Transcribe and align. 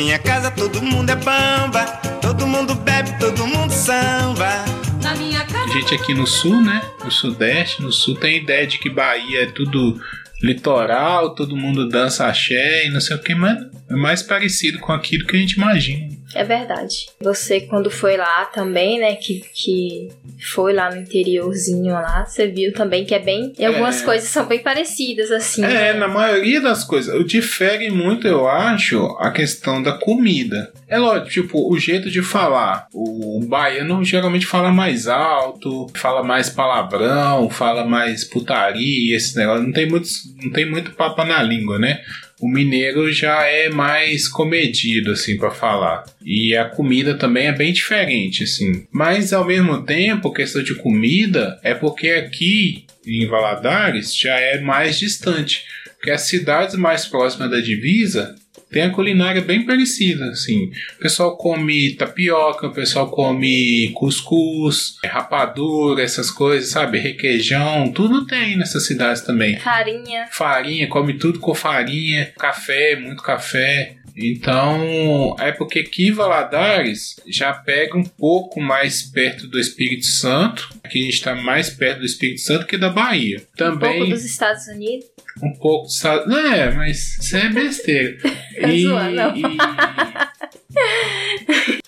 minha 0.00 0.18
casa 0.18 0.50
todo 0.50 0.80
mundo 0.80 1.10
é 1.10 1.14
bamba, 1.14 1.84
todo 2.22 2.46
mundo 2.46 2.74
bebe, 2.74 3.18
todo 3.18 3.46
mundo 3.46 3.70
samba. 3.70 4.64
Na 5.02 5.14
minha 5.14 5.44
casa. 5.44 5.64
A 5.64 5.68
gente 5.68 5.94
aqui 5.94 6.14
no 6.14 6.26
sul, 6.26 6.58
né? 6.58 6.80
No 7.04 7.10
sudeste, 7.10 7.82
no 7.82 7.92
sul 7.92 8.14
tem 8.14 8.36
a 8.36 8.42
ideia 8.42 8.66
de 8.66 8.78
que 8.78 8.88
Bahia 8.88 9.42
é 9.42 9.46
tudo 9.46 10.00
litoral, 10.42 11.34
todo 11.34 11.54
mundo 11.54 11.86
dança 11.86 12.26
axé 12.26 12.86
e 12.86 12.90
não 12.90 12.98
sei 12.98 13.14
o 13.14 13.18
que, 13.18 13.34
mas 13.34 13.58
é 13.90 13.94
mais 13.94 14.22
parecido 14.22 14.78
com 14.78 14.90
aquilo 14.90 15.26
que 15.26 15.36
a 15.36 15.38
gente 15.38 15.52
imagina. 15.52 16.08
É 16.34 16.44
verdade. 16.44 17.06
Você, 17.20 17.62
quando 17.62 17.90
foi 17.90 18.16
lá 18.16 18.44
também, 18.46 19.00
né? 19.00 19.16
Que, 19.16 19.42
que 19.52 20.08
foi 20.54 20.72
lá 20.72 20.90
no 20.90 21.00
interiorzinho 21.00 21.92
lá, 21.92 22.24
você 22.24 22.46
viu 22.46 22.72
também 22.72 23.04
que 23.04 23.14
é 23.14 23.18
bem. 23.18 23.52
E 23.58 23.64
algumas 23.64 24.00
É. 24.02 24.04
coisas 24.04 24.28
são 24.28 24.46
bem 24.46 24.60
parecidas, 24.60 25.30
assim. 25.30 25.64
É, 25.64 25.68
né? 25.68 25.94
na 25.94 26.08
maioria 26.08 26.60
das 26.60 26.84
coisas. 26.84 27.24
Difere 27.26 27.90
muito, 27.90 28.26
eu 28.26 28.48
acho, 28.48 29.04
a 29.18 29.30
questão 29.30 29.82
da 29.82 29.92
comida. 29.92 30.72
É 30.88 30.98
lógico, 30.98 31.30
tipo, 31.30 31.72
o 31.72 31.78
jeito 31.78 32.10
de 32.10 32.22
falar. 32.22 32.86
O 32.94 33.40
baiano 33.46 34.04
geralmente 34.04 34.46
fala 34.46 34.70
mais 34.72 35.06
alto, 35.08 35.86
fala 35.94 36.22
mais 36.22 36.48
palavrão, 36.48 37.48
fala 37.50 37.84
mais 37.84 38.24
putaria, 38.24 39.16
esse 39.16 39.36
negócio. 39.36 39.62
Não 39.64 39.72
tem, 39.72 39.88
muitos, 39.88 40.22
não 40.42 40.50
tem 40.50 40.68
muito 40.68 40.92
papo 40.92 41.24
na 41.24 41.42
língua, 41.42 41.78
né? 41.78 42.00
O 42.40 42.48
mineiro 42.48 43.12
já 43.12 43.44
é 43.44 43.68
mais 43.68 44.28
comedido, 44.28 45.12
assim, 45.12 45.36
pra 45.36 45.50
falar. 45.50 46.04
E 46.24 46.56
a 46.56 46.64
comida 46.64 47.14
também 47.14 47.46
é 47.46 47.52
bem 47.52 47.72
diferente, 47.72 48.44
assim. 48.44 48.86
Mas, 48.90 49.32
ao 49.32 49.44
mesmo 49.44 49.82
tempo, 49.82 50.32
questão 50.32 50.62
de 50.62 50.74
comida, 50.74 51.58
é 51.62 51.74
porque 51.74 52.08
aqui 52.08 52.84
em 53.06 53.26
Valadares 53.26 54.16
já 54.16 54.38
é 54.38 54.60
mais 54.60 54.98
distante. 54.98 55.64
Porque 55.96 56.10
as 56.10 56.22
cidades 56.22 56.76
mais 56.76 57.04
próximas 57.04 57.50
da 57.50 57.60
divisa 57.60 58.34
tem 58.70 58.82
a 58.82 58.90
culinária 58.90 59.42
bem 59.42 59.64
parecida, 59.64 60.26
assim. 60.26 60.70
O 60.96 61.02
pessoal 61.02 61.36
come 61.36 61.94
tapioca, 61.94 62.68
o 62.68 62.72
pessoal 62.72 63.10
come 63.10 63.90
cuscuz, 63.94 64.96
rapadura, 65.04 66.02
essas 66.02 66.30
coisas, 66.30 66.70
sabe? 66.70 66.98
Requeijão, 66.98 67.92
tudo 67.92 68.26
tem 68.26 68.56
nessas 68.56 68.86
cidades 68.86 69.22
também 69.22 69.58
Farinha. 69.58 70.26
farinha, 70.30 70.88
come 70.88 71.14
tudo 71.14 71.38
com 71.40 71.54
farinha, 71.54 72.32
café, 72.38 72.96
muito 72.96 73.22
café. 73.22 73.96
Então, 74.22 75.34
é 75.38 75.50
porque 75.52 75.78
aqui 75.80 76.10
Valadares 76.10 77.16
já 77.26 77.52
pega 77.52 77.96
um 77.96 78.04
pouco 78.04 78.60
mais 78.60 79.02
perto 79.02 79.46
do 79.46 79.58
Espírito 79.58 80.04
Santo. 80.06 80.68
Aqui 80.84 81.00
a 81.00 81.04
gente 81.04 81.14
está 81.14 81.34
mais 81.34 81.70
perto 81.70 82.00
do 82.00 82.04
Espírito 82.06 82.40
Santo 82.40 82.66
que 82.66 82.76
da 82.76 82.90
Bahia. 82.90 83.38
Um 83.38 83.56
Também 83.56 83.98
pouco 83.98 84.12
dos 84.12 84.24
Estados 84.24 84.66
Unidos. 84.68 85.06
um 85.42 85.52
pouco 85.54 85.84
dos 85.86 85.96
Estados- 85.96 86.26
Não, 86.28 86.52
é, 86.52 86.70
mas 86.74 87.18
isso 87.18 87.36
é 87.36 87.48
besteira. 87.48 88.18
e, 88.68 88.82
zoando. 88.82 89.38
e- 89.38 89.56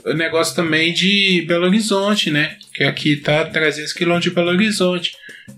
o 0.11 0.15
negócio 0.15 0.55
também 0.57 0.93
de 0.93 1.45
Belo 1.47 1.67
Horizonte, 1.67 2.31
né? 2.31 2.57
Que 2.75 2.85
aqui 2.85 3.17
tá 3.17 3.45
300 3.45 3.93
quilômetros 3.93 4.31
de 4.31 4.35
Belo 4.35 4.49
Horizonte. 4.51 5.13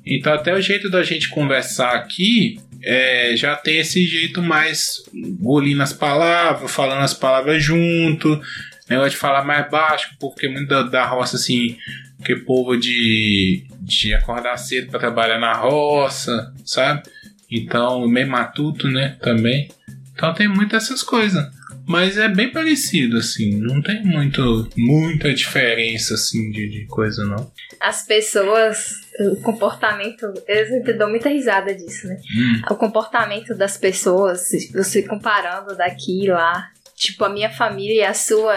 Então 0.04 0.32
até 0.32 0.52
o 0.54 0.60
jeito 0.60 0.90
da 0.90 1.02
gente 1.02 1.28
conversar 1.28 1.92
aqui 1.94 2.58
é, 2.84 3.36
já 3.36 3.56
tem 3.56 3.78
esse 3.78 4.04
jeito 4.06 4.42
mais 4.42 5.02
engolindo 5.12 5.82
as 5.82 5.92
palavras, 5.92 6.70
falando 6.70 7.02
as 7.02 7.14
palavras 7.14 7.62
junto, 7.62 8.40
negócio 8.88 9.10
de 9.10 9.16
falar 9.16 9.44
mais 9.44 9.70
baixo, 9.70 10.14
porque 10.20 10.48
muito 10.48 10.68
da, 10.68 10.82
da 10.82 11.06
roça 11.06 11.36
assim, 11.36 11.76
que 12.24 12.36
povo 12.36 12.76
de, 12.76 13.66
de 13.80 14.14
acordar 14.14 14.56
cedo 14.56 14.90
para 14.90 15.00
trabalhar 15.00 15.38
na 15.38 15.54
roça, 15.54 16.52
sabe? 16.64 17.02
Então, 17.50 18.06
meio 18.08 18.28
matuto, 18.28 18.88
né? 18.88 19.16
Também. 19.20 19.70
Então 20.14 20.32
tem 20.34 20.48
muitas 20.48 20.84
essas 20.84 21.02
coisas. 21.02 21.44
Mas 21.86 22.16
é 22.16 22.28
bem 22.28 22.50
parecido, 22.50 23.18
assim. 23.18 23.56
Não 23.60 23.82
tem 23.82 24.02
muito, 24.02 24.68
muita 24.76 25.34
diferença, 25.34 26.14
assim, 26.14 26.50
de, 26.50 26.68
de 26.68 26.86
coisa, 26.86 27.24
não. 27.24 27.52
As 27.78 28.06
pessoas, 28.06 29.00
o 29.20 29.36
comportamento, 29.36 30.32
eu 30.48 30.66
sempre 30.66 30.92
dou 30.94 31.08
muita 31.08 31.28
risada 31.28 31.74
disso, 31.74 32.08
né? 32.08 32.16
Hum. 32.36 32.62
O 32.70 32.76
comportamento 32.76 33.54
das 33.54 33.76
pessoas, 33.76 34.48
você 34.72 35.02
comparando 35.02 35.76
daqui 35.76 36.24
e 36.24 36.28
lá. 36.28 36.70
Tipo, 36.96 37.24
a 37.24 37.28
minha 37.28 37.50
família 37.50 38.02
e 38.02 38.04
a 38.04 38.14
sua 38.14 38.54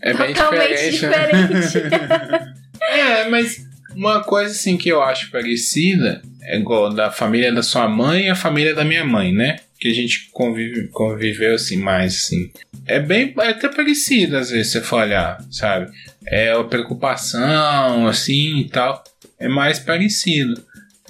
É 0.00 0.14
bem 0.14 0.32
totalmente 0.34 0.90
diferente. 0.90 1.54
diferente. 1.60 2.62
É, 2.84 3.28
mas 3.28 3.64
uma 3.94 4.24
coisa, 4.24 4.50
assim, 4.50 4.76
que 4.76 4.88
eu 4.88 5.00
acho 5.00 5.30
parecida 5.30 6.20
é 6.42 6.58
igual 6.58 6.92
da 6.92 7.12
família 7.12 7.52
da 7.52 7.62
sua 7.62 7.88
mãe 7.88 8.24
e 8.24 8.28
a 8.28 8.34
família 8.34 8.74
da 8.74 8.84
minha 8.84 9.04
mãe, 9.04 9.32
né? 9.32 9.60
Que 9.78 9.88
a 9.88 9.94
gente 9.94 10.28
convive, 10.32 10.88
conviveu, 10.88 11.54
assim, 11.54 11.76
mais, 11.76 12.14
assim. 12.14 12.50
É 12.86 12.98
bem, 12.98 13.32
é 13.38 13.50
até 13.50 13.68
parecido, 13.68 14.36
às 14.36 14.50
vezes, 14.50 14.72
se 14.72 14.80
você 14.80 14.84
for 14.84 15.02
olhar, 15.02 15.38
sabe? 15.50 15.92
É 16.26 16.50
a 16.50 16.64
preocupação, 16.64 18.08
assim, 18.08 18.58
e 18.58 18.68
tal. 18.68 19.04
É 19.44 19.48
mais 19.48 19.78
parecido. 19.78 20.62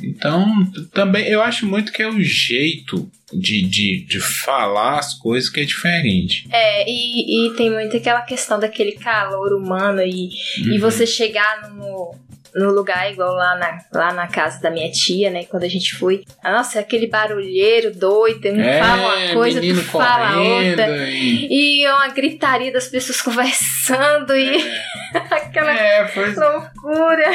Então, 0.03 0.47
também, 0.93 1.26
eu 1.28 1.41
acho 1.43 1.66
muito 1.66 1.93
que 1.93 2.03
é 2.03 2.09
o 2.09 2.20
jeito 2.20 3.09
de, 3.32 3.62
de, 3.62 4.04
de 4.09 4.20
falar 4.20 4.98
as 4.98 5.15
coisas 5.15 5.48
que 5.48 5.60
é 5.60 5.65
diferente. 5.65 6.47
É, 6.50 6.84
e, 6.88 7.47
e 7.48 7.54
tem 7.56 7.71
muito 7.71 7.97
aquela 7.97 8.22
questão 8.22 8.59
daquele 8.59 8.92
calor 8.92 9.53
humano 9.54 10.00
e, 10.03 10.31
e 10.59 10.72
Uhum. 10.72 10.81
você 10.81 11.06
chegar 11.06 11.71
no, 11.75 12.15
no 12.55 12.71
lugar 12.73 13.11
igual 13.11 13.33
lá 13.35 13.57
na, 13.57 13.79
lá 13.93 14.13
na 14.13 14.27
casa 14.29 14.61
da 14.61 14.71
minha 14.71 14.91
tia, 14.91 15.31
né? 15.31 15.45
Quando 15.45 15.65
a 15.65 15.69
gente 15.69 15.95
foi. 15.97 16.25
Nossa, 16.45 16.79
é 16.79 16.83
aquele 16.83 17.07
barulheiro 17.07 17.95
doido, 17.95 18.49
um 18.49 18.63
fala 18.79 19.17
uma 19.27 19.33
coisa, 19.35 19.61
tu 19.61 19.67
É, 19.67 19.75
fala 19.75 20.39
outra. 20.41 21.09
e... 21.11 21.83
E 21.83 21.89
uma 21.89 22.09
gritaria 22.09 22.73
das 22.73 22.89
pessoas 22.89 23.21
conversando 23.23 24.35
e 24.37 24.63
aquela 25.31 25.73
É, 25.73 26.05
pois 26.05 26.37
loucura. 26.37 27.31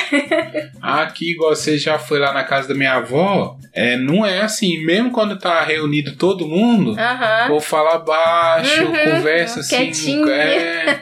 Aqui, 0.81 1.31
igual 1.31 1.55
você 1.55 1.77
já 1.77 1.97
foi 1.97 2.19
lá 2.19 2.31
na 2.33 2.43
casa 2.43 2.67
da 2.67 2.75
minha 2.75 2.93
avó, 2.93 3.57
é, 3.73 3.95
não 3.97 4.25
é 4.25 4.41
assim, 4.41 4.83
mesmo 4.85 5.11
quando 5.11 5.37
tá 5.37 5.61
reunido 5.63 6.15
todo 6.15 6.47
mundo, 6.47 6.95
Aham. 6.99 7.47
vou 7.49 7.59
falar 7.59 7.99
baixo, 7.99 8.83
Uhum, 8.85 8.93
conversa 9.15 9.59
assim. 9.61 9.75
quietinho. 9.77 10.29
É, 10.29 10.99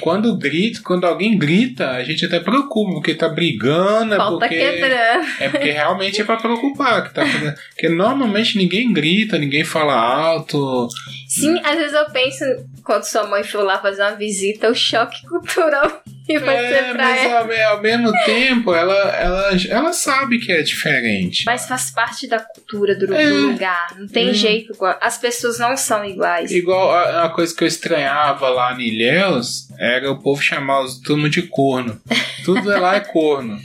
quando 0.00 0.36
grita, 0.36 0.80
quando 0.84 1.04
alguém 1.06 1.36
grita, 1.36 1.90
a 1.90 2.02
gente 2.04 2.24
até 2.24 2.38
preocupa, 2.40 2.89
porque 2.92 3.14
tá 3.14 3.28
brigando, 3.28 4.14
é 4.14 4.16
Falta 4.16 4.48
porque, 4.48 4.56
quebrando. 4.58 5.26
é 5.40 5.48
porque 5.48 5.70
realmente 5.70 6.20
é 6.20 6.24
pra 6.24 6.36
preocupar. 6.36 7.04
Que 7.08 7.14
tá, 7.14 7.22
porque 7.70 7.88
normalmente 7.88 8.56
ninguém 8.56 8.92
grita, 8.92 9.38
ninguém 9.38 9.64
fala 9.64 9.94
alto. 9.94 10.88
Sim, 11.32 11.60
às 11.64 11.76
vezes 11.76 11.92
eu 11.92 12.06
penso, 12.10 12.44
quando 12.84 13.04
sua 13.04 13.24
mãe 13.26 13.44
for 13.44 13.62
lá 13.62 13.78
fazer 13.80 14.02
uma 14.02 14.16
visita, 14.16 14.68
o 14.68 14.74
choque 14.74 15.22
cultural 15.28 16.02
que 16.26 16.38
vai 16.40 16.56
É, 16.56 16.72
ser 16.74 16.92
pra 16.92 17.04
mas 17.04 17.24
ela. 17.24 17.38
ao, 17.68 17.72
ao 17.76 17.80
mesmo 17.82 18.12
tempo, 18.24 18.74
ela, 18.74 18.94
ela, 19.16 19.50
ela 19.68 19.92
sabe 19.92 20.38
que 20.40 20.50
é 20.52 20.60
diferente. 20.62 21.44
Mas 21.46 21.66
faz 21.66 21.90
parte 21.92 22.26
da 22.28 22.40
cultura 22.40 22.96
do, 22.96 23.06
do 23.06 23.14
É. 23.14 23.24
lugar. 23.28 23.94
Não 23.98 24.06
tem 24.08 24.30
Hum. 24.30 24.34
jeito. 24.34 24.72
igual- 24.72 24.98
As 25.00 25.18
pessoas 25.18 25.58
não 25.60 25.76
são 25.76 26.04
iguais. 26.04 26.50
Igual 26.50 26.90
a, 26.92 27.24
a 27.24 27.28
coisa 27.30 27.54
que 27.54 27.62
eu 27.62 27.68
estranhava 27.68 28.48
lá 28.48 28.72
em 28.74 28.88
Ilhéus 28.88 29.68
era 29.78 30.10
o 30.10 30.20
povo 30.20 30.42
chamar 30.42 30.80
os 30.82 30.98
turma 31.00 31.28
de 31.30 31.42
corno. 31.42 32.00
Tudo 32.44 32.68
lá 32.68 32.96
é 32.96 33.00
corno. 33.00 33.56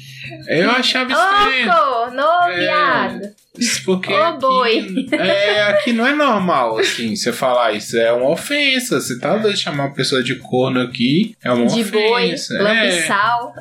Eu 0.48 0.70
achava 0.72 1.12
estranho. 1.12 1.70
Ô, 1.72 1.74
corno, 2.06 2.52
É. 2.52 2.60
viado. 2.60 3.45
Porque 3.86 4.14
Ô, 4.14 4.24
aqui, 4.24 4.40
boi. 4.40 4.88
É, 5.12 5.62
aqui 5.64 5.94
não 5.94 6.06
é 6.06 6.14
normal, 6.14 6.78
assim, 6.80 7.16
você 7.16 7.32
falar 7.32 7.74
isso. 7.74 7.98
É 7.98 8.12
uma 8.12 8.30
ofensa. 8.32 9.00
Você 9.00 9.20
tá 9.20 9.38
doido 9.38 9.56
de 9.56 9.62
chamar 9.62 9.86
uma 9.86 9.94
pessoa 9.94 10.24
de 10.24 10.36
corno 10.36 10.82
aqui, 10.82 11.36
é 11.44 11.52
uma 11.52 11.68
De 11.68 11.84
boi, 11.84 12.26
ofensa. 12.28 12.56
é, 12.58 12.62
lambissal. 12.62 13.54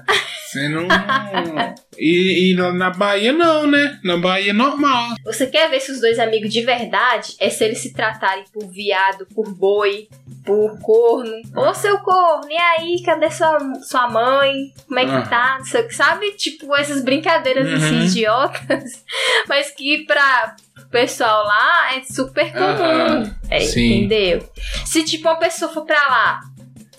você 0.50 0.68
não... 0.68 0.86
E, 1.96 2.50
e 2.52 2.56
na- 2.56 2.90
Bahia 2.90 3.32
não, 3.32 3.66
né? 3.68 3.98
Na 4.02 4.16
Bahia 4.16 4.50
é 4.50 4.52
normal. 4.52 5.14
Você 5.24 5.46
quer 5.46 5.70
ver 5.70 5.78
se 5.80 5.92
os 5.92 6.00
dois 6.00 6.18
amigos 6.18 6.52
de 6.52 6.60
verdade 6.62 7.34
é 7.38 7.48
se 7.48 7.64
eles 7.64 7.78
se 7.78 7.92
tratarem 7.92 8.44
por 8.52 8.66
viado, 8.68 9.26
por 9.32 9.48
boi, 9.54 10.08
por 10.44 10.76
corno. 10.80 11.32
Ô, 11.56 11.72
seu 11.72 11.98
corno, 11.98 12.50
e 12.50 12.56
aí? 12.56 13.00
Cadê 13.04 13.30
sua, 13.30 13.58
sua 13.82 14.08
mãe? 14.10 14.72
Como 14.88 14.98
é 14.98 15.04
que 15.04 15.10
Ah. 15.12 15.22
tá? 15.22 15.56
Não 15.60 15.66
sei 15.66 15.82
o 15.82 15.88
que, 15.88 15.94
sabe? 15.94 16.32
Tipo, 16.32 16.74
essas 16.74 17.02
brincadeiras 17.02 17.68
assim, 17.72 17.94
Uhum. 18.00 18.04
idiotas. 18.06 19.04
Mas 19.48 19.70
que 19.70 19.83
pra 20.06 20.56
o 20.78 20.88
pessoal 20.90 21.44
lá 21.44 21.96
é 21.96 22.02
super 22.04 22.52
comum. 22.52 22.62
Aham, 22.64 23.36
É, 23.50 23.60
sim. 23.60 23.98
entendeu? 24.04 24.48
Se 24.84 25.02
tipo 25.04 25.28
uma 25.28 25.38
pessoa 25.38 25.72
for 25.72 25.84
pra 25.84 25.96
lá 26.08 26.40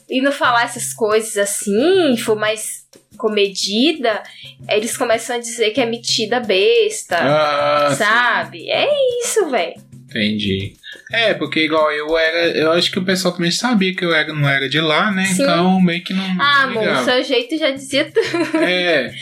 e 0.09 0.21
não 0.21 0.31
falar 0.31 0.63
essas 0.63 0.93
coisas 0.93 1.37
assim, 1.37 2.15
for 2.17 2.35
mais 2.35 2.85
comedida, 3.17 4.21
eles 4.69 4.95
começam 4.97 5.35
a 5.35 5.39
dizer 5.39 5.71
que 5.71 5.81
é 5.81 5.85
metida 5.85 6.39
besta. 6.39 7.17
Ah, 7.17 7.95
Sabe? 7.95 8.69
É 8.69 8.87
isso, 9.23 9.49
velho. 9.49 9.75
Entendi. 10.09 10.75
É, 11.12 11.34
porque 11.34 11.62
igual 11.62 11.92
eu 11.92 12.18
era. 12.18 12.48
Eu 12.50 12.72
acho 12.72 12.92
que 12.92 12.98
o 12.98 13.06
pessoal 13.06 13.34
também 13.34 13.52
sabia 13.52 13.96
que 13.96 14.04
eu 14.04 14.13
era, 14.13 14.34
não 14.34 14.50
era 14.50 14.68
de 14.68 14.81
lá, 14.81 15.12
né? 15.12 15.25
Sim. 15.25 15.44
Então 15.44 15.80
meio 15.81 16.04
que 16.04 16.13
não. 16.13 16.24
Ah, 16.40 16.63
amor, 16.63 16.84
ligava. 16.84 17.06
seu 17.06 17.24
jeito 17.24 17.57
já 17.57 17.72
dizia 17.72 18.06
tudo. 18.06 18.57
É, 18.57 19.13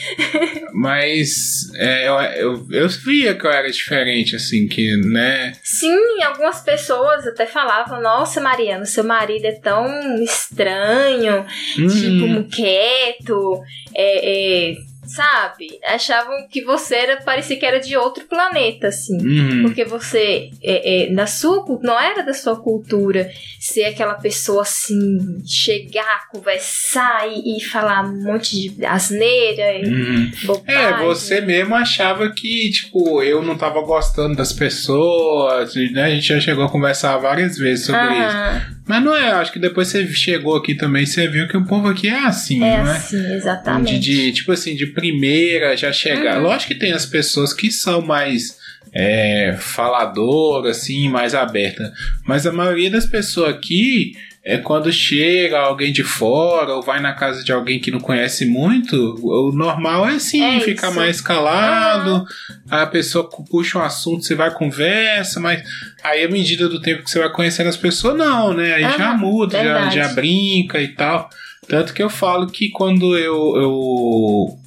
mas 0.74 1.70
é, 1.76 2.08
eu, 2.08 2.14
eu, 2.16 2.68
eu 2.72 2.90
via 2.90 3.36
que 3.36 3.46
eu 3.46 3.52
era 3.52 3.70
diferente, 3.70 4.36
assim, 4.36 4.68
que, 4.68 4.96
né? 5.06 5.54
Sim, 5.62 6.22
algumas 6.24 6.62
pessoas 6.62 7.28
até 7.28 7.46
falavam: 7.46 8.02
Nossa, 8.02 8.40
Mariana, 8.40 8.86
seu 8.86 9.04
marido 9.04 9.46
é 9.46 9.54
tão 9.54 9.86
estranho, 10.24 11.46
tipo, 11.76 12.26
Hum, 12.26 12.48
quieto, 12.50 13.62
é, 13.94 14.72
é, 14.72 14.76
sabe? 15.06 15.68
Achavam 15.88 16.48
que 16.50 16.64
você 16.64 16.96
era, 16.96 17.18
parecia 17.22 17.58
que 17.58 17.66
era 17.66 17.80
de 17.80 17.96
outro 17.98 18.26
planeta, 18.26 18.88
assim. 18.88 19.18
uhum. 19.18 19.64
Porque 19.64 19.84
você, 19.86 20.50
é, 20.64 21.06
é, 21.06 21.10
na 21.12 21.28
sua, 21.28 21.66
não 21.82 22.00
era 22.00 22.24
da 22.24 22.34
sua 22.34 22.56
cultura 22.60 23.30
ser 23.60 23.86
aquela 23.86 24.16
pessoa 24.16 24.64
assim, 24.64 25.42
chegar, 25.46 26.28
conversar 26.30 27.28
e, 27.30 27.58
e 27.58 27.64
falar 27.64 28.04
um 28.06 28.24
monte 28.24 28.70
de 28.70 28.86
asneira 28.86 29.78
e 29.80 29.84
Uhum. 29.94 30.32
bobagem. 30.46 30.82
É, 30.82 30.98
você 31.04 31.42
mesmo 31.42 31.76
achava 31.76 32.30
que, 32.32 32.70
tipo, 32.72 33.22
eu 33.22 33.42
não 33.42 33.58
tava 33.58 33.82
gostando 33.82 34.36
das 34.36 34.52
pessoas, 34.54 35.74
né? 35.92 36.04
A 36.06 36.10
gente 36.10 36.28
já 36.28 36.40
chegou 36.40 36.64
a 36.66 36.70
conversar 36.70 37.18
várias 37.18 37.58
vezes 37.58 37.86
sobre 37.86 38.02
isso. 38.14 38.83
Mas 38.86 39.04
não 39.04 39.16
é, 39.16 39.32
acho 39.32 39.54
que 39.54 39.60
depois 39.60 39.88
você 39.88 40.06
chegou 40.08 40.56
aqui 40.56 40.76
também, 40.76 41.06
você 41.06 41.28
viu 41.28 41.48
que 41.48 41.56
o 41.56 41.66
povo 41.66 41.88
aqui 41.88 42.10
é 42.10 42.26
assim, 42.26 42.62
é 42.64 42.78
não 42.78 42.92
é? 42.92 42.98
assim, 42.98 43.34
exatamente. 43.34 44.00
De, 44.00 44.26
de, 44.26 44.32
tipo 44.34 44.52
assim, 44.52 44.76
de 44.76 44.88
primeira 44.88 45.78
já 45.78 45.92
chegar. 45.92 46.38
Uhum. 46.38 46.44
Lógico 46.44 46.74
que 46.74 46.80
tem 46.80 46.92
as 46.92 47.06
pessoas 47.06 47.54
que 47.54 47.72
são 47.72 48.02
mais 48.02 48.58
é, 48.92 49.56
faladoras, 49.60 50.78
assim, 50.78 51.10
mais 51.10 51.34
abertas. 51.34 51.92
Mas 52.26 52.46
a 52.46 52.52
maioria 52.52 52.90
das 52.90 53.06
pessoas 53.06 53.56
aqui 53.56 54.14
é 54.46 54.58
quando 54.58 54.92
chega 54.92 55.58
alguém 55.58 55.94
de 55.94 56.04
fora 56.04 56.74
ou 56.74 56.82
vai 56.82 57.00
na 57.00 57.14
casa 57.14 57.44
de 57.44 57.52
alguém 57.54 57.80
que 57.80 57.90
não 57.90 58.00
conhece 58.00 58.46
muito, 58.46 59.16
o 59.24 59.54
normal 59.54 60.08
é 60.10 60.16
assim, 60.16 60.44
É 60.44 60.60
ficar 60.60 60.92
mais 60.92 61.22
calado, 61.22 62.26
a 62.70 62.86
pessoa 62.86 63.30
puxa 63.50 63.80
um 63.80 63.82
assunto, 63.82 64.26
você 64.26 64.36
vai 64.36 64.52
conversa, 64.54 65.40
mas 65.40 65.64
aí 66.04 66.26
à 66.26 66.30
medida 66.30 66.68
do 66.68 66.82
tempo 66.82 67.04
que 67.04 67.10
você 67.10 67.20
vai 67.20 67.32
conhecendo 67.32 67.70
as 67.70 67.78
pessoas, 67.78 68.18
não, 68.18 68.54
né? 68.54 68.74
Aí 68.74 68.82
já 68.82 69.12
Aham, 69.12 69.18
muda, 69.18 69.64
já, 69.64 69.90
já 69.90 70.08
brinca 70.10 70.82
e 70.82 70.90
tal. 70.90 71.30
Tanto 71.66 71.94
que 71.94 72.04
eu 72.04 72.10
falo 72.10 72.48
que 72.48 72.70
quando 72.70 73.18
eu, 73.18 73.56
eu 73.56 74.60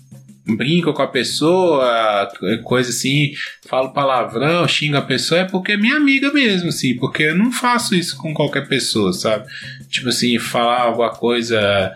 brinco 0.54 0.92
com 0.92 1.02
a 1.02 1.08
pessoa, 1.08 2.28
coisa 2.62 2.90
assim, 2.90 3.32
falo 3.68 3.92
palavrão, 3.92 4.68
xingo 4.68 4.96
a 4.96 5.02
pessoa, 5.02 5.40
é 5.40 5.44
porque 5.44 5.72
é 5.72 5.76
minha 5.76 5.96
amiga 5.96 6.32
mesmo, 6.32 6.68
assim, 6.68 6.94
porque 6.96 7.24
eu 7.24 7.36
não 7.36 7.50
faço 7.50 7.94
isso 7.94 8.16
com 8.16 8.32
qualquer 8.32 8.68
pessoa, 8.68 9.12
sabe? 9.12 9.46
Tipo 9.88 10.08
assim, 10.08 10.38
falar 10.38 10.82
alguma 10.82 11.10
coisa. 11.10 11.92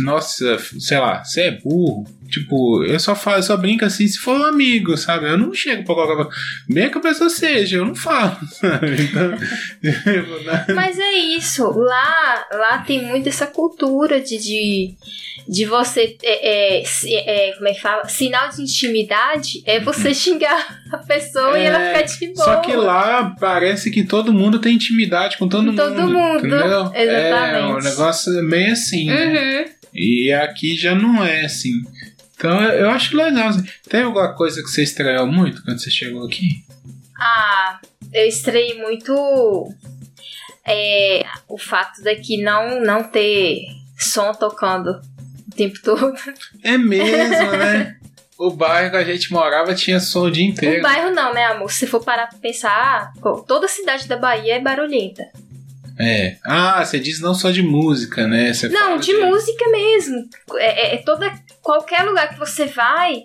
Nossa, 0.00 0.58
sei 0.78 0.98
lá, 0.98 1.24
você 1.24 1.42
é 1.42 1.50
burro. 1.50 2.04
Tipo, 2.28 2.82
eu 2.84 2.98
só 2.98 3.14
falo, 3.14 3.38
eu 3.38 3.42
só 3.42 3.56
brinco 3.56 3.84
assim 3.84 4.06
se 4.06 4.18
for 4.18 4.40
um 4.40 4.44
amigo, 4.44 4.96
sabe? 4.96 5.26
Eu 5.28 5.38
não 5.38 5.52
chego 5.52 5.84
pra 5.84 5.94
qualquer 5.94 6.28
Bem 6.68 6.90
que 6.90 6.98
a 6.98 7.00
pessoa 7.00 7.30
seja, 7.30 7.76
eu 7.76 7.84
não 7.84 7.94
falo, 7.94 8.36
sabe? 8.50 9.02
Então, 9.02 9.28
né? 9.30 10.66
Mas 10.74 10.98
é 10.98 11.12
isso, 11.12 11.70
lá, 11.70 12.46
lá 12.52 12.78
tem 12.78 13.04
muito 13.04 13.28
essa 13.28 13.46
cultura 13.46 14.20
de, 14.20 14.38
de, 14.38 14.94
de 15.48 15.64
você, 15.66 16.16
é, 16.22 16.82
é, 16.82 17.48
é, 17.48 17.52
como 17.54 17.68
é 17.68 17.72
que 17.74 17.80
fala? 17.80 18.08
Sinal 18.08 18.48
de 18.50 18.62
intimidade 18.62 19.62
é 19.66 19.80
você 19.80 20.12
xingar 20.14 20.82
a 20.92 20.98
pessoa 20.98 21.58
e 21.58 21.64
ela 21.64 21.78
Uhum. 21.78 21.84
É, 21.84 22.06
ficar 22.06 22.26
de 22.26 22.34
boa. 22.34 22.44
Só 22.44 22.60
que 22.60 22.72
lá 22.74 23.34
parece 23.38 23.90
que 23.90 24.04
todo 24.04 24.32
mundo 24.32 24.58
tem 24.58 24.74
intimidade 24.74 25.36
com 25.36 25.48
todo 25.48 25.66
Com 25.66 25.72
mundo. 25.72 25.76
todo 25.76 26.08
mundo, 26.08 26.38
Entendeu? 26.38 26.90
É, 26.94 27.28
exatamente. 27.28 27.72
o 27.72 27.90
negócio 27.90 28.38
é 28.38 28.42
meio 28.42 28.72
assim, 28.72 29.06
né? 29.06 29.26
Uhum. 29.26 29.74
E 29.94 30.32
aqui 30.32 30.76
já 30.76 30.94
não 30.94 31.24
é 31.24 31.44
assim. 31.44 31.72
Então 32.36 32.62
eu 32.62 32.90
acho 32.90 33.16
legal. 33.16 33.48
assim. 33.48 33.64
Tem 33.88 34.02
alguma 34.02 34.34
coisa 34.34 34.62
que 34.62 34.68
você 34.68 34.82
estranhou 34.82 35.26
muito 35.26 35.62
quando 35.64 35.78
você 35.80 35.90
chegou 35.90 36.26
aqui? 36.26 36.64
Ah, 37.18 37.78
eu 38.12 38.26
estranhei 38.26 38.78
muito 38.78 39.12
é, 40.66 41.24
o 41.48 41.58
fato 41.58 42.02
daqui 42.02 42.42
não, 42.42 42.80
não 42.80 43.04
ter 43.04 43.66
som 43.98 44.32
tocando 44.32 45.00
o 45.46 45.54
tempo 45.54 45.78
todo. 45.82 46.14
É 46.62 46.76
mesmo, 46.76 47.50
né? 47.52 47.96
O 48.36 48.50
bairro 48.50 48.90
que 48.90 48.96
a 48.96 49.04
gente 49.04 49.32
morava 49.32 49.74
tinha 49.74 50.00
som 50.00 50.26
o 50.26 50.30
dia 50.30 50.44
inteiro. 50.44 50.80
O 50.80 50.82
bairro 50.82 51.10
não, 51.10 51.32
né, 51.32 51.44
amor? 51.44 51.70
Se 51.70 51.86
for 51.86 52.02
parar 52.02 52.26
pra 52.26 52.38
pensar, 52.38 53.12
pô, 53.20 53.40
toda 53.42 53.66
a 53.66 53.68
cidade 53.68 54.08
da 54.08 54.16
Bahia 54.16 54.56
é 54.56 54.60
barulhenta. 54.60 55.24
É. 55.98 56.36
Ah, 56.44 56.84
você 56.84 56.98
diz 56.98 57.20
não 57.20 57.34
só 57.34 57.50
de 57.50 57.62
música, 57.62 58.26
né? 58.26 58.52
Você 58.52 58.68
Não, 58.68 58.80
fala 58.80 58.98
de 58.98 59.12
música 59.14 59.70
mesmo. 59.70 60.28
É, 60.56 60.64
é- 60.66 60.94
é 60.94 60.98
toda. 60.98 61.32
Qualquer 61.62 62.02
lugar 62.02 62.28
que 62.30 62.38
você 62.38 62.66
vai, 62.66 63.24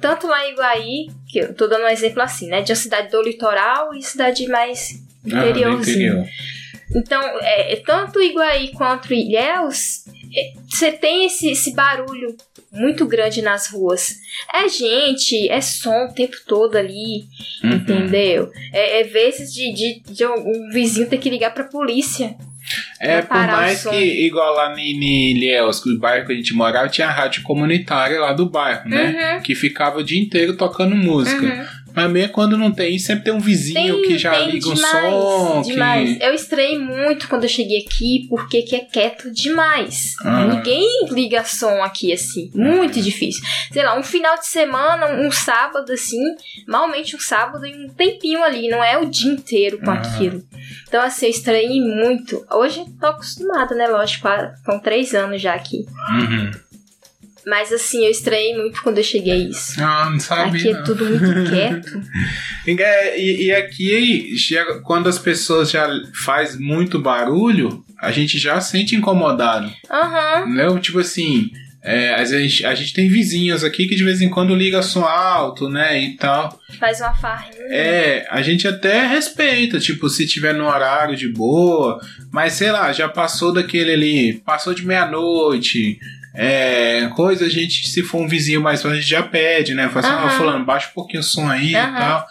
tanto 0.00 0.26
lá 0.26 0.44
em 0.46 0.52
Iguaí, 0.52 1.06
que 1.28 1.38
eu 1.38 1.54
tô 1.54 1.66
dando 1.66 1.84
um 1.84 1.88
exemplo 1.88 2.20
assim, 2.22 2.48
né? 2.48 2.60
De 2.62 2.72
uma 2.72 2.76
cidade 2.76 3.10
do 3.10 3.22
litoral 3.22 3.94
e 3.94 4.02
cidade 4.02 4.46
mais 4.48 5.00
Ah, 5.26 5.28
do 5.28 5.36
interiorzinho. 5.50 6.12
interior. 6.20 6.26
Então, 6.94 7.22
é, 7.40 7.72
é 7.72 7.76
tanto 7.76 8.20
Iguaí 8.20 8.72
quanto 8.72 9.14
Ilhéus, 9.14 10.04
você 10.68 10.92
tem 10.92 11.26
esse, 11.26 11.50
esse 11.50 11.74
barulho 11.74 12.36
muito 12.70 13.06
grande 13.06 13.42
nas 13.42 13.70
ruas. 13.70 14.16
É 14.52 14.68
gente, 14.68 15.48
é 15.50 15.60
som 15.60 16.06
o 16.06 16.14
tempo 16.14 16.36
todo 16.46 16.76
ali, 16.76 17.26
Uhum. 17.62 17.72
entendeu? 17.72 18.50
É, 18.72 19.00
é 19.00 19.04
vezes 19.04 19.52
de, 19.52 19.72
de, 19.72 20.02
de 20.12 20.26
um 20.26 20.70
vizinho 20.72 21.08
ter 21.08 21.18
que 21.18 21.30
ligar 21.30 21.52
pra 21.52 21.64
polícia. 21.64 22.34
É, 23.00 23.20
por 23.22 23.36
mais 23.36 23.84
que, 23.84 23.96
igual 23.96 24.54
lá 24.54 24.72
em 24.78 24.92
em 24.92 25.36
Ilhéus, 25.36 25.80
que 25.82 25.90
o 25.90 25.98
bairro 25.98 26.26
que 26.26 26.32
a 26.32 26.36
gente 26.36 26.54
morava, 26.54 26.88
tinha 26.88 27.08
a 27.08 27.12
rádio 27.12 27.42
comunitária 27.42 28.20
lá 28.20 28.32
do 28.32 28.48
bairro, 28.48 28.88
né? 28.88 29.34
Uhum. 29.34 29.42
Que 29.42 29.54
ficava 29.54 29.98
o 29.98 30.04
dia 30.04 30.20
inteiro 30.20 30.56
tocando 30.56 30.94
música. 30.94 31.44
Uhum. 31.44 31.81
Mas 31.94 32.10
mesmo 32.10 32.32
quando 32.32 32.56
não 32.56 32.70
tem, 32.72 32.98
sempre 32.98 33.24
tem 33.24 33.32
um 33.32 33.38
vizinho 33.40 34.02
que 34.02 34.18
já 34.18 34.36
liga 34.38 34.68
um 34.68 34.76
som. 34.76 35.62
demais. 35.62 36.16
Que... 36.18 36.24
Eu 36.24 36.34
estranhei 36.34 36.78
muito 36.78 37.28
quando 37.28 37.44
eu 37.44 37.48
cheguei 37.48 37.84
aqui, 37.86 38.26
porque 38.28 38.62
que 38.62 38.76
é 38.76 38.80
quieto 38.80 39.30
demais. 39.30 40.14
Ah. 40.24 40.44
Ninguém 40.46 41.06
liga 41.10 41.44
som 41.44 41.82
aqui 41.82 42.12
assim. 42.12 42.50
Muito 42.54 43.00
difícil. 43.00 43.42
Sei 43.70 43.82
lá, 43.82 43.98
um 43.98 44.02
final 44.02 44.38
de 44.38 44.46
semana, 44.46 45.06
um 45.20 45.30
sábado 45.30 45.92
assim, 45.92 46.22
malmente 46.66 47.16
um 47.16 47.20
sábado 47.20 47.66
e 47.66 47.74
um 47.84 47.88
tempinho 47.88 48.42
ali, 48.42 48.68
não 48.68 48.82
é 48.82 48.98
o 48.98 49.06
dia 49.06 49.32
inteiro 49.32 49.78
com 49.78 49.90
Ah. 49.90 49.94
aquilo. 49.94 50.42
Então, 50.88 51.02
assim, 51.02 51.26
eu 51.26 51.30
estranhei 51.30 51.80
muito. 51.80 52.44
Hoje 52.50 52.84
tô 53.00 53.06
acostumada, 53.06 53.74
né? 53.74 53.86
Lógico, 53.88 54.28
com 54.64 54.78
três 54.78 55.14
anos 55.14 55.40
já 55.40 55.54
aqui. 55.54 55.86
Uhum. 56.10 56.50
Mas 57.46 57.72
assim, 57.72 58.04
eu 58.04 58.10
estranhei 58.10 58.56
muito 58.56 58.82
quando 58.82 58.98
eu 58.98 59.04
cheguei 59.04 59.32
a 59.32 59.36
isso. 59.36 59.82
Ah, 59.82 60.08
não 60.10 60.20
sabia. 60.20 60.60
Aqui 60.60 60.68
é 60.68 60.72
não. 60.72 60.84
tudo 60.84 61.04
muito 61.04 61.50
quieto. 61.50 62.02
É, 62.66 63.20
E, 63.20 63.46
e 63.46 63.52
aqui, 63.52 64.34
quando 64.84 65.08
as 65.08 65.18
pessoas 65.18 65.70
já 65.70 65.88
faz 66.24 66.58
muito 66.58 66.98
barulho, 67.00 67.84
a 68.00 68.10
gente 68.12 68.38
já 68.38 68.60
sente 68.60 68.94
incomodado. 68.94 69.70
Aham. 69.90 70.46
Né? 70.54 70.80
Tipo 70.80 71.00
assim, 71.00 71.50
é, 71.84 72.14
a, 72.14 72.24
gente, 72.24 72.64
a 72.64 72.74
gente 72.76 72.92
tem 72.92 73.08
vizinhos 73.08 73.64
aqui 73.64 73.88
que 73.88 73.96
de 73.96 74.04
vez 74.04 74.20
em 74.20 74.28
quando 74.28 74.54
liga 74.54 74.82
som 74.82 75.04
alto, 75.04 75.68
né? 75.68 76.00
E 76.00 76.16
tal. 76.16 76.56
Faz 76.78 77.00
uma 77.00 77.12
farrinha. 77.12 77.60
É, 77.70 78.26
a 78.30 78.40
gente 78.40 78.68
até 78.68 79.04
respeita, 79.04 79.80
tipo, 79.80 80.08
se 80.08 80.24
tiver 80.26 80.54
no 80.54 80.66
horário 80.66 81.16
de 81.16 81.28
boa, 81.28 82.00
mas 82.30 82.52
sei 82.52 82.70
lá, 82.70 82.92
já 82.92 83.08
passou 83.08 83.52
daquele 83.52 83.92
ali, 83.92 84.42
passou 84.44 84.72
de 84.72 84.86
meia-noite. 84.86 85.98
É, 86.34 87.08
coisa 87.14 87.44
a 87.46 87.48
gente, 87.48 87.88
se 87.88 88.02
for 88.02 88.20
um 88.22 88.28
vizinho 88.28 88.60
mais 88.60 88.82
longe, 88.82 88.96
a 88.96 89.00
gente 89.00 89.10
já 89.10 89.22
pede, 89.22 89.74
né? 89.74 89.88
Fala 89.88 90.26
assim, 90.28 90.36
fulano, 90.38 90.64
baixa 90.64 90.88
um 90.88 90.94
pouquinho 90.94 91.20
o 91.20 91.24
som 91.24 91.48
aí 91.48 91.70
e 91.70 91.72
tal. 91.72 92.26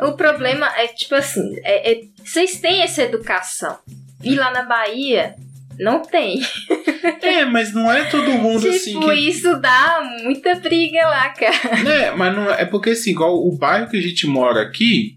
O 0.00 0.12
problema 0.12 0.66
é 0.76 0.86
tipo 0.88 1.14
assim, 1.14 1.56
é- 1.62 1.92
é- 1.92 2.00
vocês 2.24 2.60
têm 2.60 2.82
essa 2.82 3.02
educação. 3.02 3.78
E 4.24 4.34
lá 4.36 4.50
na 4.52 4.62
Bahia, 4.62 5.34
não 5.78 6.00
tem. 6.02 6.40
É, 7.20 7.44
mas 7.44 7.72
não 7.72 7.90
é 7.90 8.04
todo 8.04 8.30
mundo 8.32 8.68
assim 8.68 8.92
tipo, 8.94 9.08
que. 9.10 9.14
isso 9.28 9.56
dá 9.60 10.00
muita 10.22 10.54
briga 10.56 11.04
lá, 11.06 11.28
cara. 11.30 11.88
É, 11.90 12.10
mas 12.12 12.34
não 12.34 12.48
é, 12.52 12.62
é 12.62 12.64
porque 12.64 12.90
assim, 12.90 13.10
igual 13.10 13.34
o 13.44 13.56
bairro 13.56 13.88
que 13.88 13.96
a 13.96 14.00
gente 14.00 14.24
mora 14.26 14.62
aqui 14.62 15.16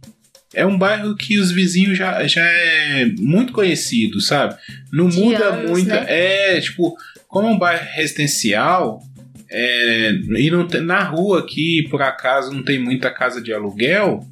é 0.53 0.65
um 0.65 0.77
bairro 0.77 1.15
que 1.15 1.37
os 1.37 1.51
vizinhos 1.51 1.97
já, 1.97 2.25
já 2.25 2.43
é 2.43 3.05
muito 3.19 3.53
conhecido, 3.53 4.19
sabe? 4.21 4.55
Não 4.91 5.09
De 5.09 5.19
muda 5.19 5.45
anos, 5.45 5.69
muito. 5.71 5.87
né? 5.89 6.05
É, 6.07 6.59
tipo, 6.61 6.95
como 7.35 7.49
é 7.49 7.51
um 7.51 7.59
bairro 7.59 7.85
residencial, 7.91 9.03
é, 9.51 10.11
e 10.37 10.49
não 10.49 10.65
na 10.85 11.03
rua 11.03 11.39
aqui, 11.39 11.85
por 11.91 12.01
acaso, 12.01 12.53
não 12.53 12.63
tem 12.63 12.79
muita 12.79 13.11
casa 13.11 13.41
de 13.41 13.51
aluguel, 13.51 14.25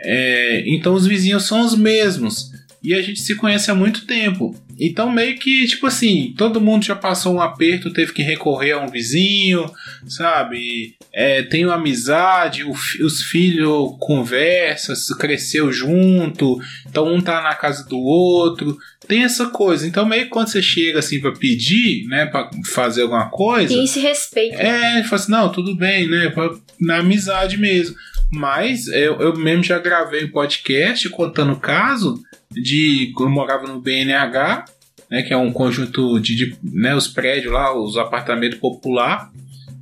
é, 0.00 0.62
então 0.64 0.94
os 0.94 1.04
vizinhos 1.04 1.48
são 1.48 1.62
os 1.62 1.76
mesmos. 1.76 2.52
E 2.80 2.94
a 2.94 3.02
gente 3.02 3.20
se 3.20 3.34
conhece 3.34 3.72
há 3.72 3.74
muito 3.74 4.06
tempo. 4.06 4.54
Então, 4.78 5.10
meio 5.10 5.38
que, 5.38 5.66
tipo 5.66 5.86
assim, 5.86 6.34
todo 6.36 6.60
mundo 6.60 6.84
já 6.84 6.96
passou 6.96 7.34
um 7.34 7.40
aperto, 7.40 7.92
teve 7.92 8.12
que 8.12 8.22
recorrer 8.22 8.72
a 8.72 8.80
um 8.80 8.88
vizinho, 8.88 9.70
sabe? 10.06 10.96
É, 11.12 11.42
tem 11.42 11.64
uma 11.64 11.74
amizade, 11.74 12.64
os 12.64 13.22
filhos 13.22 13.96
conversam, 14.00 14.94
cresceu 15.18 15.72
junto, 15.72 16.58
então 16.88 17.12
um 17.12 17.20
tá 17.20 17.40
na 17.40 17.54
casa 17.54 17.88
do 17.88 17.98
outro. 17.98 18.76
Tem 19.06 19.22
essa 19.22 19.46
coisa. 19.46 19.86
Então, 19.86 20.06
meio 20.06 20.24
que 20.24 20.30
quando 20.30 20.48
você 20.48 20.62
chega 20.62 20.98
assim 20.98 21.20
pra 21.20 21.32
pedir, 21.32 22.06
né, 22.08 22.26
pra 22.26 22.50
fazer 22.64 23.02
alguma 23.02 23.28
coisa. 23.28 23.68
Tem 23.68 23.84
esse 23.84 24.00
respeito. 24.00 24.56
É, 24.56 25.02
fala 25.04 25.22
assim, 25.22 25.32
não, 25.32 25.52
tudo 25.52 25.76
bem, 25.76 26.08
né? 26.08 26.30
Pra, 26.30 26.50
na 26.80 26.98
amizade 26.98 27.58
mesmo. 27.58 27.94
Mas 28.34 28.86
eu, 28.88 29.20
eu 29.20 29.36
mesmo 29.36 29.62
já 29.62 29.78
gravei 29.78 30.24
um 30.24 30.30
podcast 30.30 31.08
contando 31.10 31.52
o 31.52 31.60
caso 31.60 32.22
de 32.50 33.12
eu 33.18 33.30
morava 33.30 33.66
no 33.66 33.80
BNH, 33.80 34.64
né, 35.10 35.22
que 35.22 35.32
é 35.32 35.36
um 35.36 35.52
conjunto 35.52 36.18
de, 36.20 36.34
de 36.34 36.56
né, 36.62 36.94
os 36.94 37.08
prédios 37.08 37.52
lá, 37.52 37.76
os 37.76 37.96
apartamentos 37.96 38.58
popular, 38.58 39.30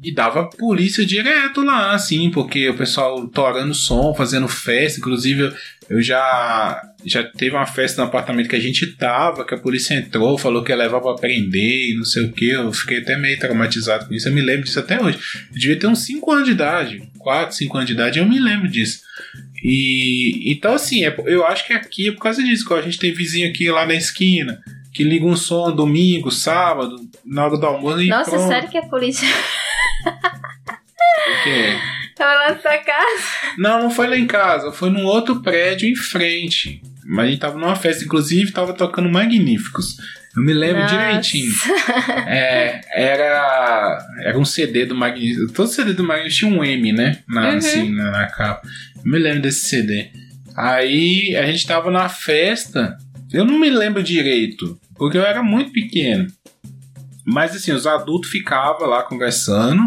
e 0.03 0.13
dava 0.13 0.51
polícia 0.51 1.07
direto 1.07 1.63
lá, 1.63 1.93
assim, 1.93 2.29
porque 2.31 2.69
o 2.69 2.77
pessoal 2.77 3.29
torando 3.29 3.73
som, 3.73 4.13
fazendo 4.15 4.49
festa, 4.49 4.99
inclusive 4.99 5.53
eu 5.89 6.03
já 6.03 6.83
já 7.05 7.23
teve 7.23 7.55
uma 7.55 7.67
festa 7.67 8.01
no 8.01 8.09
apartamento 8.09 8.49
que 8.49 8.57
a 8.57 8.61
gente 8.61 8.87
tava, 8.97 9.45
que 9.45 9.55
a 9.55 9.59
polícia 9.59 9.95
entrou, 9.95 10.39
falou 10.39 10.63
que 10.63 10.73
ia 10.73 10.77
levar 10.77 11.01
pra 11.01 11.15
prender 11.15 11.91
e 11.91 11.97
não 11.97 12.05
sei 12.05 12.25
o 12.25 12.33
que. 12.33 12.49
Eu 12.49 12.73
fiquei 12.73 12.99
até 12.99 13.17
meio 13.17 13.39
traumatizado 13.39 14.07
com 14.07 14.15
isso. 14.15 14.29
Eu 14.29 14.33
me 14.33 14.41
lembro 14.41 14.65
disso 14.65 14.79
até 14.79 15.03
hoje. 15.03 15.19
Eu 15.51 15.59
devia 15.59 15.79
ter 15.79 15.87
uns 15.87 16.05
5 16.05 16.31
anos 16.31 16.45
de 16.47 16.53
idade, 16.53 17.03
4, 17.23 17.57
5 17.57 17.77
anos 17.77 17.87
de 17.87 17.95
idade, 17.95 18.19
eu 18.19 18.27
me 18.27 18.39
lembro 18.39 18.69
disso. 18.69 19.01
E 19.63 20.53
então, 20.53 20.75
assim, 20.75 21.05
é, 21.05 21.15
eu 21.27 21.47
acho 21.47 21.67
que 21.67 21.73
aqui 21.73 22.09
é 22.09 22.13
por 22.13 22.21
causa 22.21 22.43
disso, 22.43 22.67
que 22.67 22.75
a 22.75 22.83
gente 22.83 22.99
tem 22.99 23.13
vizinho 23.13 23.49
aqui 23.49 23.71
lá 23.71 23.87
na 23.87 23.95
esquina 23.95 24.61
que 24.93 25.03
liga 25.03 25.25
um 25.25 25.37
som 25.37 25.75
domingo, 25.75 26.31
sábado, 26.31 26.97
na 27.25 27.47
hora 27.47 27.57
do 27.57 27.67
almoço 27.67 28.03
e 28.03 28.09
Nossa, 28.09 28.33
pronto. 28.33 28.49
sério 28.49 28.69
que 28.69 28.79
a 28.79 28.83
polícia. 28.83 29.27
O 30.07 31.45
quê? 31.45 31.79
Tava 32.15 32.33
lá 32.35 32.49
na 32.51 32.61
sua 32.61 32.79
casa. 32.79 33.25
Não, 33.57 33.83
não 33.85 33.91
foi 33.91 34.07
lá 34.07 34.17
em 34.17 34.27
casa, 34.27 34.71
foi 34.71 34.91
num 34.91 35.07
outro 35.07 35.41
prédio 35.41 35.89
em 35.89 35.97
frente. 35.97 36.83
Mas 37.05 37.27
a 37.27 37.29
gente 37.31 37.41
tava 37.41 37.59
numa 37.59 37.75
festa, 37.75 38.05
inclusive 38.05 38.53
tava 38.53 38.75
tocando 38.75 39.09
Magníficos. 39.09 39.97
Eu 40.37 40.43
me 40.43 40.53
lembro 40.55 40.81
Nossa. 40.83 40.97
direitinho. 40.97 41.53
É, 42.27 42.81
era, 42.95 43.99
era 44.25 44.39
um 44.39 44.45
CD 44.45 44.87
do 44.87 44.95
Magníficos. 44.95 45.53
Todo 45.53 45.69
CD 45.69 45.93
do 45.93 46.05
Magníficos 46.05 46.37
tinha 46.39 46.51
um 46.51 46.65
M, 46.65 46.93
né? 46.93 47.19
Na, 47.29 47.51
Uhum. 47.51 47.57
assim, 47.57 47.95
na, 47.95 48.27
capa. 48.29 48.67
Eu 49.05 49.11
me 49.11 49.19
lembro 49.19 49.43
desse 49.43 49.69
CD. 49.69 50.11
Aí 50.57 51.37
a 51.37 51.45
gente 51.47 51.67
tava 51.67 51.91
na 51.91 52.09
festa. 52.09 52.97
Eu 53.33 53.45
não 53.45 53.59
me 53.59 53.71
lembro 53.71 54.03
direito, 54.03 54.79
porque 54.97 55.17
eu 55.19 55.23
era 55.25 55.43
muito 55.43 55.73
pequeno. 55.73 56.27
Mas 57.25 57.55
assim, 57.55 57.73
os 57.73 57.87
adultos 57.87 58.31
ficavam 58.31 58.87
lá 58.89 59.03
conversando 59.05 59.83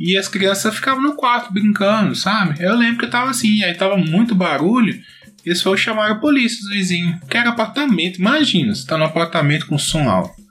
e 0.00 0.16
as 0.16 0.26
crianças 0.26 0.74
ficavam 0.74 1.00
no 1.02 1.14
quarto 1.14 1.52
brincando, 1.52 2.14
sabe? 2.16 2.62
Eu 2.62 2.74
lembro 2.76 2.98
que 2.98 3.06
tava 3.10 3.30
assim, 3.30 3.62
aí 3.62 3.72
tava 3.74 3.96
muito 3.96 4.34
barulho. 4.34 4.98
Eles 5.44 5.62
foram 5.62 5.76
chamar 5.76 6.10
a 6.10 6.14
polícia, 6.16 6.58
os 6.62 6.70
vizinhos. 6.70 7.16
Que 7.28 7.36
era 7.36 7.50
apartamento, 7.50 8.18
imagina, 8.18 8.74
você 8.74 8.86
tá 8.86 8.96
num 8.96 9.04
apartamento 9.04 9.66
com 9.66 9.78
som 9.78 10.08
alto. 10.08 10.42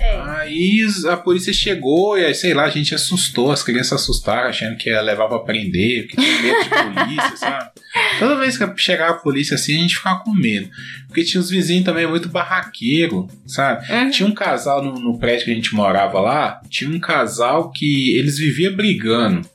É. 0.00 0.20
Aí 0.20 0.86
a 1.08 1.16
polícia 1.16 1.52
chegou 1.52 2.16
e 2.16 2.24
aí, 2.24 2.34
sei 2.34 2.54
lá, 2.54 2.64
a 2.64 2.70
gente 2.70 2.94
assustou, 2.94 3.50
as 3.50 3.62
crianças 3.62 4.00
assustaram, 4.00 4.48
achando 4.48 4.76
que 4.76 4.88
ia 4.88 5.00
levar 5.00 5.28
pra 5.28 5.40
prender, 5.40 6.06
porque 6.06 6.16
tinha 6.16 6.42
medo 6.42 6.62
de 6.62 7.04
polícia, 7.04 7.36
sabe? 7.36 7.70
Toda 8.18 8.36
vez 8.36 8.56
que 8.56 8.76
chegava 8.76 9.14
a 9.14 9.18
polícia 9.18 9.56
assim, 9.56 9.76
a 9.76 9.80
gente 9.80 9.96
ficava 9.96 10.20
com 10.20 10.32
medo. 10.32 10.68
Porque 11.06 11.24
tinha 11.24 11.40
os 11.40 11.50
vizinhos 11.50 11.84
também 11.84 12.06
muito 12.06 12.28
barraqueiro, 12.28 13.26
sabe? 13.46 13.92
Uhum. 13.92 14.10
Tinha 14.10 14.28
um 14.28 14.34
casal 14.34 14.84
no, 14.84 14.94
no 14.94 15.18
prédio 15.18 15.46
que 15.46 15.50
a 15.50 15.54
gente 15.54 15.74
morava 15.74 16.20
lá, 16.20 16.60
tinha 16.68 16.88
um 16.88 17.00
casal 17.00 17.70
que 17.70 18.16
eles 18.16 18.38
viviam 18.38 18.74
brigando. 18.74 19.48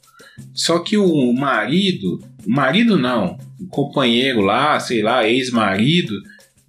Só 0.54 0.80
que 0.80 0.98
o 0.98 1.32
marido, 1.34 2.20
o 2.46 2.52
marido 2.52 2.98
não, 2.98 3.38
companheiro 3.70 4.42
lá, 4.42 4.80
sei 4.80 5.02
lá, 5.02 5.28
ex-marido, 5.28 6.14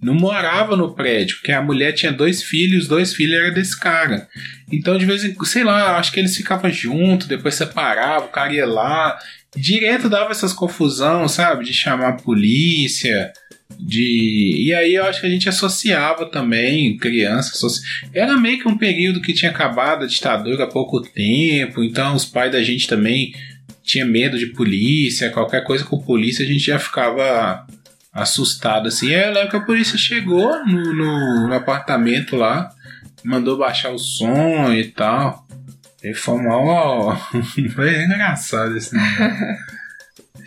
não 0.01 0.13
morava 0.13 0.75
no 0.75 0.93
prédio, 0.93 1.37
porque 1.37 1.51
a 1.51 1.61
mulher 1.61 1.93
tinha 1.93 2.11
dois 2.11 2.43
filhos, 2.43 2.83
os 2.83 2.87
dois 2.89 3.13
filhos 3.13 3.33
eram 3.39 3.53
desse 3.53 3.79
cara. 3.79 4.27
Então, 4.71 4.97
de 4.97 5.05
vez 5.05 5.23
em 5.23 5.33
quando, 5.33 5.47
sei 5.47 5.63
lá, 5.63 5.97
acho 5.97 6.11
que 6.11 6.19
eles 6.19 6.35
ficavam 6.35 6.71
juntos, 6.71 7.27
depois 7.27 7.55
separavam, 7.55 8.27
o 8.27 8.31
cara 8.31 8.53
ia 8.53 8.65
lá. 8.65 9.17
Direto 9.55 10.09
dava 10.09 10.31
essas 10.31 10.51
confusão, 10.53 11.27
sabe? 11.27 11.63
De 11.63 11.73
chamar 11.73 12.09
a 12.09 12.13
polícia, 12.17 13.31
de. 13.79 14.63
E 14.65 14.73
aí 14.73 14.95
eu 14.95 15.05
acho 15.05 15.21
que 15.21 15.27
a 15.27 15.29
gente 15.29 15.47
associava 15.49 16.25
também, 16.25 16.97
criança. 16.97 17.51
associ- 17.53 17.81
Era 18.13 18.37
meio 18.37 18.59
que 18.59 18.67
um 18.67 18.77
período 18.77 19.21
que 19.21 19.33
tinha 19.33 19.51
acabado 19.51 20.03
a 20.03 20.07
ditadura 20.07 20.65
há 20.65 20.67
pouco 20.67 21.01
tempo, 21.01 21.83
então 21.83 22.15
os 22.15 22.25
pais 22.25 22.51
da 22.51 22.61
gente 22.61 22.85
também 22.87 23.33
tinha 23.85 24.05
medo 24.05 24.37
de 24.37 24.47
polícia, 24.47 25.29
qualquer 25.29 25.63
coisa 25.63 25.83
com 25.85 26.01
polícia 26.01 26.43
a 26.43 26.47
gente 26.47 26.65
já 26.65 26.79
ficava 26.79 27.65
assustado 28.11 28.87
assim. 28.87 29.13
Aí 29.13 29.23
eu 29.27 29.33
lembro 29.33 29.49
que 29.51 29.57
a 29.57 29.61
polícia 29.65 29.97
chegou 29.97 30.65
no, 30.65 30.93
no- 30.93 31.47
no 31.47 31.53
apartamento 31.53 32.35
lá, 32.35 32.69
mandou 33.23 33.57
baixar 33.57 33.91
o 33.91 33.99
som 33.99 34.71
e 34.73 34.85
tal. 34.85 35.45
E 36.03 36.13
foi 36.13 36.41
mal. 36.41 37.15
foi 37.75 38.03
engraçado 38.03 38.77
esse. 38.77 38.95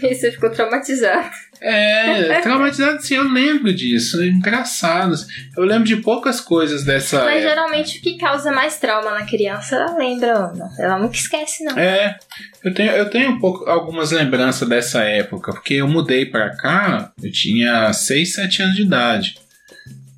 E 0.00 0.14
você 0.14 0.30
ficou 0.30 0.50
traumatizado. 0.50 1.28
É, 1.60 2.40
traumatizado 2.40 3.02
sim, 3.02 3.14
eu 3.14 3.24
lembro 3.24 3.72
disso. 3.72 4.22
É 4.22 4.26
engraçado. 4.26 5.14
Eu 5.56 5.64
lembro 5.64 5.84
de 5.84 5.96
poucas 5.96 6.40
coisas 6.40 6.84
dessa. 6.84 7.24
Mas 7.24 7.38
época. 7.38 7.48
geralmente 7.48 7.98
o 7.98 8.02
que 8.02 8.16
causa 8.16 8.52
mais 8.52 8.78
trauma 8.78 9.10
na 9.10 9.24
criança, 9.24 9.76
ela 9.76 9.96
lembra, 9.96 10.36
Ana. 10.36 10.70
Ela 10.78 10.98
nunca 10.98 11.16
esquece, 11.16 11.64
não. 11.64 11.78
É, 11.78 12.16
eu 12.64 12.72
tenho, 12.72 12.92
eu 12.92 13.10
tenho 13.10 13.30
um 13.30 13.38
pouco, 13.38 13.68
algumas 13.68 14.10
lembranças 14.10 14.68
dessa 14.68 15.02
época, 15.02 15.52
porque 15.52 15.74
eu 15.74 15.88
mudei 15.88 16.26
pra 16.26 16.56
cá, 16.56 17.12
eu 17.22 17.30
tinha 17.32 17.92
6, 17.92 18.34
7 18.34 18.62
anos 18.62 18.76
de 18.76 18.82
idade. 18.82 19.34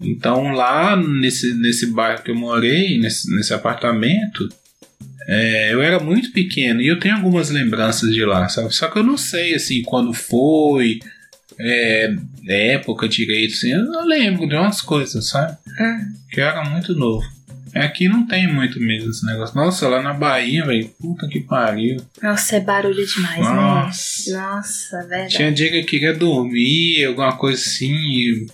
Então 0.00 0.52
lá 0.52 0.96
nesse, 0.96 1.54
nesse 1.54 1.86
bairro 1.92 2.22
que 2.22 2.30
eu 2.30 2.34
morei, 2.34 2.98
nesse, 2.98 3.30
nesse 3.34 3.52
apartamento, 3.52 4.48
é, 5.28 5.72
eu 5.72 5.82
era 5.82 6.00
muito 6.00 6.32
pequeno 6.32 6.80
e 6.80 6.88
eu 6.88 6.98
tenho 6.98 7.14
algumas 7.14 7.50
lembranças 7.50 8.10
de 8.10 8.24
lá, 8.24 8.48
sabe? 8.48 8.74
Só 8.74 8.88
que 8.88 8.98
eu 8.98 9.04
não 9.04 9.16
sei 9.16 9.54
assim 9.54 9.82
quando 9.82 10.12
foi, 10.14 10.98
é, 11.60 12.14
época 12.48 13.08
direito, 13.08 13.54
assim, 13.54 13.72
eu 13.72 13.84
não 13.84 14.06
lembro 14.06 14.48
de 14.48 14.54
umas 14.54 14.80
coisas, 14.80 15.28
sabe? 15.28 15.56
Hum. 15.80 16.12
Que 16.30 16.40
eu 16.40 16.46
era 16.46 16.64
muito 16.68 16.94
novo. 16.94 17.24
Aqui 17.74 18.08
não 18.08 18.26
tem 18.26 18.52
muito 18.52 18.80
mesmo 18.80 19.10
esse 19.10 19.24
negócio. 19.24 19.54
Nossa, 19.54 19.88
lá 19.88 20.02
na 20.02 20.12
Bahia, 20.12 20.64
velho, 20.66 20.88
puta 21.00 21.28
que 21.28 21.40
pariu. 21.40 21.98
Nossa, 22.20 22.56
é 22.56 22.60
barulho 22.60 23.06
demais, 23.06 23.38
Nossa. 23.38 24.30
né? 24.32 24.40
Nossa, 24.40 24.96
é 24.96 25.06
verdade. 25.06 25.36
Tinha 25.36 25.52
dia 25.52 25.70
que 25.70 25.78
eu 25.78 25.86
queria 25.86 26.12
dormir, 26.12 27.04
alguma 27.04 27.36
coisa 27.36 27.60
assim, 27.60 28.46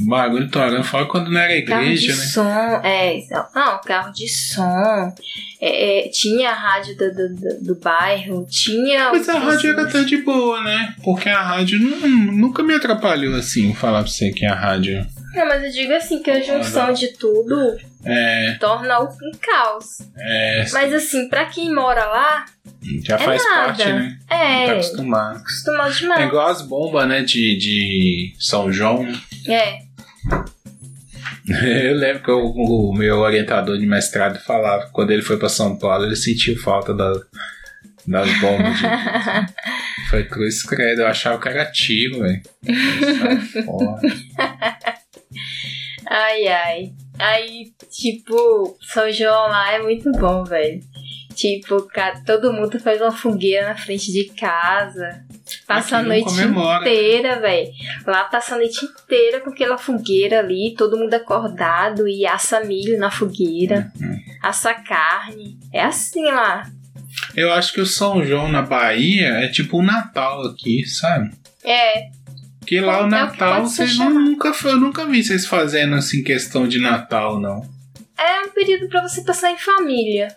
o 0.00 0.04
bagulho 0.08 0.48
torando. 0.50 0.84
Fora 0.84 1.06
quando 1.06 1.30
não 1.30 1.40
era 1.40 1.48
Carro 1.64 1.82
de 1.84 1.88
igreja, 1.90 2.08
né? 2.16 2.22
som, 2.26 2.46
é. 2.84 3.18
Não, 3.54 3.80
carro 3.80 4.12
de 4.12 4.28
som. 4.28 5.14
É, 5.60 6.06
é, 6.06 6.08
tinha 6.08 6.50
a 6.50 6.54
rádio 6.54 6.96
do, 6.96 7.14
do, 7.14 7.64
do- 7.64 7.80
bairro, 7.80 8.46
tinha. 8.48 9.10
Mas 9.10 9.28
a 9.28 9.38
rádio 9.38 9.70
era 9.70 9.82
até 9.82 10.02
de 10.04 10.16
boa, 10.18 10.62
né? 10.62 10.94
Porque 11.04 11.28
a 11.28 11.40
rádio 11.42 11.78
nu- 11.78 12.32
nunca 12.32 12.62
me 12.62 12.74
atrapalhou 12.74 13.34
assim, 13.36 13.72
falar 13.74 14.02
pra 14.02 14.10
você 14.10 14.30
que 14.32 14.44
a 14.46 14.54
rádio. 14.54 15.06
Não, 15.34 15.46
mas 15.46 15.64
eu 15.64 15.70
digo 15.70 15.92
assim 15.94 16.22
que 16.22 16.30
a 16.30 16.40
junção 16.40 16.92
de 16.92 17.08
tudo 17.16 17.76
É, 18.04 18.56
torna 18.60 18.98
o 19.00 19.04
um 19.04 19.30
caos. 19.40 20.00
é, 20.18 20.64
Mas 20.72 20.92
assim, 20.92 21.28
pra 21.28 21.46
quem 21.46 21.72
mora 21.74 22.04
lá, 22.04 22.44
já 23.04 23.14
é 23.14 23.18
faz 23.18 23.44
nada. 23.44 23.64
parte, 23.66 23.84
né? 23.84 24.18
Tá 24.28 24.36
é. 24.36 24.70
acostumado. 24.72 25.36
Acostumado 25.38 25.90
É 25.90 25.94
demais. 25.98 26.26
igual 26.26 26.48
as 26.48 26.62
bombas, 26.62 27.08
né? 27.08 27.22
De, 27.22 27.56
de 27.56 28.34
São 28.38 28.70
João. 28.72 29.06
É. 29.48 29.78
Eu 31.64 31.94
lembro 31.96 32.22
que 32.22 32.30
o, 32.30 32.90
o 32.90 32.94
meu 32.94 33.18
orientador 33.18 33.76
de 33.78 33.86
mestrado 33.86 34.38
falava 34.40 34.86
que 34.86 34.92
quando 34.92 35.10
ele 35.10 35.22
foi 35.22 35.38
pra 35.38 35.48
São 35.48 35.76
Paulo, 35.78 36.04
ele 36.04 36.16
sentiu 36.16 36.56
falta 36.60 36.92
da- 36.94 37.20
das 38.06 38.40
bombas. 38.40 38.78
De, 38.78 38.84
foi 40.10 40.24
cruz 40.24 40.62
credo, 40.62 41.02
eu 41.02 41.06
achava 41.08 41.40
que 41.40 41.48
era 41.48 41.64
tiro, 41.70 42.20
velho. 42.20 42.42
Ai, 46.14 46.46
ai. 46.48 46.92
Aí, 47.18 47.72
tipo, 47.90 48.76
São 48.82 49.10
João 49.10 49.48
lá 49.48 49.72
é 49.72 49.78
muito 49.82 50.10
bom, 50.12 50.44
velho. 50.44 50.80
Tipo, 51.34 51.88
todo 52.26 52.52
mundo 52.52 52.78
faz 52.78 53.00
uma 53.00 53.10
fogueira 53.10 53.68
na 53.68 53.74
frente 53.76 54.12
de 54.12 54.24
casa. 54.34 55.24
Passa 55.66 55.96
a 55.96 56.00
Aqui 56.00 56.08
não 56.08 56.14
noite 56.16 56.28
comemora. 56.30 56.80
inteira, 56.88 57.40
velho. 57.40 57.70
Lá 58.06 58.24
passa 58.24 58.54
a 58.54 58.58
noite 58.58 58.84
inteira 58.84 59.40
com 59.40 59.48
aquela 59.50 59.78
fogueira 59.78 60.40
ali, 60.40 60.74
todo 60.76 60.98
mundo 60.98 61.14
acordado 61.14 62.06
e 62.06 62.26
assa 62.26 62.60
milho 62.60 62.98
na 62.98 63.10
fogueira, 63.10 63.90
Uhum. 63.98 64.16
assa 64.42 64.74
carne. 64.74 65.56
É 65.72 65.82
assim 65.82 66.26
lá. 66.26 66.64
Eu 67.34 67.50
acho 67.52 67.72
que 67.72 67.80
o 67.80 67.86
São 67.86 68.22
João 68.24 68.48
na 68.48 68.60
Bahia 68.62 69.28
é 69.28 69.48
tipo 69.48 69.78
o 69.78 69.82
Natal 69.82 70.42
aqui, 70.48 70.84
sabe? 70.86 71.30
É, 71.64 72.10
Porque 72.62 72.80
lá 72.80 73.02
o 73.02 73.08
Natal, 73.08 73.66
vocês 73.66 73.98
não- 73.98 74.10
nunca, 74.14 74.52
eu 74.64 74.78
nunca 74.78 75.04
vi 75.04 75.22
vocês 75.24 75.44
fazendo 75.46 75.96
assim 75.96 76.22
questão 76.22 76.68
de 76.68 76.80
Natal, 76.80 77.40
não. 77.40 77.68
É 78.16 78.46
um 78.46 78.50
período 78.50 78.88
pra 78.88 79.02
você 79.02 79.20
passar 79.22 79.50
em 79.50 79.58
família. 79.58 80.28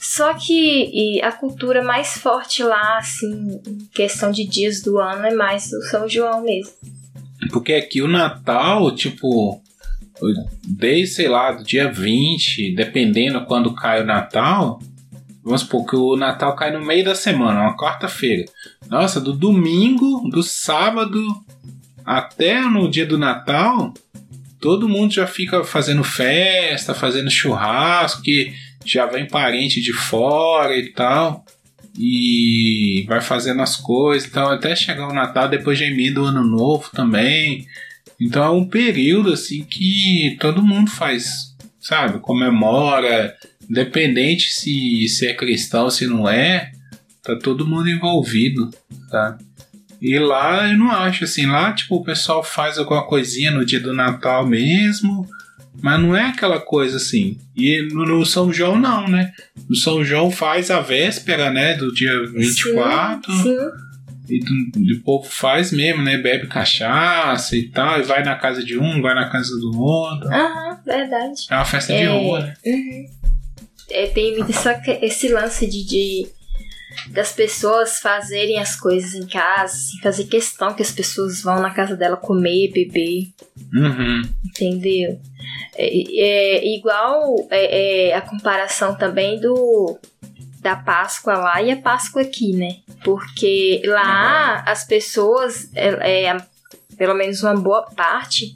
Só 0.00 0.32
que 0.34 0.88
e 0.94 1.20
a 1.22 1.32
cultura 1.32 1.82
mais 1.82 2.16
forte 2.16 2.62
lá, 2.62 2.98
assim, 2.98 3.60
em 3.66 3.78
questão 3.92 4.30
de 4.30 4.46
dias 4.46 4.80
do 4.80 4.98
ano, 4.98 5.26
é 5.26 5.34
mais 5.34 5.72
o 5.72 5.82
São 5.90 6.08
João 6.08 6.42
mesmo. 6.42 6.72
Porque 7.50 7.72
aqui 7.74 8.00
o 8.00 8.06
Natal, 8.08 8.94
tipo, 8.94 9.60
desde, 10.64 11.16
sei 11.16 11.28
lá, 11.28 11.50
do 11.52 11.64
dia 11.64 11.90
20, 11.90 12.74
dependendo 12.76 13.44
quando 13.44 13.74
cai 13.74 14.02
o 14.02 14.06
Natal, 14.06 14.80
vamos 15.42 15.62
supor 15.62 15.86
que 15.86 15.96
o 15.96 16.16
Natal 16.16 16.54
cai 16.54 16.70
no 16.70 16.84
meio 16.84 17.04
da 17.04 17.14
semana, 17.14 17.62
uma 17.62 17.76
quarta-feira. 17.76 18.44
Nossa, 18.88 19.20
do 19.20 19.32
domingo, 19.32 20.28
do 20.30 20.42
sábado 20.42 21.20
até 22.04 22.60
no 22.62 22.90
dia 22.90 23.06
do 23.06 23.18
Natal, 23.18 23.94
todo 24.60 24.88
mundo 24.88 25.12
já 25.14 25.26
fica 25.26 25.64
fazendo 25.64 26.04
festa, 26.04 26.94
fazendo 26.94 27.30
churrasco, 27.30 28.22
que 28.22 28.52
já 28.84 29.06
vem 29.06 29.26
parente 29.26 29.80
de 29.80 29.92
fora 29.92 30.76
e 30.76 30.92
tal. 30.92 31.44
E 31.98 33.04
vai 33.08 33.20
fazendo 33.20 33.62
as 33.62 33.76
coisas, 33.76 34.28
então 34.28 34.48
até 34.48 34.76
chegar 34.76 35.08
o 35.08 35.14
Natal, 35.14 35.48
depois 35.48 35.78
já 35.78 35.86
emenda 35.86 36.22
o 36.22 36.24
Ano 36.24 36.44
Novo 36.44 36.88
também. 36.92 37.66
Então 38.20 38.44
é 38.44 38.50
um 38.50 38.64
período 38.64 39.32
assim 39.32 39.64
que 39.64 40.36
todo 40.38 40.62
mundo 40.62 40.90
faz, 40.90 41.56
sabe? 41.80 42.20
Comemora, 42.20 43.34
independente 43.70 44.50
se, 44.52 45.06
se 45.08 45.26
é 45.26 45.34
cristão 45.34 45.84
ou 45.84 45.90
se 45.90 46.06
não 46.06 46.28
é, 46.28 46.72
tá 47.22 47.36
todo 47.36 47.66
mundo 47.66 47.88
envolvido, 47.88 48.70
tá? 49.10 49.38
E 50.02 50.18
lá 50.18 50.68
eu 50.70 50.78
não 50.78 50.90
acho 50.90 51.24
assim, 51.24 51.46
lá 51.46 51.72
tipo 51.72 51.96
o 51.96 52.02
pessoal 52.04 52.42
faz 52.42 52.78
alguma 52.78 53.06
coisinha 53.06 53.50
no 53.50 53.64
dia 53.64 53.78
do 53.80 53.92
Natal 53.94 54.46
mesmo, 54.46 55.26
mas 55.82 56.00
não 56.00 56.16
é 56.16 56.24
aquela 56.26 56.58
coisa 56.58 56.96
assim. 56.96 57.38
E 57.54 57.82
no, 57.92 58.04
no 58.06 58.24
São 58.26 58.52
João 58.52 58.78
não, 58.78 59.06
né? 59.06 59.30
No 59.68 59.76
São 59.76 60.02
João 60.04 60.30
faz 60.30 60.70
a 60.70 60.80
véspera, 60.80 61.50
né, 61.50 61.74
do 61.74 61.92
dia 61.92 62.26
24. 62.26 63.32
Sim, 63.32 63.42
sim. 63.42 63.56
E 64.30 64.38
do- 64.38 64.98
o 64.98 65.02
povo 65.02 65.28
faz 65.28 65.70
mesmo, 65.72 66.02
né? 66.02 66.16
Bebe 66.16 66.46
cachaça 66.46 67.56
e 67.56 67.68
tal, 67.68 67.98
e 68.00 68.02
vai 68.02 68.22
na 68.24 68.36
casa 68.36 68.64
de 68.64 68.78
um, 68.78 69.02
vai 69.02 69.14
na 69.14 69.28
casa 69.28 69.50
do 69.58 69.78
outro. 69.78 70.28
Aham, 70.28 70.78
verdade. 70.86 71.46
É 71.50 71.54
uma 71.56 71.64
festa 71.64 71.92
de 71.94 72.02
É. 72.02 72.06
rua, 72.08 72.40
né? 72.40 72.54
Uhum. 72.64 73.06
É, 73.90 74.06
tem 74.08 74.36
muito 74.36 74.50
essa- 74.50 74.80
esse 75.02 75.28
lance 75.28 75.66
de, 75.66 75.84
de- 75.84 76.26
das 77.08 77.32
pessoas 77.32 77.98
fazerem 78.00 78.58
as 78.58 78.74
coisas 78.76 79.14
em 79.14 79.26
casa, 79.26 79.74
assim, 79.74 80.00
fazer 80.02 80.24
questão 80.24 80.74
que 80.74 80.82
as 80.82 80.90
pessoas 80.90 81.42
vão 81.42 81.60
na 81.60 81.70
casa 81.72 81.96
dela 81.96 82.16
comer, 82.16 82.70
beber, 82.72 83.28
Uhum. 83.72 84.22
entendeu? 84.44 85.18
É, 85.76 85.86
é 86.20 86.76
igual 86.76 87.34
é, 87.50 88.08
é, 88.10 88.14
a 88.14 88.20
comparação 88.20 88.94
também 88.96 89.40
do 89.40 89.98
da 90.60 90.76
Páscoa 90.76 91.34
lá 91.38 91.62
e 91.62 91.70
a 91.70 91.76
Páscoa 91.80 92.20
aqui, 92.20 92.52
né? 92.52 92.76
Porque 93.02 93.80
lá 93.86 94.62
as 94.66 94.84
pessoas, 94.84 95.70
é, 95.74 96.26
é, 96.26 96.36
pelo 96.98 97.14
menos 97.14 97.42
uma 97.42 97.54
boa 97.54 97.82
parte, 97.96 98.54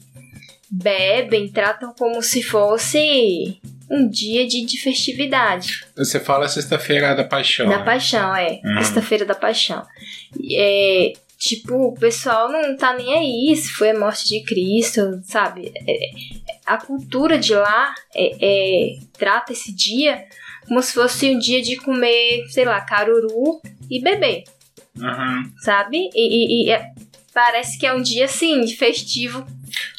bebem, 0.70 1.48
tratam 1.50 1.94
como 1.98 2.20
se 2.22 2.42
fosse 2.42 3.58
um 3.90 4.08
dia 4.08 4.46
de, 4.46 4.64
de 4.64 4.78
festividade. 4.80 5.84
Você 5.96 6.18
fala 6.20 6.48
sexta-feira 6.48 7.14
da 7.14 7.24
paixão. 7.24 7.68
Da 7.68 7.78
né? 7.78 7.84
paixão, 7.84 8.34
é. 8.34 8.60
Uhum. 8.64 8.76
Sexta-feira 8.78 9.24
da 9.24 9.34
paixão. 9.34 9.82
É, 10.52 11.12
tipo, 11.38 11.74
o 11.74 11.94
pessoal 11.94 12.50
não 12.50 12.76
tá 12.76 12.94
nem 12.94 13.12
aí 13.14 13.56
se 13.56 13.70
foi 13.70 13.90
a 13.90 13.98
morte 13.98 14.26
de 14.26 14.42
Cristo, 14.44 15.20
sabe? 15.24 15.72
É, 15.86 16.10
a 16.66 16.78
cultura 16.78 17.38
de 17.38 17.54
lá 17.54 17.94
é, 18.14 18.30
é, 18.40 18.96
trata 19.18 19.52
esse 19.52 19.74
dia 19.74 20.24
como 20.66 20.82
se 20.82 20.94
fosse 20.94 21.28
um 21.30 21.38
dia 21.38 21.60
de 21.60 21.76
comer, 21.76 22.46
sei 22.48 22.64
lá, 22.64 22.80
caruru 22.80 23.60
e 23.90 24.00
beber, 24.00 24.44
Uhum. 24.96 25.52
sabe? 25.58 26.08
E, 26.14 26.64
e- 26.64 26.66
e 26.66 26.70
é- 26.70 26.90
parece 27.34 27.78
que 27.78 27.84
é 27.86 27.92
um 27.92 28.00
dia, 28.00 28.24
assim, 28.24 28.66
festivo 28.68 29.44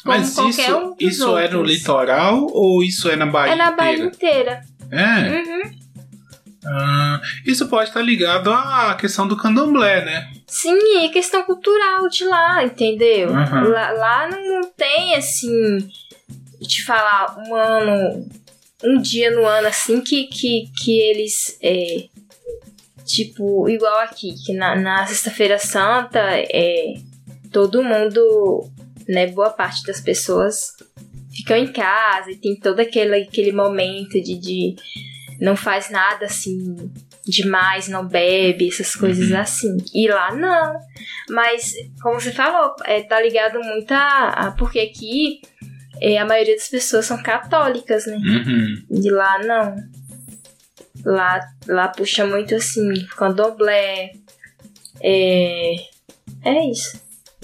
como 0.02 0.18
Mas 0.18 0.36
isso, 0.36 0.96
isso 0.98 1.38
é 1.38 1.48
no 1.48 1.62
litoral 1.62 2.46
ou 2.52 2.82
isso 2.82 3.08
é 3.08 3.16
na 3.16 3.26
Bahia? 3.26 3.52
É 3.52 3.56
na 3.56 3.70
Bahia 3.70 4.04
inteira? 4.04 4.62
inteira. 4.90 5.04
É. 5.04 5.40
Uhum. 5.40 5.86
Ah, 6.68 7.20
isso 7.44 7.68
pode 7.68 7.90
estar 7.90 8.02
ligado 8.02 8.52
à 8.52 8.96
questão 8.98 9.28
do 9.28 9.36
candomblé, 9.36 10.04
né? 10.04 10.32
Sim, 10.48 11.04
é 11.04 11.08
questão 11.08 11.42
cultural 11.44 12.08
de 12.08 12.24
lá, 12.24 12.64
entendeu? 12.64 13.28
Uhum. 13.28 13.68
Lá, 13.68 13.92
lá 13.92 14.28
não 14.30 14.70
tem 14.76 15.14
assim, 15.14 15.88
te 16.62 16.84
falar, 16.84 17.36
um 17.38 17.54
ano, 17.54 18.28
um 18.82 19.00
dia 19.00 19.30
no 19.30 19.46
ano 19.46 19.68
assim 19.68 20.00
que, 20.00 20.24
que, 20.24 20.68
que 20.82 20.98
eles, 20.98 21.56
é, 21.62 22.04
tipo, 23.04 23.68
igual 23.68 24.00
aqui, 24.00 24.34
que 24.44 24.52
na, 24.52 24.74
na 24.74 25.06
Sexta-feira 25.06 25.58
Santa, 25.58 26.20
é, 26.20 26.94
todo 27.52 27.82
mundo, 27.82 28.68
né, 29.08 29.26
boa 29.28 29.50
parte 29.50 29.84
das 29.86 30.00
pessoas 30.00 30.74
ficam 31.34 31.56
em 31.56 31.72
casa 31.72 32.30
e 32.30 32.36
tem 32.36 32.56
todo 32.58 32.80
aquele, 32.80 33.14
aquele 33.22 33.52
momento 33.52 34.20
de, 34.20 34.36
de 34.38 34.76
não 35.40 35.54
faz 35.56 35.90
nada 35.90 36.26
assim 36.26 36.90
demais, 37.26 37.88
não 37.88 38.06
bebe, 38.06 38.68
essas 38.68 38.94
coisas 38.94 39.30
Uhum. 39.30 39.38
assim. 39.40 39.76
E 39.92 40.08
lá 40.08 40.32
não. 40.34 40.78
Mas, 41.28 41.74
como 42.00 42.20
você 42.20 42.30
falou, 42.32 42.74
é, 42.84 43.02
tá 43.02 43.20
ligado 43.20 43.58
muito 43.60 43.90
a. 43.92 44.28
a- 44.28 44.52
porque 44.52 44.78
aqui 44.78 45.40
é, 46.00 46.18
a 46.18 46.24
maioria 46.24 46.54
das 46.54 46.68
pessoas 46.68 47.04
são 47.06 47.20
católicas, 47.22 48.06
né? 48.06 48.16
Uhum. 48.16 49.00
De 49.00 49.10
lá 49.10 49.38
não. 49.44 49.76
Lá, 51.04 51.40
lá 51.66 51.88
puxa 51.88 52.24
muito 52.26 52.54
assim, 52.54 52.94
candomblé. 53.16 54.12
É. 55.02 55.74
É 56.44 56.70
isso. 56.70 57.00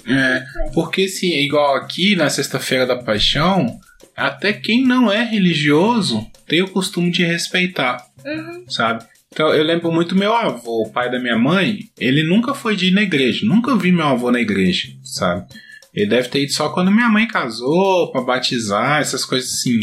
É, 0.07 0.43
porque 0.73 1.07
se 1.07 1.27
igual 1.45 1.75
aqui 1.75 2.15
na 2.15 2.29
Sexta-feira 2.29 2.85
da 2.85 2.95
Paixão, 2.97 3.79
até 4.15 4.51
quem 4.53 4.83
não 4.85 5.11
é 5.11 5.23
religioso 5.23 6.25
tem 6.47 6.61
o 6.61 6.67
costume 6.67 7.09
de 7.11 7.23
respeitar, 7.23 8.05
Uhum. 8.25 8.65
sabe? 8.69 9.05
Então 9.31 9.51
eu 9.53 9.63
lembro 9.63 9.91
muito 9.91 10.15
meu 10.15 10.33
avô, 10.33 10.83
o 10.83 10.91
pai 10.91 11.09
da 11.09 11.19
minha 11.19 11.37
mãe, 11.37 11.79
ele 11.99 12.21
nunca 12.23 12.53
foi 12.53 12.75
de 12.75 12.87
ir 12.87 12.91
na 12.91 13.01
igreja, 13.01 13.45
nunca 13.45 13.75
vi 13.75 13.91
meu 13.91 14.05
avô 14.07 14.29
na 14.31 14.39
igreja, 14.39 14.89
sabe? 15.03 15.45
Ele 15.93 16.07
deve 16.07 16.27
ter 16.27 16.41
ido 16.43 16.51
só 16.51 16.69
quando 16.69 16.91
minha 16.91 17.07
mãe 17.07 17.27
casou, 17.27 18.11
pra 18.11 18.21
batizar, 18.21 18.99
essas 18.99 19.23
coisas 19.23 19.53
assim. 19.53 19.79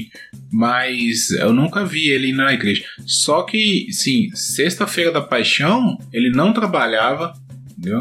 Mas 0.50 1.30
eu 1.30 1.52
nunca 1.52 1.84
vi 1.84 2.08
ele 2.10 2.30
ir 2.30 2.32
na 2.32 2.52
igreja. 2.52 2.82
Só 3.06 3.42
que, 3.42 3.86
sim, 3.92 4.28
sexta-feira 4.34 5.12
da 5.12 5.20
paixão, 5.20 5.96
ele 6.12 6.30
não 6.30 6.52
trabalhava, 6.52 7.32
entendeu? 7.70 8.00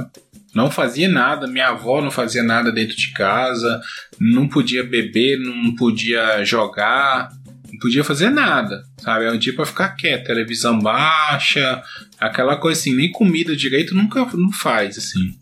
Não 0.54 0.72
fazia 0.72 1.08
nada, 1.08 1.48
minha 1.48 1.70
avó 1.70 2.02
não 2.02 2.10
fazia 2.10 2.42
nada 2.44 2.72
dentro 2.72 2.96
de 2.96 3.12
casa, 3.12 3.82
não 4.20 4.48
podia 4.48 4.84
beber, 4.84 5.38
não 5.40 5.76
podia 5.76 6.44
jogar, 6.44 7.30
não 7.72 7.80
podia 7.80 8.04
fazer 8.04 8.30
nada, 8.30 8.84
sabe? 8.98 9.26
É 9.26 9.32
um 9.32 9.38
dia 9.38 9.54
pra 9.54 9.66
ficar 9.66 9.90
quieto, 9.90 10.26
televisão 10.26 10.80
baixa, 10.80 11.82
aquela 12.20 12.56
coisa 12.56 12.80
assim, 12.80 12.96
nem 12.96 13.12
comida 13.12 13.56
direito 13.56 13.94
nunca 13.96 14.26
não 14.34 14.52
faz, 14.52 14.98
assim. 14.98 15.36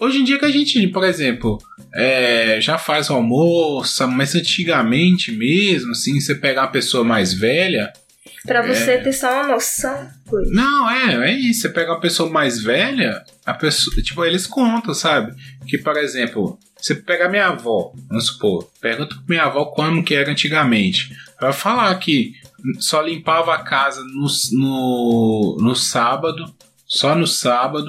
Hoje 0.00 0.18
em 0.18 0.24
dia 0.24 0.38
que 0.38 0.44
a 0.44 0.50
gente, 0.50 0.86
por 0.88 1.04
exemplo, 1.04 1.58
é, 1.94 2.58
já 2.60 2.78
faz 2.78 3.10
o 3.10 3.14
almoço, 3.14 4.08
mas 4.08 4.34
antigamente 4.34 5.30
mesmo, 5.30 5.92
assim, 5.92 6.20
você 6.20 6.34
pegar 6.34 6.62
uma 6.62 6.72
pessoa 6.72 7.04
mais 7.04 7.32
velha, 7.34 7.92
Pra 8.46 8.60
você 8.62 8.92
É. 8.92 8.98
ter 8.98 9.12
só 9.12 9.32
uma 9.32 9.48
noção. 9.54 10.08
não, 10.50 10.90
é, 10.90 11.30
é 11.30 11.34
isso. 11.34 11.62
Você 11.62 11.68
pega 11.70 11.92
uma 11.92 12.00
pessoa 12.00 12.28
mais 12.30 12.60
velha, 12.62 13.24
a 13.46 13.54
pessoa, 13.54 13.96
tipo, 14.02 14.24
eles 14.24 14.46
contam, 14.46 14.92
sabe? 14.92 15.34
Que, 15.66 15.78
por 15.78 15.96
exemplo, 15.96 16.58
você 16.76 16.94
pega 16.94 17.28
minha 17.28 17.46
avó, 17.48 17.92
vamos 18.08 18.26
supor, 18.26 18.70
pergunta 18.80 19.14
pra 19.14 19.24
minha 19.28 19.44
avó 19.44 19.64
como 19.66 20.04
que 20.04 20.14
era 20.14 20.30
antigamente. 20.30 21.10
Ela 21.40 21.50
vai 21.50 21.52
falar 21.52 21.94
que 21.98 22.34
só 22.78 23.00
limpava 23.00 23.54
a 23.54 23.62
casa 23.62 24.02
no, 24.04 24.26
no, 24.52 25.56
no 25.60 25.74
sábado, 25.74 26.44
só 26.86 27.14
no 27.14 27.26
sábado, 27.26 27.86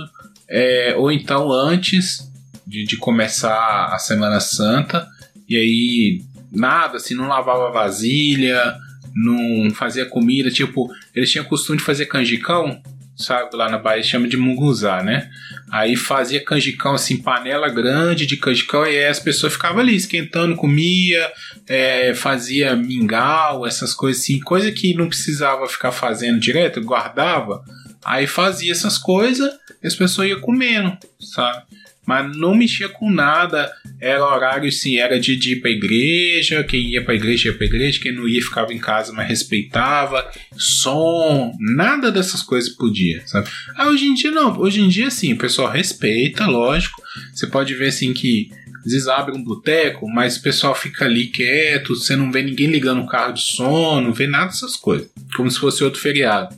é, 0.49 0.95
ou 0.97 1.11
então 1.11 1.51
antes 1.51 2.31
de, 2.65 2.85
de 2.85 2.95
começar 2.97 3.87
a 3.93 3.97
Semana 3.99 4.39
Santa, 4.39 5.07
e 5.49 5.55
aí 5.57 6.23
nada, 6.51 6.97
assim, 6.97 7.13
não 7.15 7.27
lavava 7.27 7.71
vasilha, 7.71 8.75
não 9.15 9.71
fazia 9.71 10.05
comida, 10.05 10.51
tipo, 10.51 10.89
eles 11.15 11.31
tinham 11.31 11.45
costume 11.45 11.77
de 11.77 11.83
fazer 11.83 12.05
canjicão, 12.07 12.81
sabe? 13.15 13.55
Lá 13.55 13.69
na 13.69 13.77
Bahia 13.77 14.03
chama 14.03 14.27
de 14.27 14.35
munguzá, 14.35 15.01
né? 15.01 15.29
Aí 15.71 15.95
fazia 15.95 16.43
canjicão, 16.43 16.93
assim, 16.93 17.17
panela 17.17 17.69
grande 17.69 18.25
de 18.25 18.35
canjicão, 18.35 18.85
e 18.85 19.05
as 19.05 19.19
pessoas 19.19 19.53
ficavam 19.53 19.79
ali 19.79 19.95
esquentando, 19.95 20.55
comia, 20.55 21.31
é, 21.67 22.13
fazia 22.13 22.75
mingau, 22.75 23.65
essas 23.65 23.93
coisas 23.93 24.21
assim, 24.21 24.39
coisa 24.41 24.71
que 24.71 24.93
não 24.93 25.07
precisava 25.07 25.65
ficar 25.67 25.91
fazendo 25.91 26.39
direto, 26.39 26.81
guardava, 26.81 27.63
aí 28.03 28.27
fazia 28.27 28.71
essas 28.71 28.97
coisas 28.97 29.49
e 29.81 29.87
as 29.87 29.95
pessoas 29.95 30.29
iam 30.29 30.41
comendo, 30.41 30.97
sabe? 31.19 31.63
Mas 32.05 32.35
não 32.37 32.55
mexia 32.55 32.87
com 32.87 33.09
nada. 33.09 33.71
Era 33.99 34.25
horário, 34.25 34.71
sim, 34.71 34.97
era 34.97 35.19
de, 35.19 35.35
de 35.35 35.53
ir 35.53 35.61
pra 35.61 35.71
igreja. 35.71 36.63
Quem 36.63 36.89
ia 36.91 37.03
pra 37.03 37.15
igreja 37.15 37.49
ia 37.49 37.57
pra 37.57 37.65
igreja, 37.65 37.99
quem 38.01 38.11
não 38.11 38.27
ia 38.27 38.41
ficava 38.41 38.73
em 38.73 38.77
casa, 38.77 39.11
mas 39.13 39.27
respeitava. 39.27 40.29
Som, 40.57 41.51
nada 41.59 42.11
dessas 42.11 42.41
coisas 42.41 42.69
podia, 42.69 43.25
sabe? 43.25 43.49
Ah, 43.75 43.87
hoje 43.87 44.05
em 44.05 44.13
dia 44.13 44.31
não. 44.31 44.59
Hoje 44.59 44.81
em 44.81 44.89
dia, 44.89 45.09
sim, 45.09 45.33
o 45.33 45.37
pessoal 45.37 45.69
respeita, 45.69 46.45
lógico. 46.45 47.01
Você 47.33 47.47
pode 47.47 47.73
ver 47.73 47.87
assim 47.87 48.13
que 48.13 48.49
às 48.85 48.91
vezes 48.91 49.07
abre 49.07 49.35
um 49.35 49.43
boteco, 49.43 50.07
mas 50.07 50.37
o 50.37 50.43
pessoal 50.43 50.75
fica 50.75 51.05
ali 51.05 51.27
quieto, 51.27 51.95
você 51.95 52.15
não 52.15 52.31
vê 52.31 52.43
ninguém 52.43 52.67
ligando 52.67 53.01
o 53.01 53.07
carro 53.07 53.33
de 53.33 53.41
som, 53.41 53.99
não 53.99 54.13
vê 54.13 54.27
nada 54.27 54.47
dessas 54.47 54.75
coisas. 54.75 55.09
Como 55.35 55.49
se 55.49 55.59
fosse 55.59 55.83
outro 55.83 55.99
feriado. 55.99 56.55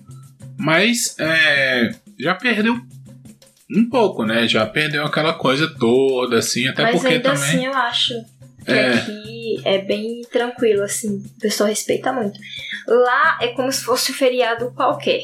Mas 0.57 1.15
é, 1.19 1.95
já 2.19 2.35
perdeu 2.35 2.81
um 3.75 3.89
pouco, 3.89 4.23
né? 4.25 4.47
Já 4.47 4.65
perdeu 4.65 5.05
aquela 5.05 5.33
coisa 5.33 5.67
toda, 5.79 6.37
assim, 6.37 6.67
até 6.67 6.83
Mas 6.83 6.95
porque 6.95 7.07
ainda 7.15 7.33
também. 7.33 7.43
assim 7.49 7.65
eu 7.65 7.73
acho 7.73 8.13
que 8.65 8.71
É. 8.71 8.93
aqui 8.93 9.61
é 9.65 9.77
bem 9.79 10.21
tranquilo, 10.31 10.83
assim, 10.83 11.17
o 11.17 11.39
pessoal 11.39 11.69
respeita 11.69 12.11
muito. 12.13 12.39
Lá 12.87 13.37
é 13.41 13.47
como 13.49 13.71
se 13.71 13.83
fosse 13.83 14.11
um 14.11 14.15
feriado 14.15 14.71
qualquer, 14.73 15.23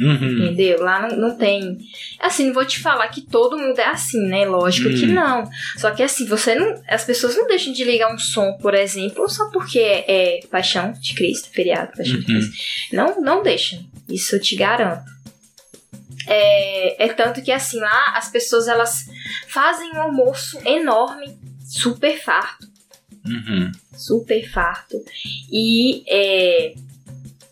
Uhum. 0.00 0.14
entendeu? 0.14 0.80
Lá 0.82 1.08
não, 1.08 1.16
não 1.16 1.36
tem. 1.36 1.76
Assim, 2.20 2.46
não 2.46 2.54
vou 2.54 2.64
te 2.64 2.78
falar 2.80 3.06
que 3.08 3.20
todo 3.22 3.58
mundo 3.58 3.78
é 3.78 3.86
assim, 3.86 4.20
né? 4.26 4.44
Lógico 4.46 4.88
que 4.90 5.06
Hum. 5.06 5.14
não. 5.14 5.48
Só 5.76 5.90
que 5.90 6.02
assim, 6.02 6.26
você 6.26 6.54
não. 6.54 6.80
As 6.88 7.04
pessoas 7.04 7.36
não 7.36 7.46
deixam 7.46 7.72
de 7.72 7.84
ligar 7.84 8.12
um 8.12 8.18
som, 8.18 8.52
por 8.54 8.74
exemplo, 8.74 9.28
só 9.28 9.48
porque 9.50 9.78
é, 9.78 10.38
é 10.38 10.40
paixão 10.46 10.92
de 10.92 11.14
Cristo, 11.14 11.50
feriado, 11.52 11.92
paixão 11.96 12.18
de 12.20 12.32
Uhum. 12.32 12.40
Cristo. 12.40 12.52
Não, 12.92 13.20
não 13.20 13.42
deixam. 13.42 13.80
Isso 14.08 14.34
eu 14.36 14.40
te 14.40 14.56
garanto. 14.56 15.04
É, 16.26 17.04
é 17.04 17.08
tanto 17.12 17.42
que 17.42 17.52
assim, 17.52 17.78
lá 17.78 18.14
as 18.16 18.28
pessoas 18.28 18.68
elas 18.68 19.06
fazem 19.48 19.90
um 19.92 20.02
almoço 20.02 20.58
enorme, 20.66 21.38
super 21.64 22.18
farto, 22.22 22.68
Uhum. 23.26 23.70
super 23.96 24.48
farto. 24.50 24.96
E 25.52 26.02
é, 26.08 26.74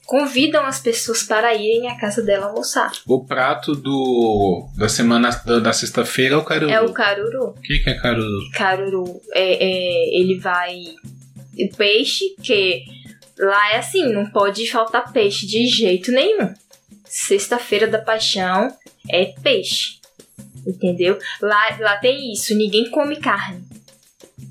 convidam 0.06 0.64
as 0.64 0.80
pessoas 0.80 1.22
para 1.22 1.54
irem 1.54 1.88
à 1.88 1.96
casa 1.96 2.22
dela 2.22 2.46
almoçar. 2.46 2.90
O 3.06 3.24
prato 3.24 3.74
do 3.74 4.68
da 4.76 4.88
semana 4.88 5.30
da, 5.44 5.58
da 5.58 5.72
sexta-feira 5.72 6.34
é 6.34 6.38
o 6.38 6.44
caruru. 6.44 6.70
É 6.72 6.80
o 6.80 6.92
caruru. 6.92 7.44
O 7.50 7.60
que, 7.60 7.78
que 7.80 7.90
é 7.90 7.94
caruru? 7.94 8.50
Caruru, 8.54 9.20
é, 9.32 9.66
é, 9.66 10.18
ele 10.20 10.38
vai. 10.38 10.82
O 11.58 11.76
peixe, 11.76 12.24
que 12.42 12.84
lá 13.38 13.72
é 13.72 13.78
assim, 13.78 14.12
não 14.12 14.30
pode 14.30 14.70
faltar 14.70 15.12
peixe 15.12 15.46
de 15.46 15.66
jeito 15.66 16.10
nenhum. 16.10 16.54
Sexta-feira 17.08 17.86
da 17.86 17.98
paixão 17.98 18.68
é 19.10 19.26
peixe. 19.42 19.98
Entendeu? 20.66 21.18
Lá, 21.40 21.76
lá 21.80 21.96
tem 21.96 22.32
isso, 22.32 22.54
ninguém 22.54 22.90
come 22.90 23.16
carne 23.16 23.62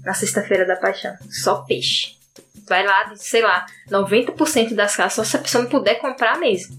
na 0.04 0.14
sexta-feira 0.14 0.66
da 0.66 0.76
paixão. 0.76 1.14
Só 1.30 1.58
peixe. 1.64 2.16
Vai 2.68 2.86
lá, 2.86 3.14
sei 3.16 3.42
lá, 3.42 3.66
90% 3.90 4.74
das 4.74 4.96
casas, 4.96 5.14
só 5.14 5.24
se 5.24 5.38
a 5.38 5.40
pessoa 5.42 5.64
não 5.64 5.70
puder 5.70 5.96
comprar 5.96 6.38
mesmo. 6.40 6.76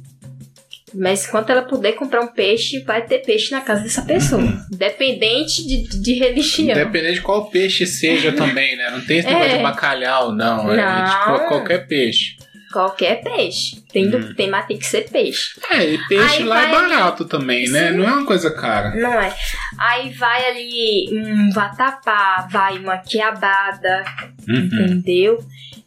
Mas 0.95 1.27
enquanto 1.27 1.51
ela 1.51 1.63
puder 1.63 1.93
comprar 1.93 2.21
um 2.23 2.29
peixe, 2.29 2.81
vai 2.81 3.05
ter 3.07 3.19
peixe 3.19 3.51
na 3.51 3.61
casa 3.61 3.83
dessa 3.83 4.03
pessoa. 4.03 4.43
Independente 4.73 5.67
de, 5.67 5.87
de 6.01 6.15
religião. 6.15 6.71
Independente 6.71 7.15
de 7.15 7.21
qual 7.21 7.51
peixe 7.51 7.87
seja 7.87 8.33
também, 8.33 8.75
né? 8.77 8.91
Não 8.91 9.01
tem 9.05 9.19
esse 9.19 9.29
negócio 9.29 9.51
É. 9.53 9.57
de 9.59 9.63
bacalhau, 9.63 10.33
não. 10.35 10.73
É 10.73 10.77
Não. 10.77 11.37
tipo 11.39 11.49
qualquer 11.49 11.87
peixe. 11.87 12.37
Qualquer 12.73 13.23
peixe. 13.23 13.81
Tem, 13.93 14.11
do- 14.11 14.19
Hum. 14.19 14.35
tem, 14.35 14.49
mas 14.51 14.67
tem 14.67 14.77
que 14.79 14.87
ser 14.87 15.09
peixe. 15.11 15.59
É, 15.71 15.85
e 15.95 15.99
peixe 16.07 16.37
Aí 16.39 16.45
lá 16.45 16.63
é 16.65 16.71
vai- 16.71 16.89
barato 16.89 17.25
também, 17.25 17.69
né? 17.71 17.91
Sim. 17.91 17.97
Não 17.99 18.05
é 18.09 18.13
uma 18.13 18.27
coisa 18.27 18.51
cara. 18.51 18.95
Não 18.95 19.13
é? 19.21 19.35
Aí 19.79 20.11
vai 20.13 20.47
ali 20.51 21.09
um 21.13 21.51
vatapá, 21.51 22.47
vai 22.51 22.79
uma 22.79 22.99
quiabada, 22.99 24.05
Uhum. 24.49 24.65
entendeu? 24.65 25.39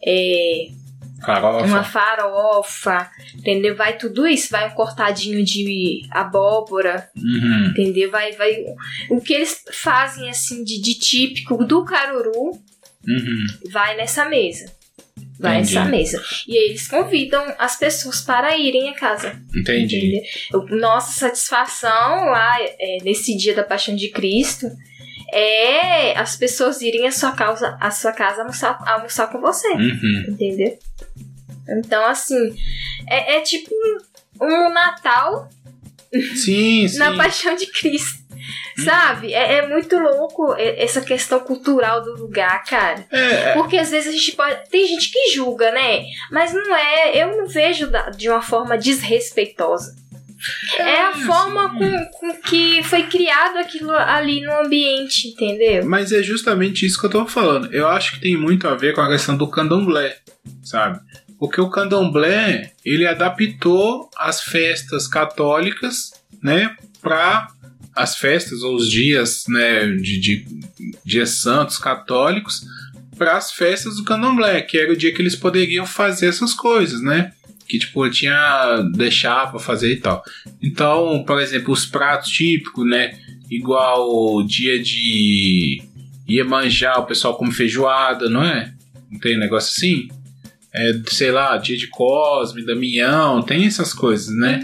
É, 0.04 0.70
Farofa. 1.24 1.66
uma 1.68 1.84
farofa, 1.84 3.10
entendeu? 3.36 3.76
Vai 3.76 3.96
tudo 3.96 4.28
isso, 4.28 4.50
vai 4.50 4.68
um 4.68 4.72
cortadinho 4.74 5.44
de 5.46 6.02
abóbora, 6.10 7.08
Uhum. 7.16 7.68
entendeu? 7.68 8.10
Vai, 8.10 8.32
vai 8.32 8.56
o 9.10 9.22
que 9.22 9.34
eles 9.34 9.62
fazem 9.72 10.30
assim 10.32 10.64
de, 10.64 10.82
de 10.82 10.96
típico 10.98 11.64
do 11.64 11.86
caruru 11.86 12.52
Uhum. 13.08 13.46
vai 13.72 13.96
nessa 13.96 14.26
mesa. 14.26 14.72
Vai 15.42 15.58
Entendi. 15.60 15.74
nessa 15.76 15.90
mesa. 15.90 16.24
E 16.48 16.56
aí 16.58 16.66
eles 16.70 16.88
convidam 16.88 17.44
as 17.58 17.76
pessoas 17.76 18.22
para 18.22 18.56
irem 18.58 18.90
à 18.90 18.94
casa. 18.94 19.42
Entendi. 19.56 19.98
Entendeu? 19.98 20.22
Eu- 20.54 20.78
Nossa 20.78 21.20
satisfação 21.20 21.90
lá 22.26 22.58
é, 22.62 22.98
nesse 23.04 23.36
dia 23.36 23.56
da 23.56 23.64
Paixão 23.64 23.96
de 23.96 24.10
Cristo 24.10 24.68
é 25.34 26.18
as 26.18 26.36
pessoas 26.36 26.82
irem 26.82 27.08
à 27.08 27.12
sua 27.12 27.32
casa, 27.32 27.78
à 27.80 27.90
sua 27.90 28.12
casa 28.12 28.42
almoçar, 28.42 28.78
almoçar 28.86 29.28
com 29.32 29.40
você. 29.42 29.68
Uhum. 29.70 30.26
Entendeu? 30.30 30.78
Então, 31.70 32.06
assim, 32.06 32.54
é, 33.08 33.38
é 33.38 33.42
tipo 33.42 33.70
um, 34.42 34.46
um 34.46 34.74
Natal 34.74 35.50
Sim, 36.36 36.86
sim. 36.90 36.98
na 36.98 37.16
Paixão 37.16 37.56
de 37.56 37.66
Cristo. 37.68 38.21
Sabe? 38.84 39.34
É, 39.34 39.58
é 39.58 39.68
muito 39.68 39.98
louco 39.98 40.54
é- 40.58 40.84
essa 40.84 41.02
questão 41.02 41.40
cultural 41.40 42.02
do 42.02 42.16
lugar, 42.16 42.64
cara. 42.64 43.06
É, 43.12 43.54
Porque 43.54 43.78
às 43.78 43.92
vezes 43.92 44.10
a 44.10 44.12
gente 44.12 44.32
pode. 44.34 44.70
Tem 44.70 44.86
gente 44.88 45.12
que 45.12 45.34
julga, 45.34 45.72
né? 45.72 46.04
Mas 46.32 46.54
não 46.54 46.76
é. 46.76 47.22
Eu 47.22 47.38
não 47.38 47.48
vejo 47.48 47.90
de 48.16 48.30
uma 48.30 48.42
forma 48.42 48.78
desrespeitosa. 48.78 49.96
É 50.80 51.02
a 51.04 51.14
forma 51.14 51.70
com, 51.78 52.06
com 52.14 52.42
que 52.42 52.82
foi 52.84 53.04
criado 53.04 53.58
aquilo 53.58 53.92
ali 53.92 54.42
no 54.42 54.60
ambiente, 54.60 55.28
entendeu? 55.28 55.86
Mas 55.86 56.12
é 56.12 56.24
justamente 56.24 56.86
isso 56.86 57.00
que 57.00 57.06
eu 57.06 57.12
tô 57.12 57.28
falando. 57.28 57.72
Eu 57.72 57.88
acho 57.88 58.14
que 58.14 58.22
tem 58.22 58.36
muito 58.36 58.68
a 58.68 58.76
ver 58.76 58.96
com 58.96 59.02
a 59.02 59.08
questão 59.08 59.38
do 59.38 59.48
candomblé, 59.48 60.18
sabe? 60.64 61.00
Porque 61.40 61.62
o 61.62 61.70
candomblé, 61.70 62.72
ele 62.84 63.06
adaptou 63.06 64.10
as 64.18 64.42
festas 64.42 65.08
católicas, 65.08 66.12
né, 66.42 66.76
para 67.02 67.48
as 67.96 68.16
festas 68.18 68.62
ou 68.64 68.76
os 68.76 68.90
dias, 68.90 69.46
né, 69.48 69.88
de, 69.88 70.20
de 70.20 70.46
dias 71.04 71.42
santos 71.42 71.78
católicos, 71.78 72.66
para 73.18 73.38
as 73.38 73.52
festas 73.52 73.98
do 73.98 74.04
candomblé, 74.04 74.62
que 74.62 74.78
era 74.78 74.92
o 74.92 74.98
dia 74.98 75.14
que 75.14 75.22
eles 75.22 75.36
poderiam 75.36 75.86
fazer 75.86 76.28
essas 76.28 76.54
coisas, 76.54 77.02
né? 77.02 77.34
Que 77.68 77.78
tipo 77.78 78.10
tinha 78.10 78.82
deixar 78.94 79.52
para 79.52 79.60
fazer 79.60 79.92
e 79.92 79.98
tal. 79.98 80.24
Então, 80.62 81.24
por 81.26 81.40
exemplo, 81.40 81.72
os 81.72 81.86
pratos 81.86 82.30
típicos, 82.32 82.86
né? 82.86 83.18
igual 83.52 84.10
o 84.10 84.44
dia 84.44 84.82
de 84.82 85.84
Iemanjá, 86.28 86.98
o 86.98 87.06
pessoal 87.06 87.36
come 87.36 87.52
feijoada, 87.52 88.30
não 88.30 88.42
é? 88.42 88.74
Não 89.12 89.20
tem 89.20 89.38
negócio 89.38 89.74
assim? 89.76 90.08
É, 90.74 90.94
sei 91.08 91.32
lá, 91.32 91.58
dia 91.58 91.76
de 91.76 91.88
Cosme, 91.88 92.66
Damião, 92.66 93.42
tem 93.42 93.66
essas 93.66 93.94
coisas, 93.94 94.34
né? 94.34 94.64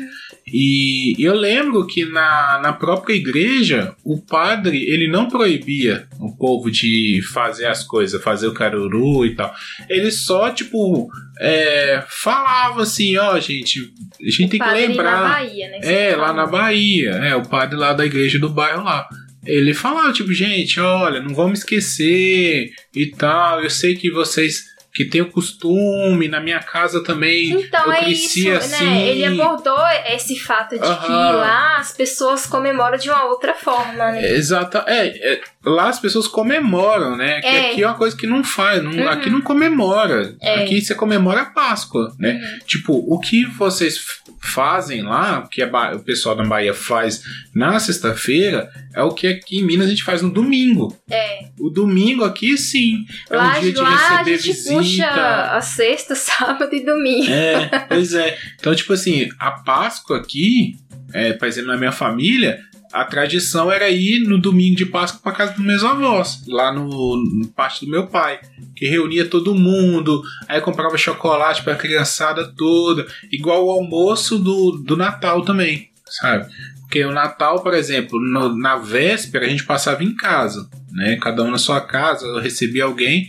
E 0.52 1.14
eu 1.20 1.34
lembro 1.34 1.86
que 1.86 2.06
na, 2.06 2.60
na 2.64 2.72
própria 2.72 3.14
igreja, 3.14 3.94
o 4.04 4.22
padre, 4.22 4.78
ele 4.78 5.08
não 5.08 5.28
proibia 5.28 6.08
o 6.20 6.36
povo 6.38 6.72
de 6.72 7.22
fazer 7.34 7.66
as 7.66 7.84
coisas, 7.84 8.24
fazer 8.24 8.48
o 8.48 8.54
caruru 8.54 9.26
e 9.26 9.36
tal. 9.36 9.54
Ele 9.90 10.10
só, 10.10 10.50
tipo, 10.50 11.10
é, 11.42 12.02
falava 12.08 12.84
assim, 12.84 13.18
ó, 13.18 13.38
gente, 13.40 13.92
a 14.22 14.30
gente 14.30 14.48
tem 14.48 14.60
que 14.60 14.72
lembrar. 14.72 15.22
na 15.22 15.30
Bahia, 15.30 15.70
né? 15.70 15.80
É, 15.84 16.10
você 16.12 16.16
lá 16.16 16.34
na 16.34 16.46
Bahia. 16.46 17.10
É, 17.12 17.36
o 17.36 17.44
padre 17.44 17.76
lá 17.76 17.92
da 17.92 18.06
igreja 18.06 18.40
do 18.40 18.50
bairro 18.50 18.84
lá. 18.84 19.08
Ele 19.46 19.74
falava, 19.74 20.14
tipo, 20.14 20.34
gente, 20.34 20.80
olha, 20.80 21.22
não 21.22 21.36
vamos 21.36 21.60
esquecer 21.60 22.70
e 22.96 23.06
tal. 23.08 23.62
Eu 23.62 23.70
sei 23.70 23.96
que 23.96 24.10
vocês 24.12 24.64
que 24.98 25.06
têm 25.06 25.22
o 25.22 25.30
costume, 25.30 26.28
na 26.28 26.40
minha 26.40 26.58
casa 26.60 27.04
também. 27.04 27.52
Então 27.52 27.86
eu 27.86 27.92
é 27.92 28.00
cresci 28.04 28.48
isso, 28.48 28.58
assim. 28.58 28.84
né? 28.84 29.08
Ele 29.10 29.26
abordou 29.26 29.78
esse 30.08 30.40
fato 30.40 30.72
de 30.72 30.80
que 30.80 31.08
lá 31.12 31.78
as 31.78 31.92
pessoas 31.92 32.48
comemoram 32.48 32.98
de 32.98 33.08
uma 33.08 33.26
outra 33.26 33.54
forma, 33.54 33.94
né? 34.12 34.28
Exata, 34.34 34.84
é, 34.88 35.34
é, 35.34 35.42
lá 35.64 35.90
as 35.90 36.00
pessoas 36.00 36.28
comemoram, 36.28 37.16
né? 37.16 37.40
Que 37.42 37.46
É. 37.48 37.72
aqui 37.72 37.84
é 37.84 37.88
uma 37.88 37.96
coisa 37.96 38.18
que 38.18 38.26
não 38.26 38.44
faz, 38.44 38.84
não- 38.84 38.92
Uhum. 38.92 39.08
aqui 39.08 39.30
não 39.30 39.40
comemora. 39.42 40.36
É. 40.42 40.64
Aqui 40.64 40.82
você 40.82 40.96
comemora 40.96 41.42
a 41.42 41.46
Páscoa, 41.46 42.12
né? 42.18 42.32
Uhum. 42.34 42.60
Tipo, 42.66 42.94
o 43.08 43.20
que 43.20 43.46
vocês 43.46 44.00
fazem 44.42 45.04
lá, 45.04 45.44
o 45.46 45.48
que 45.50 45.64
Ba- 45.66 45.94
o 45.96 46.00
pessoal 46.00 46.36
da 46.36 46.44
Bahia 46.44 46.74
faz 46.74 47.22
na 47.54 47.80
sexta-feira, 47.80 48.70
é 48.96 49.04
o 49.04 49.12
que 49.12 49.28
aqui 49.28 49.60
em 49.60 49.64
Minas 49.64 49.88
a 49.88 49.90
gente 49.90 50.04
faz 50.04 50.22
no 50.22 50.30
domingo. 50.32 50.96
É. 51.10 51.46
O 51.60 51.70
domingo 51.70 52.24
aqui, 52.24 52.58
sim, 52.58 53.06
é 53.30 53.36
lá 53.36 53.58
um 53.58 53.62
dia 53.62 53.74
de 53.74 53.82
receber 53.84 54.38
gente 54.40 54.56
puxa 54.90 55.56
a 55.56 55.62
sexta, 55.62 56.14
sábado 56.16 56.74
e 56.74 56.86
domingo. 56.86 57.32
É, 57.32 57.68
pois 57.88 58.14
é. 58.14 58.38
Então, 58.60 58.74
tipo 58.76 58.94
assim, 58.94 59.30
a 59.40 59.52
Páscoa 59.52 60.18
aqui, 60.18 60.78
é, 61.14 61.34
por 61.34 61.48
exemplo, 61.48 61.72
na 61.72 61.78
minha 61.78 61.92
família, 61.92 62.60
a 62.92 63.04
tradição 63.04 63.72
era 63.72 63.90
ir 63.90 64.28
no 64.28 64.40
domingo 64.40 64.76
de 64.76 64.86
Páscoa 64.86 65.20
para 65.22 65.32
casa 65.34 65.54
dos 65.54 65.66
meus 65.66 65.84
avós, 65.84 66.44
lá 66.48 66.72
no, 66.72 67.18
no 67.18 67.48
parte 67.50 67.86
do 67.86 67.92
meu 67.92 68.08
pai, 68.08 68.40
que 68.76 68.88
reunia 68.88 69.26
todo 69.26 69.56
mundo, 69.56 70.24
aí 70.48 70.62
comprava 70.62 70.98
chocolate 70.98 71.64
para 71.64 71.74
a 71.74 71.78
criançada 71.78 72.52
toda, 72.58 73.06
igual 73.32 73.66
o 73.66 73.72
almoço 73.72 74.40
do, 74.40 74.72
do 74.72 74.96
Natal 74.96 75.44
também, 75.44 75.90
sabe? 76.06 76.50
Porque 76.88 77.04
o 77.04 77.12
Natal, 77.12 77.62
por 77.62 77.74
exemplo, 77.74 78.18
no- 78.18 78.58
na 78.58 78.78
véspera 78.78 79.46
a 79.46 79.50
gente 79.50 79.66
passava 79.66 80.04
em 80.06 80.16
casa, 80.16 80.70
né? 80.94 81.18
Cada 81.18 81.44
um 81.44 81.52
na 81.52 81.58
sua 81.58 81.82
casa, 81.82 82.40
recebia 82.40 82.86
alguém, 82.86 83.28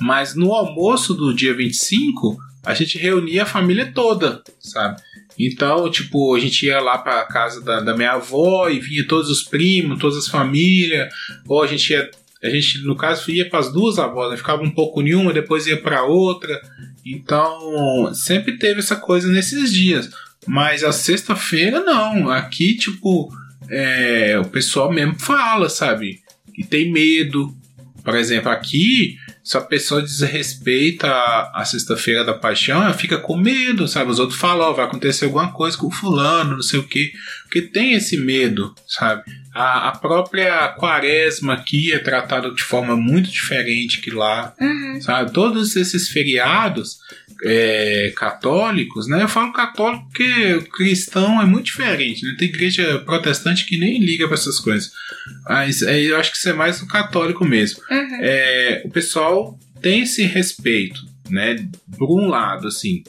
mas 0.00 0.36
no 0.36 0.52
almoço 0.52 1.12
do 1.14 1.34
dia 1.34 1.52
25, 1.52 2.38
a 2.64 2.72
gente 2.72 2.96
reunia 2.98 3.42
a 3.42 3.46
família 3.46 3.90
toda, 3.92 4.42
sabe? 4.60 5.00
Então, 5.36 5.90
tipo, 5.90 6.36
a 6.36 6.38
gente 6.38 6.66
ia 6.66 6.80
lá 6.80 6.98
pra 6.98 7.24
casa 7.24 7.60
da, 7.62 7.80
da 7.80 7.96
minha 7.96 8.12
avó 8.12 8.68
e 8.68 8.78
vinha 8.78 9.04
todos 9.08 9.28
os 9.28 9.42
primos, 9.42 9.98
todas 9.98 10.16
as 10.18 10.28
famílias, 10.28 11.12
ou 11.48 11.62
a 11.62 11.66
gente 11.66 11.90
ia, 11.90 12.08
a 12.44 12.48
gente, 12.48 12.78
no 12.84 12.94
caso, 12.94 13.28
ia 13.30 13.48
para 13.48 13.58
as 13.58 13.72
duas 13.72 13.98
avós, 13.98 14.30
né? 14.30 14.36
ficava 14.36 14.62
um 14.62 14.70
pouco 14.70 15.02
em 15.02 15.14
uma, 15.14 15.32
depois 15.32 15.66
ia 15.66 15.80
para 15.80 16.04
outra. 16.04 16.60
Então, 17.04 18.14
sempre 18.14 18.56
teve 18.58 18.80
essa 18.80 18.94
coisa 18.96 19.28
nesses 19.28 19.72
dias. 19.72 20.10
Mas 20.46 20.82
a 20.82 20.92
sexta-feira, 20.92 21.80
não. 21.80 22.30
Aqui, 22.30 22.76
tipo, 22.76 23.30
é, 23.68 24.38
o 24.40 24.44
pessoal 24.46 24.92
mesmo 24.92 25.18
fala, 25.18 25.68
sabe? 25.68 26.20
E 26.56 26.64
tem 26.64 26.90
medo. 26.90 27.54
Por 28.02 28.14
exemplo, 28.14 28.50
aqui, 28.50 29.16
se 29.44 29.56
a 29.56 29.60
pessoa 29.60 30.02
desrespeita 30.02 31.06
a, 31.06 31.60
a 31.60 31.64
sexta-feira 31.64 32.24
da 32.24 32.34
paixão, 32.34 32.82
ela 32.82 32.94
fica 32.94 33.18
com 33.18 33.36
medo, 33.36 33.86
sabe? 33.86 34.10
Os 34.10 34.18
outros 34.18 34.38
falam, 34.38 34.68
ó, 34.68 34.72
vai 34.72 34.86
acontecer 34.86 35.26
alguma 35.26 35.52
coisa 35.52 35.76
com 35.76 35.86
o 35.86 35.90
fulano, 35.90 36.54
não 36.54 36.62
sei 36.62 36.80
o 36.80 36.86
quê. 36.86 37.12
Porque 37.50 37.62
tem 37.62 37.94
esse 37.94 38.16
medo, 38.16 38.72
sabe? 38.86 39.24
A, 39.52 39.88
a 39.88 39.92
própria 39.98 40.68
quaresma 40.68 41.54
aqui 41.54 41.90
é 41.92 41.98
tratada 41.98 42.48
de 42.54 42.62
forma 42.62 42.96
muito 42.96 43.28
diferente 43.28 44.00
que 44.00 44.10
lá, 44.12 44.54
Uhum. 44.60 45.00
sabe? 45.00 45.32
Todos 45.32 45.74
esses 45.74 46.08
feriados 46.08 46.98
é, 47.44 48.12
católicos, 48.16 49.08
né? 49.08 49.22
Eu 49.24 49.28
falo 49.28 49.52
católico 49.52 50.04
porque 50.06 50.60
cristão 50.76 51.42
é 51.42 51.44
muito 51.44 51.64
diferente, 51.66 52.24
né? 52.24 52.36
Tem 52.38 52.48
igreja 52.48 53.00
protestante 53.00 53.66
que 53.66 53.76
nem 53.76 53.98
liga 53.98 54.26
para 54.28 54.34
essas 54.36 54.60
coisas. 54.60 54.92
Mas 55.48 55.82
é, 55.82 56.00
eu 56.00 56.16
acho 56.18 56.30
que 56.30 56.36
isso 56.36 56.48
é 56.48 56.52
mais 56.52 56.80
o 56.80 56.86
católico 56.86 57.44
mesmo. 57.44 57.80
Uhum. 57.90 58.18
É, 58.20 58.82
o 58.84 58.90
pessoal 58.90 59.58
tem 59.82 60.02
esse 60.02 60.22
respeito, 60.22 61.00
né? 61.28 61.56
Por 61.98 62.16
um 62.16 62.28
lado, 62.28 62.68
assim. 62.68 63.02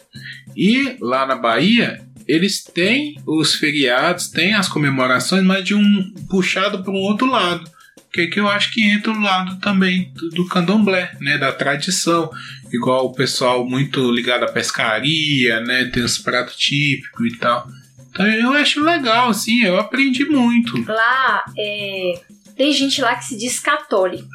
E 0.57 0.95
lá 0.99 1.27
na 1.27 1.35
Bahia, 1.35 2.01
eles 2.31 2.63
têm 2.63 3.21
os 3.27 3.55
feriados, 3.55 4.29
têm 4.29 4.53
as 4.53 4.69
comemorações, 4.69 5.43
mas 5.43 5.65
de 5.65 5.75
um 5.75 6.13
puxado 6.29 6.81
para 6.81 6.93
um 6.93 6.95
outro 6.95 7.27
lado. 7.27 7.69
Que, 8.13 8.27
que 8.27 8.39
eu 8.39 8.47
acho 8.47 8.71
que 8.71 8.89
entra 8.89 9.11
o 9.11 9.19
lado 9.19 9.59
também 9.59 10.13
do, 10.13 10.29
do 10.29 10.47
candomblé, 10.47 11.11
né? 11.19 11.37
Da 11.37 11.51
tradição. 11.51 12.31
Igual 12.71 13.07
o 13.07 13.13
pessoal 13.13 13.67
muito 13.67 14.09
ligado 14.09 14.43
à 14.43 14.51
pescaria, 14.51 15.59
né? 15.59 15.85
Tem 15.85 16.03
os 16.03 16.17
pratos 16.17 16.55
típicos 16.55 17.33
e 17.33 17.37
tal. 17.37 17.67
Então 18.09 18.25
eu 18.25 18.53
acho 18.53 18.81
legal, 18.81 19.29
assim, 19.29 19.63
eu 19.63 19.77
aprendi 19.77 20.23
muito. 20.23 20.81
Lá 20.89 21.43
é, 21.57 22.21
tem 22.55 22.71
gente 22.71 23.01
lá 23.01 23.15
que 23.15 23.25
se 23.25 23.37
diz 23.37 23.59
católico, 23.59 24.29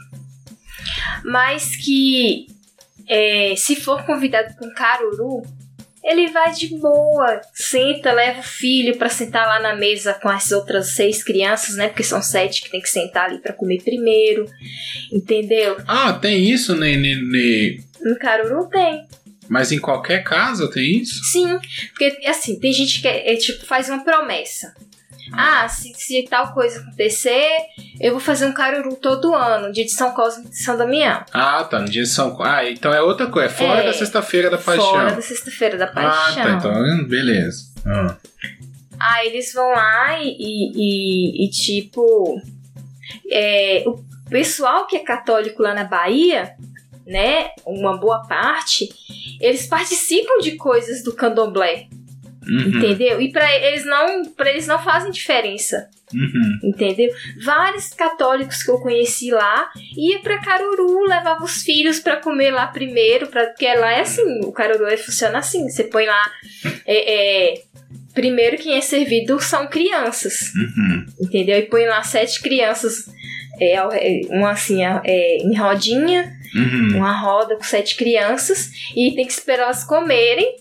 mas 1.24 1.76
que 1.76 2.46
é, 3.08 3.54
se 3.56 3.76
for 3.76 4.04
convidado 4.04 4.54
para 4.54 4.68
um 4.68 4.74
caruru, 4.74 5.42
ele 6.06 6.28
vai 6.28 6.52
de 6.52 6.68
boa, 6.78 7.40
senta, 7.52 8.12
leva 8.12 8.38
o 8.38 8.44
filho 8.44 8.96
para 8.96 9.08
sentar 9.08 9.44
lá 9.44 9.60
na 9.60 9.74
mesa 9.74 10.14
com 10.14 10.28
as 10.28 10.52
outras 10.52 10.90
seis 10.90 11.22
crianças, 11.24 11.74
né? 11.74 11.88
Porque 11.88 12.04
são 12.04 12.22
sete 12.22 12.62
que 12.62 12.70
tem 12.70 12.80
que 12.80 12.88
sentar 12.88 13.28
ali 13.28 13.38
para 13.38 13.52
comer 13.52 13.82
primeiro, 13.82 14.46
entendeu? 15.12 15.76
Ah, 15.86 16.12
tem 16.12 16.48
isso, 16.48 16.76
né? 16.76 16.94
né? 16.96 17.78
No 18.00 18.16
caruru 18.20 18.68
tem. 18.68 19.04
Mas 19.48 19.72
em 19.72 19.80
qualquer 19.80 20.22
casa 20.22 20.70
tem 20.70 20.98
isso? 20.98 21.24
Sim, 21.24 21.58
porque 21.90 22.20
assim, 22.26 22.58
tem 22.60 22.72
gente 22.72 23.00
que 23.00 23.08
é, 23.08 23.32
é, 23.32 23.36
tipo 23.36 23.66
faz 23.66 23.88
uma 23.88 24.04
promessa. 24.04 24.74
Ah, 25.32 25.68
se, 25.68 25.92
se 25.94 26.24
tal 26.30 26.52
coisa 26.52 26.80
acontecer, 26.80 27.48
eu 28.00 28.12
vou 28.12 28.20
fazer 28.20 28.46
um 28.46 28.52
caruru 28.54 28.94
todo 28.96 29.34
ano, 29.34 29.72
dia 29.72 29.84
de 29.84 29.90
São 29.92 30.12
Cosme 30.12 30.44
e 30.46 30.48
de 30.50 30.56
São 30.62 30.76
Damião. 30.76 31.24
Ah, 31.32 31.64
tá. 31.64 31.80
No 31.80 31.86
dia 31.88 32.02
de 32.02 32.08
São 32.08 32.36
Ah, 32.42 32.68
então 32.68 32.92
é 32.92 33.02
outra 33.02 33.26
coisa. 33.26 33.48
É 33.48 33.50
fora 33.50 33.80
É, 33.82 33.86
da 33.86 33.92
sexta-feira 33.92 34.48
da 34.50 34.58
paixão. 34.58 34.86
Fora 34.90 35.12
da 35.14 35.22
sexta-feira 35.22 35.76
da 35.76 35.86
Ah, 35.86 35.88
paixão. 35.88 36.42
tá. 36.42 36.50
Então, 36.52 37.04
beleza. 37.08 37.64
Ah. 37.86 38.16
Aí 38.98 39.28
eles 39.28 39.52
vão 39.52 39.68
lá 39.70 40.18
e, 40.22 40.28
e, 40.38 40.72
e- 40.74 41.44
e, 41.46 41.50
tipo. 41.50 42.40
é, 43.30 43.84
o 43.86 43.98
pessoal 44.30 44.86
que 44.86 44.96
é 44.96 45.00
católico 45.00 45.62
lá 45.62 45.74
na 45.74 45.84
Bahia, 45.84 46.54
né? 47.06 47.50
Uma 47.64 47.96
boa 47.98 48.22
parte, 48.26 48.88
eles 49.40 49.66
participam 49.66 50.38
de 50.40 50.52
coisas 50.56 51.02
do 51.04 51.12
candomblé, 51.14 51.86
Uhum, 52.48 52.68
entendeu? 52.78 53.20
E 53.20 53.30
para 53.32 53.52
eles 53.56 53.84
não, 53.84 54.24
para 54.26 54.50
eles 54.50 54.66
não 54.66 54.78
fazem 54.82 55.10
diferença. 55.10 55.88
uhum. 56.14 56.58
entendeu? 56.62 57.10
Vários 57.44 57.88
católicos 57.88 58.62
que 58.62 58.70
eu 58.70 58.78
conheci 58.78 59.30
lá 59.32 59.68
ia 59.96 60.20
pra 60.20 60.38
Caruru, 60.38 61.02
levava 61.08 61.42
os 61.44 61.62
filhos 61.62 61.98
pra 61.98 62.16
comer 62.16 62.52
lá 62.52 62.68
primeiro, 62.68 63.26
pra, 63.26 63.46
porque 63.46 63.66
lá 63.74 63.90
é 63.92 64.00
assim, 64.02 64.40
o 64.44 64.52
Caruru 64.52 64.86
é- 64.86 64.96
funciona 64.96 65.38
assim, 65.38 65.68
você 65.68 65.82
põe 65.82 66.06
lá, 66.06 66.30
é, 66.86 67.14
é, 67.54 67.62
primeiro 68.14 68.56
quem 68.56 68.76
é 68.76 68.80
servido 68.80 69.40
são 69.40 69.66
crianças, 69.66 70.52
Uhum. 70.54 71.06
entendeu? 71.20 71.58
E 71.58 71.62
põe 71.62 71.84
lá 71.86 72.00
sete 72.04 72.40
crianças, 72.40 73.06
é, 73.60 73.72
é, 73.74 74.20
uma 74.30 74.52
assim, 74.52 74.84
é, 74.84 75.38
em 75.38 75.56
rodinha, 75.58 76.32
Uhum. 76.54 76.98
uma 76.98 77.20
roda 77.20 77.56
com 77.56 77.64
sete 77.64 77.96
crianças, 77.96 78.70
e 78.94 79.12
tem 79.16 79.26
que 79.26 79.32
esperar 79.32 79.64
elas 79.64 79.82
comerem, 79.82 80.54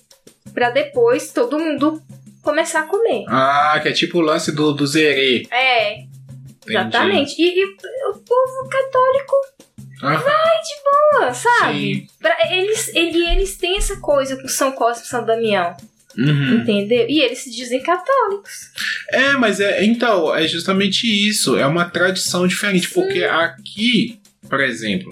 pra 0.53 0.69
depois 0.69 1.31
todo 1.31 1.59
mundo 1.59 2.01
começar 2.41 2.81
a 2.81 2.87
comer. 2.87 3.25
Ah, 3.27 3.79
que 3.81 3.89
é 3.89 3.91
tipo 3.91 4.19
o 4.19 4.21
lance 4.21 4.51
do, 4.51 4.71
do 4.73 4.85
zerê. 4.85 5.47
É, 5.51 5.99
Entendi. 5.99 6.07
Exatamente. 6.69 7.35
E, 7.41 7.59
e 7.59 7.65
o 7.65 8.13
povo 8.19 8.69
católico, 8.69 9.35
Ah, 10.01 10.17
pô, 10.19 11.33
sabe? 11.33 11.73
sim. 11.79 12.07
Pra- 12.19 12.37
eles, 12.51 12.87
ele, 12.95 13.23
eles 13.31 13.57
têm 13.57 13.77
essa 13.77 13.97
coisa 13.99 14.35
com 14.41 14.47
São 14.47 14.71
Cosme 14.71 15.03
e 15.05 15.07
São 15.07 15.25
Damião, 15.25 15.75
Uhum. 16.17 16.55
entendeu? 16.61 17.05
E 17.09 17.19
eles 17.21 17.39
se 17.39 17.51
dizem 17.51 17.81
católicos. 17.83 18.71
É, 19.09 19.33
mas 19.33 19.59
é. 19.59 19.83
Então, 19.83 20.33
é 20.35 20.47
justamente 20.47 21.05
isso. 21.05 21.57
É 21.57 21.65
uma 21.67 21.85
tradição 21.89 22.47
diferente. 22.47 22.89
Porque 22.89 23.23
aqui, 23.23 24.19
por 24.49 24.59
exemplo, 24.61 25.11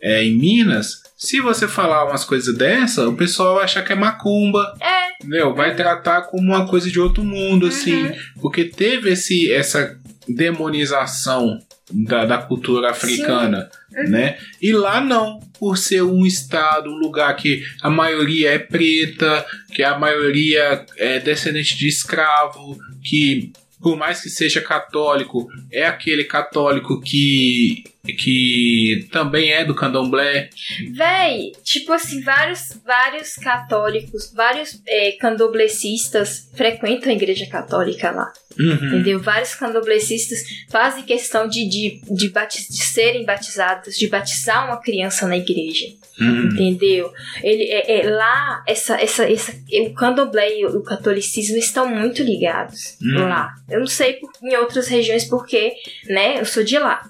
é, 0.00 0.22
em 0.24 0.36
Minas, 0.36 1.02
se 1.16 1.40
você 1.40 1.66
falar 1.66 2.04
umas 2.04 2.24
coisas 2.24 2.54
dessa, 2.56 3.08
o 3.08 3.16
pessoal 3.16 3.56
vai 3.56 3.64
achar 3.64 3.82
que 3.82 3.92
é 3.92 3.96
macumba. 3.96 4.76
É. 4.80 5.04
Entendeu? 5.20 5.54
Vai 5.54 5.74
tratar 5.74 6.22
como 6.22 6.52
uma 6.52 6.66
coisa 6.66 6.90
de 6.90 7.00
outro 7.00 7.24
mundo, 7.24 7.66
assim. 7.66 8.04
Uhum. 8.04 8.12
Porque 8.42 8.64
teve 8.64 9.10
esse, 9.10 9.50
essa 9.52 9.98
demonização 10.28 11.58
da, 11.90 12.24
da 12.24 12.38
cultura 12.38 12.90
africana, 12.90 13.70
Uhum. 13.92 14.10
né? 14.10 14.36
E 14.60 14.72
lá 14.72 15.00
não, 15.00 15.38
por 15.58 15.78
ser 15.78 16.02
um 16.02 16.26
estado, 16.26 16.90
um 16.90 16.98
lugar 16.98 17.34
que 17.36 17.62
a 17.80 17.88
maioria 17.88 18.50
é 18.50 18.58
preta, 18.58 19.46
que 19.72 19.82
a 19.82 19.96
maioria 19.96 20.84
é 20.96 21.20
descendente 21.20 21.76
de 21.78 21.88
escravo, 21.88 22.76
que 23.02 23.52
por 23.80 23.96
mais 23.96 24.22
que 24.22 24.30
seja 24.30 24.60
católico, 24.62 25.46
é 25.70 25.86
aquele 25.86 26.24
católico 26.24 27.00
que 27.02 27.84
que 28.12 29.06
também 29.10 29.50
é 29.52 29.64
do 29.64 29.74
candomblé. 29.74 30.50
Véi, 30.92 31.52
tipo 31.62 31.92
assim, 31.92 32.20
vários, 32.22 32.78
vários 32.84 33.34
católicos, 33.34 34.32
vários 34.34 34.80
é, 34.86 35.12
candomblecistas 35.12 36.48
frequentam 36.54 37.10
a 37.10 37.14
igreja 37.14 37.46
católica 37.46 38.10
lá. 38.10 38.32
Uhum. 38.58 38.72
Entendeu? 38.72 39.20
Vários 39.20 39.54
candomblecistas 39.56 40.44
fazem 40.70 41.02
questão 41.02 41.48
de, 41.48 41.68
de, 41.68 42.00
de, 42.08 42.28
bati- 42.28 42.68
de 42.70 42.82
serem 42.84 43.24
batizados, 43.24 43.96
de 43.96 44.06
batizar 44.06 44.66
uma 44.66 44.80
criança 44.80 45.26
na 45.26 45.36
igreja. 45.36 45.86
Uhum. 46.20 46.44
Entendeu? 46.52 47.10
Ele 47.42 47.64
é, 47.64 48.00
é, 48.06 48.10
lá 48.10 48.62
essa, 48.68 48.94
essa, 49.00 49.28
essa, 49.28 49.52
o 49.82 49.94
candomblé 49.94 50.60
e 50.60 50.66
o 50.66 50.82
catolicismo 50.84 51.56
estão 51.56 51.88
muito 51.88 52.22
ligados 52.22 52.96
Hum. 53.02 53.26
lá. 53.28 53.52
Eu 53.68 53.80
não 53.80 53.86
sei 53.88 54.12
por- 54.14 54.30
em 54.44 54.54
outras 54.56 54.86
regiões 54.86 55.24
porque, 55.24 55.72
né? 56.08 56.38
Eu 56.38 56.44
sou 56.44 56.62
de 56.62 56.78
lá. 56.78 57.02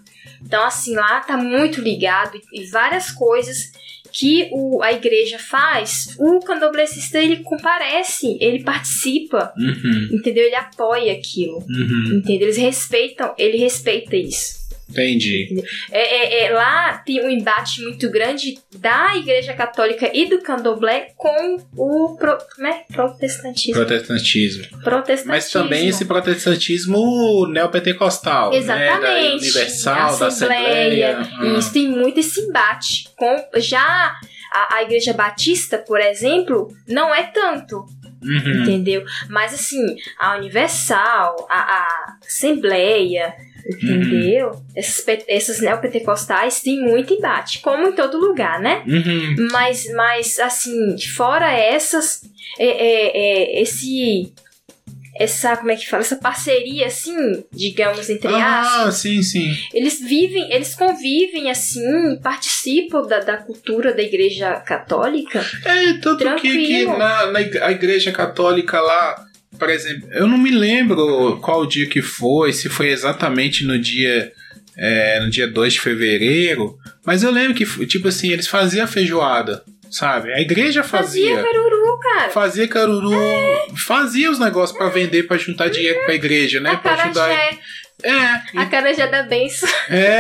Então 0.44 0.62
assim 0.64 0.94
lá 0.94 1.20
tá 1.20 1.36
muito 1.36 1.80
ligado 1.80 2.38
e, 2.52 2.64
várias 2.70 3.10
coisas 3.10 3.72
que 4.12 4.48
o, 4.52 4.80
a 4.82 4.92
igreja 4.92 5.38
faz, 5.40 6.14
o 6.20 6.38
candomblecista 6.40 7.18
ele 7.18 7.38
comparece, 7.42 8.36
ele 8.40 8.62
participa, 8.62 9.52
Uhum. 9.56 10.08
entendeu? 10.12 10.44
Ele 10.44 10.54
apoia 10.54 11.12
aquilo, 11.12 11.58
Uhum. 11.68 12.18
entendeu? 12.18 12.46
Eles 12.46 12.56
respeitam, 12.56 13.34
ele 13.36 13.56
respeita 13.56 14.14
isso. 14.16 14.63
Entendi. 14.88 15.62
É, 15.90 16.44
é- 16.44 16.46
é, 16.46 16.50
lá 16.52 16.98
tem 16.98 17.24
um 17.24 17.30
embate 17.30 17.82
muito 17.82 18.10
grande 18.10 18.58
da 18.76 19.16
Igreja 19.16 19.54
Católica 19.54 20.10
e 20.12 20.26
do 20.28 20.40
Candomblé 20.42 21.12
com 21.16 21.56
o 21.76 22.16
pro, 22.16 22.36
né? 22.58 22.82
protestantismo. 22.92 23.74
Protestantismo. 23.74 24.64
protestantismo. 24.82 25.28
Mas 25.28 25.50
também 25.50 25.88
esse 25.88 26.04
protestantismo 26.04 27.46
neopentecostal. 27.48 28.50
Né? 28.50 28.60
Da 28.60 28.76
Exatamente. 28.84 29.42
Universal, 29.42 30.18
da 30.18 30.26
Assembleia. 30.26 31.18
Ah. 31.18 31.58
Isso 31.58 31.72
tem 31.72 31.88
muito 31.88 32.20
esse 32.20 32.40
embate. 32.40 33.08
Com, 33.16 33.36
já 33.56 34.14
a, 34.52 34.76
a 34.76 34.82
Igreja 34.82 35.12
Batista, 35.12 35.78
por 35.78 36.00
exemplo, 36.00 36.68
não 36.86 37.14
é 37.14 37.22
tanto. 37.24 37.84
Uhum. 38.22 38.62
entendeu? 38.62 39.04
Mas 39.28 39.52
assim, 39.52 39.84
a 40.18 40.38
Universal, 40.38 41.46
a, 41.50 41.58
a 41.58 42.16
Assembleia, 42.26 43.34
entendeu? 43.82 44.50
Essas, 44.76 45.00
pe- 45.04 45.24
essas 45.28 45.60
neopentecostais 45.60 46.60
têm 46.60 46.80
muito 46.82 47.14
embate, 47.14 47.60
como 47.60 47.88
em 47.88 47.92
todo 47.92 48.18
lugar, 48.18 48.60
né? 48.60 48.82
Uhum. 48.86 49.48
Mas, 49.52 49.86
mas 49.94 50.38
assim, 50.38 50.96
fora 51.16 51.50
essas, 51.52 52.22
é, 52.58 52.66
é, 52.66 53.16
é, 53.58 53.62
esse. 53.62 54.32
Essa, 55.16 55.56
como 55.56 55.70
é 55.70 55.76
que 55.76 55.88
fala? 55.88 56.02
Essa 56.02 56.16
parceria, 56.16 56.86
assim, 56.88 57.44
digamos, 57.52 58.10
entre. 58.10 58.34
Ah, 58.34 58.90
sim, 58.90 59.22
sim. 59.22 59.54
Eles 59.72 60.00
vivem, 60.00 60.52
eles 60.52 60.74
convivem, 60.74 61.48
assim, 61.48 62.16
participam 62.20 63.06
da, 63.06 63.20
da 63.20 63.36
cultura 63.36 63.94
da 63.94 64.02
igreja 64.02 64.54
católica. 64.56 65.40
É, 65.64 65.92
tanto 65.98 66.34
que, 66.40 66.66
que 66.66 66.84
na, 66.86 67.26
na 67.30 67.40
igreja 67.70 68.10
católica 68.10 68.80
lá, 68.80 69.24
por 69.58 69.70
exemplo, 69.70 70.08
eu 70.12 70.26
não 70.26 70.38
me 70.38 70.50
lembro 70.50 71.38
qual 71.40 71.66
dia 71.66 71.86
que 71.88 72.02
foi, 72.02 72.52
se 72.52 72.68
foi 72.68 72.88
exatamente 72.88 73.64
no 73.64 73.78
dia. 73.78 74.32
é, 74.76 75.20
no 75.20 75.30
dia 75.30 75.46
2 75.46 75.74
de 75.74 75.80
fevereiro, 75.80 76.76
mas 77.06 77.22
eu 77.22 77.30
lembro 77.30 77.54
que, 77.54 77.64
tipo 77.86 78.08
assim, 78.08 78.30
eles 78.32 78.48
faziam 78.48 78.86
feijoada, 78.88 79.62
sabe? 79.90 80.32
A 80.32 80.40
igreja 80.40 80.82
Fazia 80.82 81.36
fazia. 81.36 81.42
caruru, 81.44 81.98
cara. 82.00 82.30
Fazia 82.30 82.66
caruru, 82.68 83.12
fazia 83.86 84.30
os 84.30 84.38
negócios 84.40 84.76
pra 84.76 84.88
vender, 84.88 85.24
pra 85.28 85.38
juntar 85.38 85.68
dinheiro 85.68 86.00
pra 86.04 86.14
igreja, 86.14 86.58
né? 86.60 86.70
a 86.70 86.76
Pra 86.76 86.94
ajudar. 87.04 87.28
É, 88.02 88.58
a 88.58 88.66
carajé 88.66 89.06
da 89.06 89.22
benção. 89.22 89.68
é, 89.88 90.18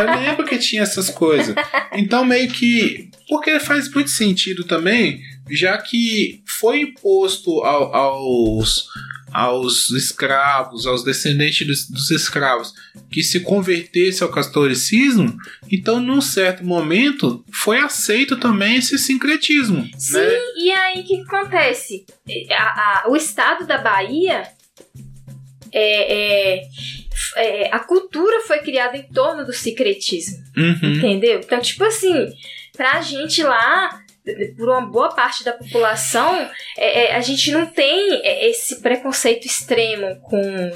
eu 0.00 0.20
lembro 0.20 0.44
que 0.46 0.58
tinha 0.58 0.82
essas 0.82 1.10
coisas. 1.10 1.54
Então, 1.92 2.24
meio 2.24 2.48
que. 2.50 3.10
Porque 3.28 3.58
faz 3.58 3.92
muito 3.92 4.10
sentido 4.10 4.64
também, 4.64 5.20
já 5.50 5.76
que 5.78 6.40
foi 6.46 6.80
imposto 6.80 7.50
ao- 7.64 7.92
aos, 7.94 8.86
aos 9.32 9.90
escravos, 9.90 10.86
aos 10.86 11.02
descendentes 11.02 11.66
dos, 11.66 11.90
dos 11.90 12.10
escravos, 12.12 12.72
que 13.10 13.22
se 13.24 13.40
convertesse 13.40 14.22
ao 14.22 14.30
catolicismo, 14.30 15.36
então, 15.70 15.98
num 15.98 16.20
certo 16.20 16.64
momento, 16.64 17.44
foi 17.52 17.78
aceito 17.80 18.36
também 18.36 18.76
esse 18.76 18.96
sincretismo. 18.98 19.84
Sim, 19.98 20.18
Né? 20.18 20.28
e 20.58 20.70
aí 20.70 21.00
o 21.00 21.04
que, 21.04 21.16
que 21.16 21.22
acontece? 21.22 22.06
A- 22.52 23.02
a- 23.04 23.10
o 23.10 23.16
estado 23.16 23.66
da 23.66 23.78
Bahia 23.78 24.44
é, 25.72 26.58
é- 26.60 26.68
é, 27.36 27.68
a 27.72 27.78
cultura 27.78 28.40
foi 28.46 28.58
criada 28.60 28.96
em 28.96 29.02
torno 29.04 29.44
do 29.44 29.52
secretismo, 29.52 30.38
Uhum. 30.56 30.94
entendeu? 30.94 31.38
Então, 31.40 31.60
tipo 31.60 31.84
assim, 31.84 32.32
pra 32.76 33.00
gente 33.00 33.42
lá, 33.42 34.00
por 34.56 34.68
uma 34.68 34.80
boa 34.86 35.10
parte 35.14 35.44
da 35.44 35.52
população, 35.52 36.48
é, 36.76 37.04
é, 37.12 37.14
a 37.16 37.20
gente 37.20 37.52
não 37.52 37.66
tem 37.66 38.20
é, 38.24 38.48
esse 38.50 38.80
preconceito 38.80 39.46
extremo 39.46 40.16
com, 40.22 40.72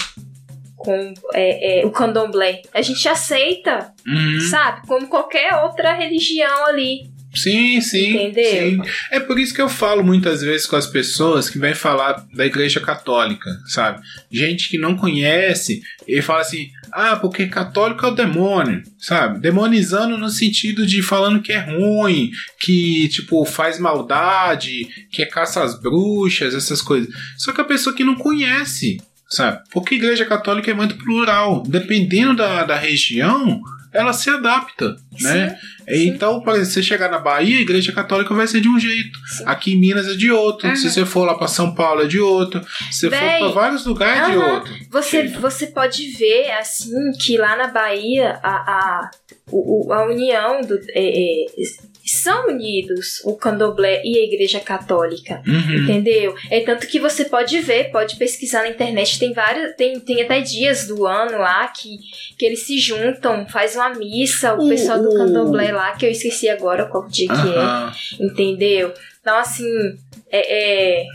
com 0.76 1.14
é, 1.34 1.80
é, 1.80 1.86
o 1.86 1.90
candomblé. 1.90 2.62
A 2.72 2.80
gente 2.82 3.08
aceita, 3.08 3.92
Uhum. 4.06 4.40
sabe? 4.50 4.86
Como 4.86 5.08
qualquer 5.08 5.52
outra 5.64 5.92
religião 5.92 6.66
ali. 6.66 7.09
Sim, 7.34 7.80
sim. 7.80 8.16
Entendeu? 8.16 8.44
sim. 8.84 8.90
É 9.10 9.20
por 9.20 9.38
isso 9.38 9.54
que 9.54 9.62
eu 9.62 9.68
falo 9.68 10.02
muitas 10.02 10.42
vezes 10.42 10.66
com 10.66 10.76
as 10.76 10.86
pessoas 10.86 11.48
que 11.48 11.58
vêm 11.58 11.74
falar 11.74 12.26
da 12.32 12.44
igreja 12.44 12.80
católica, 12.80 13.50
sabe? 13.66 14.00
Gente 14.30 14.68
que 14.68 14.78
não 14.78 14.96
conhece 14.96 15.80
e 16.06 16.20
fala 16.20 16.40
assim: 16.40 16.70
ah, 16.92 17.16
porque 17.16 17.46
católico 17.46 18.04
é 18.04 18.08
o 18.08 18.14
demônio, 18.14 18.82
sabe? 18.98 19.38
Demonizando 19.40 20.18
no 20.18 20.28
sentido 20.28 20.84
de 20.84 21.02
falando 21.02 21.42
que 21.42 21.52
é 21.52 21.60
ruim, 21.60 22.30
que, 22.58 23.08
tipo, 23.08 23.44
faz 23.44 23.78
maldade, 23.78 24.88
que 25.10 25.22
é 25.22 25.26
caça 25.26 25.62
às 25.62 25.80
bruxas, 25.80 26.54
essas 26.54 26.82
coisas. 26.82 27.12
Só 27.36 27.52
que 27.52 27.60
a 27.60 27.64
pessoa 27.64 27.94
que 27.94 28.04
não 28.04 28.16
conhece, 28.16 29.00
sabe? 29.28 29.62
Porque 29.70 29.94
a 29.94 29.98
igreja 29.98 30.24
católica 30.24 30.70
é 30.70 30.74
muito 30.74 30.96
plural. 30.96 31.62
Dependendo 31.66 32.36
da, 32.36 32.64
da 32.64 32.76
região, 32.76 33.62
ela 33.92 34.12
se 34.12 34.30
adapta, 34.30 34.96
né? 35.20 35.50
Sim. 35.88 36.06
Então, 36.06 36.40
por 36.40 36.50
exemplo, 36.54 36.70
você 36.70 36.82
chegar 36.82 37.10
na 37.10 37.18
Bahia, 37.18 37.58
a 37.58 37.62
igreja 37.62 37.92
católica 37.92 38.32
vai 38.34 38.46
ser 38.46 38.60
de 38.60 38.68
um 38.68 38.78
jeito. 38.78 39.18
Sim. 39.26 39.44
Aqui 39.46 39.72
em 39.72 39.76
Minas 39.80 40.06
é 40.08 40.14
de 40.14 40.30
outro. 40.30 40.68
Uhum. 40.68 40.76
Se 40.76 40.90
você 40.90 41.04
for 41.04 41.24
lá 41.24 41.34
para 41.34 41.48
São 41.48 41.74
Paulo 41.74 42.02
é 42.02 42.06
de 42.06 42.20
outro. 42.20 42.60
Se 42.90 43.00
você 43.08 43.10
for 43.10 43.18
Véi, 43.18 43.38
para 43.40 43.48
vários 43.48 43.84
lugares 43.86 44.22
é 44.22 44.30
de 44.30 44.36
outro. 44.36 44.74
Você, 44.90 45.28
Sim. 45.28 45.34
você 45.40 45.66
pode 45.68 46.10
ver, 46.12 46.50
assim, 46.52 46.92
que 47.20 47.36
lá 47.36 47.56
na 47.56 47.66
Bahia, 47.68 48.38
a, 48.42 48.50
a, 48.50 49.10
o- 49.50 49.92
a 49.92 50.04
união 50.06 50.60
do. 50.62 50.78
é, 50.90 51.44
é, 51.44 51.46
são 52.04 52.48
unidos 52.48 53.20
o 53.24 53.36
candomblé 53.36 54.02
e 54.04 54.18
a 54.18 54.24
igreja 54.24 54.60
católica. 54.60 55.42
Uhum. 55.46 55.84
Entendeu? 55.84 56.34
É 56.50 56.60
tanto 56.60 56.86
que 56.86 57.00
você 57.00 57.24
pode 57.24 57.58
ver, 57.60 57.90
pode 57.90 58.16
pesquisar 58.16 58.62
na 58.62 58.68
internet, 58.68 59.18
tem 59.18 59.32
vários, 59.32 59.74
tem, 59.76 59.98
tem 60.00 60.22
até 60.22 60.40
dias 60.40 60.86
do 60.86 61.06
ano 61.06 61.38
lá 61.38 61.66
que, 61.68 61.98
que 62.38 62.44
eles 62.44 62.66
se 62.66 62.78
juntam, 62.78 63.46
faz 63.48 63.74
uma 63.74 63.90
missa, 63.90 64.54
o 64.54 64.68
pessoal 64.68 65.02
do 65.02 65.14
candomblé 65.14 65.72
lá, 65.72 65.92
que 65.92 66.06
eu 66.06 66.10
esqueci 66.10 66.48
agora 66.48 66.86
qual 66.86 67.06
dia 67.08 67.28
que 67.28 67.48
é 67.48 68.24
entendeu? 68.24 68.92
Então, 69.20 69.36
assim, 69.36 69.64
é, 70.30 71.02
é, 71.02 71.06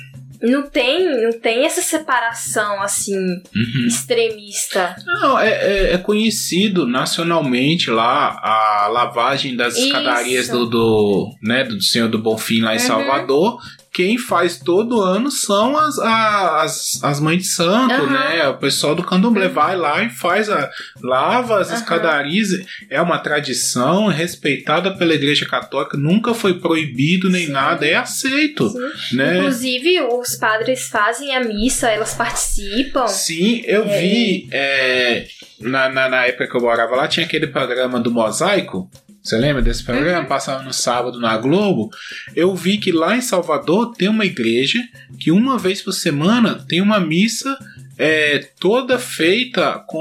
não, 0.42 0.64
tem, 0.70 1.24
não 1.24 1.32
tem 1.40 1.66
essa 1.66 1.82
separação, 1.82 2.82
assim, 2.82 3.16
Uhum. 3.16 3.88
extremista. 3.88 4.96
Não, 5.06 5.40
é, 5.40 5.50
é- 5.50 5.94
é 5.94 5.98
conhecido 5.98 6.88
nacionalmente 6.88 7.90
lá 7.90 8.40
a 8.42 8.88
lavagem 8.88 9.56
das 9.56 9.76
Isso. 9.76 9.86
escadarias 9.88 10.48
do, 10.50 10.66
do, 10.66 11.30
né, 11.42 11.64
do 11.64 11.82
Senhor 11.82 12.08
do 12.10 12.20
Bonfim 12.20 12.62
lá 12.62 12.74
em 12.76 12.80
Uhum. 12.80 12.88
Salvador. 12.88 13.58
Quem 13.96 14.18
faz 14.18 14.58
todo 14.60 15.00
ano 15.02 15.32
são 15.32 15.78
as, 15.78 15.98
as, 16.00 17.00
as 17.02 17.20
mães 17.22 17.38
de 17.44 17.48
santo, 17.48 17.94
Aham. 17.94 18.08
né? 18.10 18.48
O 18.50 18.58
pessoal 18.58 18.94
do 18.94 19.02
candomblé 19.04 19.48
Uhum. 19.48 19.54
vai 19.54 19.78
lá 19.78 20.04
e 20.04 20.10
faz 20.10 20.50
a. 20.50 20.70
lava 21.02 21.62
as 21.62 21.70
Aham. 21.70 21.78
escadarias. 21.80 22.50
É 22.90 23.02
uma 23.02 23.20
tradição 23.20 24.08
respeitada 24.08 24.92
pela 24.98 25.14
Igreja 25.14 25.46
Católica, 25.48 25.96
nunca 25.98 26.34
foi 26.34 26.60
proibido 26.60 27.30
nem 27.30 27.46
Sim. 27.46 27.54
nada, 27.54 27.86
é 27.88 27.96
aceito, 27.96 28.68
Sim. 28.70 29.16
né? 29.16 29.38
Inclusive, 29.38 30.02
os 30.02 30.36
padres 30.36 30.90
fazem 30.90 31.34
a 31.34 31.40
missa, 31.42 31.88
elas 31.90 32.14
participam. 32.14 33.08
Sim, 33.08 33.62
eu 33.66 33.84
É. 33.86 34.00
vi. 34.02 34.50
é, 34.52 35.26
na, 35.62 35.88
na, 35.88 36.10
na 36.10 36.26
época 36.26 36.48
que 36.50 36.58
eu 36.58 36.62
morava 36.62 36.98
lá, 36.98 37.08
tinha 37.08 37.26
aquele 37.26 37.48
programa 37.48 37.98
do 37.98 38.12
Mosaico. 38.12 38.90
Você 39.26 39.38
lembra 39.38 39.60
desse 39.60 39.84
programa? 39.84 40.20
Uhum. 40.20 40.28
Passava 40.28 40.62
no 40.64 40.72
sábado 40.72 41.20
na 41.20 41.36
Globo. 41.36 41.90
Eu 42.36 42.56
vi 42.56 42.78
que 42.78 42.92
lá 42.92 43.18
em 43.18 43.22
Salvador 43.22 43.92
tem 43.96 44.08
uma 44.08 44.24
igreja 44.24 44.80
que 45.20 45.32
uma 45.32 45.58
vez 45.58 45.82
por 45.82 45.94
semana 45.94 46.64
tem 46.70 46.80
uma 46.80 47.00
missa 47.00 47.58
é, 47.98 48.38
toda 48.60 49.00
feita 49.00 49.84
com 49.88 50.00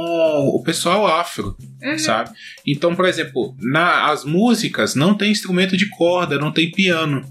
o 0.54 0.62
pessoal 0.62 1.06
afro, 1.06 1.56
Uhum. 1.82 1.98
sabe? 1.98 2.30
Então, 2.66 2.94
por 2.94 3.06
exemplo, 3.06 3.56
na, 3.58 4.10
as 4.10 4.24
músicas 4.24 4.94
não 4.94 5.14
tem 5.14 5.30
instrumento 5.32 5.74
de 5.74 5.88
corda, 5.88 6.38
não 6.38 6.52
tem 6.52 6.70
piano. 6.70 7.24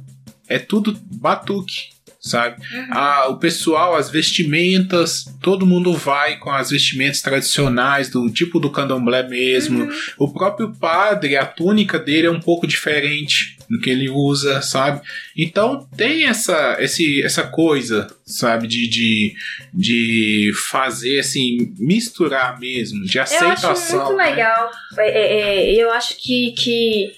É 0.48 0.58
tudo 0.58 1.00
batuque, 1.12 1.90
sabe? 2.24 2.56
Uhum. 2.74 2.88
Ah, 2.90 3.28
o 3.28 3.38
pessoal, 3.38 3.96
as 3.96 4.10
vestimentas, 4.10 5.26
todo 5.42 5.66
mundo 5.66 5.94
vai 5.94 6.38
com 6.38 6.50
as 6.50 6.70
vestimentas 6.70 7.22
tradicionais, 7.22 8.10
do 8.10 8.30
tipo 8.32 8.62
do 8.62 8.72
candomblé 8.72 9.28
mesmo. 9.28 9.84
Uhum. 9.84 9.92
O 10.18 10.32
próprio 10.32 10.74
padre, 10.74 11.36
a 11.36 11.46
túnica 11.46 12.00
dele 12.00 12.28
é 12.28 12.32
um 12.32 12.40
pouco 12.40 12.66
diferente 12.66 13.58
do 13.70 13.78
que 13.80 13.90
ele 13.90 14.10
usa, 14.10 14.62
sabe? 14.62 15.02
Então 15.38 15.86
tem 15.98 16.24
essa, 16.26 16.78
esse, 16.80 17.22
essa 17.24 17.44
coisa, 17.44 18.08
sabe, 18.26 18.68
de, 18.68 18.88
de, 18.88 19.36
de 19.74 20.52
fazer 20.72 21.20
assim, 21.20 21.74
misturar 21.78 22.58
mesmo, 22.58 23.04
de 23.04 23.18
Eu 23.18 23.24
aceitação. 23.24 23.72
acho 23.72 23.96
muito 23.98 24.16
né? 24.16 24.30
legal. 24.30 24.72
É, 24.98 25.10
é, 25.10 25.42
é, 25.42 25.76
eu 25.76 25.92
acho 25.92 26.16
que, 26.18 26.54
que 26.54 27.12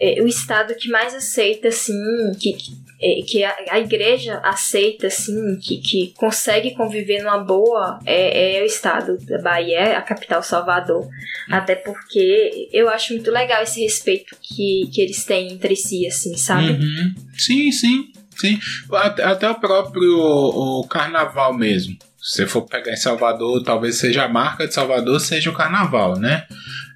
é, 0.00 0.20
o 0.20 0.26
estado 0.26 0.74
que 0.74 0.88
mais 0.88 1.14
aceita, 1.14 1.68
assim, 1.68 1.94
que, 2.40 2.56
é, 3.02 3.22
que 3.26 3.42
a, 3.42 3.56
a 3.70 3.80
igreja 3.80 4.38
aceita, 4.44 5.06
assim, 5.06 5.58
que, 5.58 5.78
que 5.78 6.12
consegue 6.16 6.74
conviver 6.74 7.22
numa 7.22 7.38
boa, 7.38 7.98
é, 8.04 8.58
é 8.58 8.62
o 8.62 8.66
estado 8.66 9.16
da 9.24 9.40
Bahia, 9.40 9.96
a 9.96 10.02
capital 10.02 10.42
Salvador. 10.42 11.08
Até 11.48 11.74
porque 11.74 12.68
eu 12.70 12.90
acho 12.90 13.14
muito 13.14 13.30
legal 13.30 13.62
esse 13.62 13.80
respeito 13.80 14.36
que, 14.42 14.90
que 14.92 15.00
eles 15.00 15.24
têm 15.24 15.52
entre 15.52 15.74
si, 15.74 16.06
assim, 16.06 16.36
sabe? 16.36 16.72
Uhum. 16.72 17.14
Sim, 17.38 17.72
sim, 17.72 18.12
sim. 18.36 18.60
Até, 18.92 19.48
o 19.48 19.54
próprio 19.54 20.18
o 20.18 20.86
carnaval 20.86 21.54
mesmo. 21.54 21.96
Se 22.18 22.46
for 22.46 22.62
pegar 22.62 22.92
em 22.92 22.96
Salvador, 22.96 23.62
talvez 23.64 23.96
seja 23.96 24.24
a 24.24 24.28
marca 24.28 24.68
de 24.68 24.74
Salvador, 24.74 25.18
seja 25.20 25.48
o 25.48 25.54
carnaval, 25.54 26.18
né? 26.18 26.46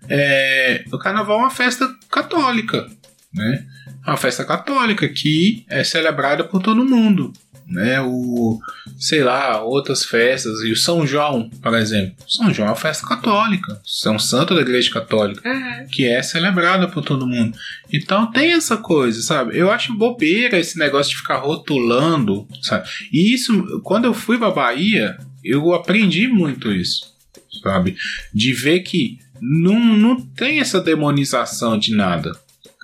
É, 0.06 0.84
o 0.92 0.98
carnaval 0.98 1.38
é 1.38 1.42
uma 1.44 1.50
festa 1.50 1.88
católica, 2.10 2.86
né? 3.32 3.66
É 4.06 4.10
uma 4.10 4.16
festa 4.16 4.44
católica 4.44 5.08
que 5.08 5.64
é 5.68 5.82
celebrada 5.82 6.44
por 6.44 6.62
todo 6.62 6.84
mundo, 6.84 7.32
né? 7.66 8.00
O, 8.02 8.60
sei 8.98 9.24
lá, 9.24 9.62
outras 9.62 10.04
festas. 10.04 10.60
E 10.60 10.70
o 10.70 10.76
São 10.76 11.06
João, 11.06 11.48
por 11.62 11.74
exemplo. 11.74 12.14
São 12.28 12.52
João 12.52 12.68
é 12.68 12.70
uma 12.70 12.76
festa 12.76 13.06
católica. 13.06 13.80
É 14.04 14.10
um 14.10 14.18
santo 14.18 14.54
da 14.54 14.60
igreja 14.60 14.90
católica. 14.90 15.48
Uhum. 15.48 15.86
Que 15.90 16.06
é 16.06 16.22
celebrada 16.22 16.86
por 16.86 17.02
todo 17.02 17.26
mundo. 17.26 17.56
Então 17.92 18.30
tem 18.30 18.52
essa 18.52 18.76
coisa, 18.76 19.22
sabe? 19.22 19.56
Eu 19.56 19.70
acho 19.70 19.96
bobeira 19.96 20.58
esse 20.58 20.78
negócio 20.78 21.10
de 21.10 21.18
ficar 21.18 21.38
rotulando, 21.38 22.46
sabe? 22.62 22.86
E 23.12 23.34
isso, 23.34 23.80
quando 23.82 24.04
eu 24.04 24.12
fui 24.12 24.36
pra 24.36 24.50
Bahia, 24.50 25.16
eu 25.42 25.72
aprendi 25.72 26.28
muito 26.28 26.72
isso, 26.72 27.14
sabe? 27.62 27.96
De 28.32 28.52
ver 28.52 28.80
que 28.80 29.18
não, 29.40 29.78
não 29.78 30.20
tem 30.20 30.60
essa 30.60 30.80
demonização 30.80 31.78
de 31.78 31.94
nada. 31.94 32.32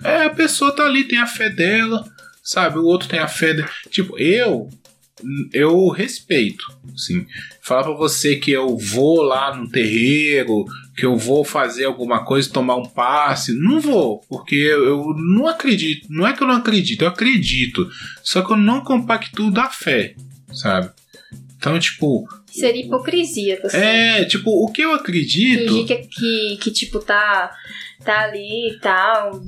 É, 0.03 0.25
a 0.25 0.29
pessoa 0.29 0.75
tá 0.75 0.85
ali, 0.85 1.03
tem 1.03 1.19
a 1.19 1.27
fé 1.27 1.49
dela, 1.49 2.03
sabe? 2.43 2.77
O 2.77 2.85
outro 2.85 3.07
tem 3.07 3.19
a 3.19 3.27
fé 3.27 3.53
dele. 3.53 3.67
Tipo, 3.89 4.17
eu 4.17 4.69
eu 5.53 5.89
respeito, 5.89 6.65
assim. 6.93 7.25
Falar 7.61 7.83
pra 7.83 7.93
você 7.93 8.35
que 8.35 8.51
eu 8.51 8.77
vou 8.77 9.21
lá 9.21 9.55
no 9.55 9.69
terreiro, 9.69 10.65
que 10.95 11.05
eu 11.05 11.15
vou 11.15 11.43
fazer 11.43 11.85
alguma 11.85 12.25
coisa, 12.25 12.51
tomar 12.51 12.75
um 12.75 12.85
passe, 12.85 13.53
não 13.53 13.79
vou, 13.79 14.21
porque 14.27 14.55
eu, 14.55 15.13
não 15.15 15.47
acredito. 15.47 16.07
Não 16.09 16.27
é 16.27 16.33
que 16.33 16.41
eu 16.41 16.47
não 16.47 16.55
acredito, 16.55 17.03
eu 17.03 17.07
acredito. 17.07 17.89
Só 18.23 18.41
que 18.41 18.51
eu 18.51 18.57
não 18.57 18.81
compactuo 18.83 19.51
da 19.51 19.69
fé, 19.69 20.15
sabe? 20.53 20.89
Então, 21.57 21.77
tipo, 21.77 22.27
Seria 22.47 22.83
hipocrisia 22.83 23.59
você. 23.61 23.77
é, 23.77 24.25
tipo, 24.25 24.49
o 24.49 24.71
que 24.71 24.81
eu 24.81 24.93
acredito. 24.93 25.69
Fingir 25.73 25.85
que, 25.85 25.95
que, 26.07 26.57
que, 26.59 26.71
tipo, 26.71 26.99
tá, 26.99 27.51
tá 28.03 28.21
ali 28.23 28.71
e 28.71 28.79
tal, 28.79 29.39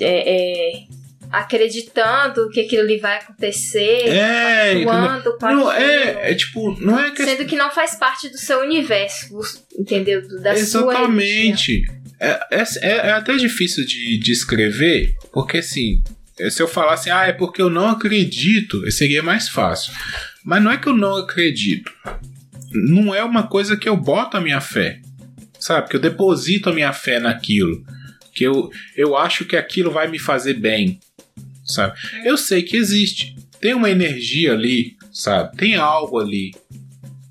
é, 0.00 0.72
é, 0.76 0.82
acreditando 1.30 2.48
que 2.50 2.60
aquilo 2.60 2.82
ali 2.82 2.98
vai 2.98 3.18
acontecer, 3.18 4.08
É, 4.08 4.82
atuando 4.82 5.36
com 5.38 5.46
Não, 5.46 5.72
é, 5.72 6.30
é 6.30 6.34
tipo, 6.34 6.78
não 6.80 6.98
é 6.98 7.10
que 7.10 7.24
sendo 7.24 7.44
que 7.46 7.56
não 7.56 7.70
faz 7.70 7.94
parte 7.94 8.28
do 8.28 8.38
seu 8.38 8.60
universo, 8.60 9.38
entendeu? 9.78 10.22
Da. 10.40 10.54
Exatamente. 10.54 11.82
É, 12.20 12.40
é, 12.50 12.62
é- 12.82 12.96
é 13.08 13.10
até 13.12 13.36
difícil 13.36 13.84
de 13.86 14.18
descrever, 14.18 15.14
porque 15.32 15.58
assim, 15.58 16.02
se 16.50 16.60
eu 16.60 16.66
falasse, 16.68 17.10
ah, 17.10 17.26
é 17.26 17.32
porque 17.32 17.62
eu 17.62 17.70
não 17.70 17.88
acredito, 17.88 18.90
seria 18.90 19.22
mais 19.22 19.48
fácil. 19.48 19.92
Mas 20.44 20.62
não 20.62 20.70
é 20.70 20.76
que 20.78 20.88
eu 20.88 20.96
não 20.96 21.16
acredito. 21.16 21.92
Não 22.72 23.14
é 23.14 23.22
uma 23.22 23.46
coisa 23.46 23.76
que 23.76 23.88
eu 23.88 23.96
boto 23.96 24.36
a 24.36 24.40
minha 24.40 24.60
fé. 24.60 25.00
Sabe? 25.58 25.88
Que 25.88 25.96
eu 25.96 26.00
deposito 26.00 26.70
a 26.70 26.72
minha 26.72 26.92
fé 26.92 27.18
naquilo. 27.18 27.84
Que 28.38 28.44
eu, 28.44 28.70
eu 28.96 29.16
acho 29.16 29.44
que 29.44 29.56
aquilo 29.56 29.90
vai 29.90 30.06
me 30.06 30.16
fazer 30.16 30.54
bem. 30.54 31.00
Sabe? 31.64 31.98
Eu 32.24 32.36
sei 32.36 32.62
que 32.62 32.76
existe. 32.76 33.34
Tem 33.60 33.74
uma 33.74 33.90
energia 33.90 34.52
ali, 34.52 34.96
sabe? 35.12 35.56
Tem 35.56 35.74
algo 35.74 36.20
ali. 36.20 36.54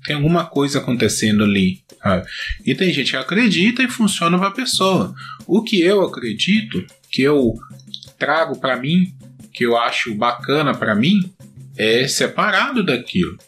Tem 0.04 0.16
alguma 0.16 0.44
coisa 0.44 0.80
acontecendo 0.80 1.44
ali. 1.44 1.80
Sabe? 2.02 2.26
E 2.66 2.74
tem 2.74 2.92
gente 2.92 3.12
que 3.12 3.16
acredita 3.16 3.82
e 3.82 3.88
funciona 3.88 4.38
para 4.38 4.48
a 4.48 4.52
pessoa. 4.52 5.14
O 5.46 5.62
que 5.62 5.80
eu 5.80 6.02
acredito, 6.02 6.84
que 7.10 7.22
eu 7.22 7.54
trago 8.18 8.60
para 8.60 8.76
mim, 8.76 9.14
que 9.50 9.64
eu 9.64 9.78
acho 9.78 10.14
bacana 10.14 10.74
para 10.74 10.94
mim, 10.94 11.32
é 11.78 12.06
separado 12.06 12.84
daquilo. 12.84 13.38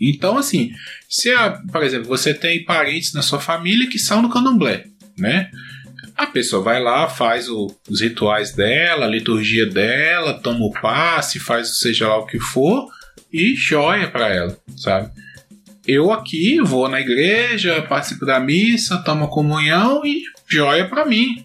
Então, 0.00 0.36
assim, 0.36 0.72
se, 1.08 1.30
a, 1.30 1.50
por 1.70 1.84
exemplo, 1.84 2.08
você 2.08 2.34
tem 2.34 2.64
parentes 2.64 3.12
na 3.12 3.22
sua 3.22 3.38
família 3.38 3.88
que 3.88 3.96
são 3.96 4.22
do 4.22 4.28
candomblé, 4.28 4.86
né? 5.16 5.52
A 6.16 6.26
pessoa 6.26 6.62
vai 6.62 6.82
lá, 6.82 7.08
faz 7.08 7.48
o- 7.48 7.70
os 7.88 8.00
rituais 8.00 8.52
dela, 8.52 9.04
a 9.06 9.08
liturgia 9.08 9.66
dela, 9.66 10.34
toma 10.34 10.64
o 10.64 10.72
passe, 10.72 11.38
faz 11.38 11.78
seja 11.78 12.08
lá 12.08 12.16
o 12.18 12.26
que 12.26 12.38
for 12.40 12.88
e 13.32 13.54
joia 13.54 14.08
para 14.08 14.28
ela, 14.28 14.56
sabe? 14.76 15.10
Eu 15.86 16.10
aqui 16.12 16.60
vou 16.60 16.88
na 16.88 17.00
igreja, 17.00 17.82
participo 17.82 18.24
da 18.24 18.40
missa, 18.40 18.98
tomo 19.04 19.28
comunhão 19.28 20.04
e 20.04 20.22
joia 20.48 20.88
para 20.88 21.04
mim, 21.04 21.44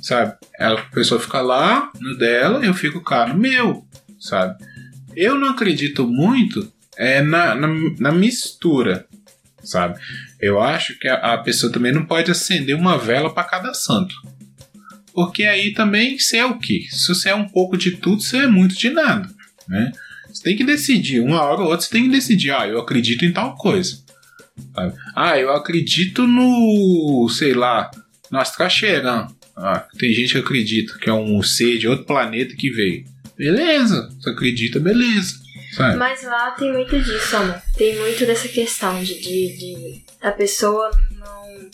sabe? 0.00 0.34
A 0.58 0.76
pessoa 0.92 1.20
fica 1.20 1.40
lá 1.40 1.92
no 2.00 2.16
dela, 2.16 2.64
eu 2.64 2.74
fico 2.74 3.00
cá 3.02 3.26
no 3.26 3.38
meu, 3.38 3.84
sabe? 4.18 4.56
Eu 5.14 5.34
não 5.36 5.50
acredito 5.50 6.06
muito 6.06 6.72
é, 6.96 7.20
na, 7.22 7.54
na, 7.54 7.68
na 8.00 8.10
mistura, 8.12 9.06
sabe? 9.62 10.00
Eu 10.40 10.60
acho 10.60 10.98
que 10.98 11.08
a, 11.08 11.34
a 11.34 11.38
pessoa 11.38 11.72
também 11.72 11.92
não 11.92 12.04
pode 12.04 12.30
acender 12.30 12.76
uma 12.76 12.96
vela 12.96 13.32
para 13.32 13.44
cada 13.44 13.74
santo. 13.74 14.14
Porque 15.12 15.44
aí 15.44 15.72
também 15.72 16.18
você 16.18 16.36
é 16.36 16.46
o 16.46 16.58
quê? 16.58 16.86
Se 16.90 17.08
você 17.08 17.30
é 17.30 17.34
um 17.34 17.48
pouco 17.48 17.76
de 17.76 17.92
tudo, 17.96 18.22
você 18.22 18.38
é 18.38 18.46
muito 18.46 18.76
de 18.76 18.90
nada, 18.90 19.28
né? 19.68 19.92
Você 20.32 20.42
tem 20.42 20.56
que 20.56 20.62
decidir, 20.62 21.20
uma 21.20 21.42
hora 21.42 21.62
ou 21.62 21.70
outra 21.70 21.84
você 21.84 21.90
tem 21.90 22.04
que 22.04 22.10
decidir, 22.10 22.52
ah, 22.52 22.68
eu 22.68 22.78
acredito 22.78 23.24
em 23.24 23.32
tal 23.32 23.56
coisa. 23.56 23.98
Ah, 25.16 25.38
eu 25.38 25.50
acredito 25.50 26.26
no, 26.26 27.28
sei 27.30 27.54
lá, 27.54 27.90
no 28.30 28.38
Astraxeran. 28.38 29.26
Ah, 29.56 29.86
tem 29.98 30.12
gente 30.12 30.32
que 30.32 30.38
acredita 30.38 30.96
que 30.98 31.10
é 31.10 31.12
um 31.12 31.42
ser 31.42 31.78
de 31.78 31.88
outro 31.88 32.04
planeta 32.04 32.54
que 32.54 32.70
veio. 32.70 33.04
Beleza, 33.36 34.08
você 34.20 34.30
acredita, 34.30 34.78
beleza. 34.78 35.34
Sabe? 35.72 35.96
Mas 35.96 36.22
lá 36.22 36.52
tem 36.52 36.72
muito 36.72 36.98
disso, 37.00 37.36
amor. 37.36 37.60
Tem 37.76 37.98
muito 37.98 38.24
dessa 38.24 38.48
questão 38.48 39.02
de, 39.02 39.14
de, 39.14 39.58
de 39.58 40.04
a 40.20 40.32
pessoa 40.32 40.90
não, 41.18 41.70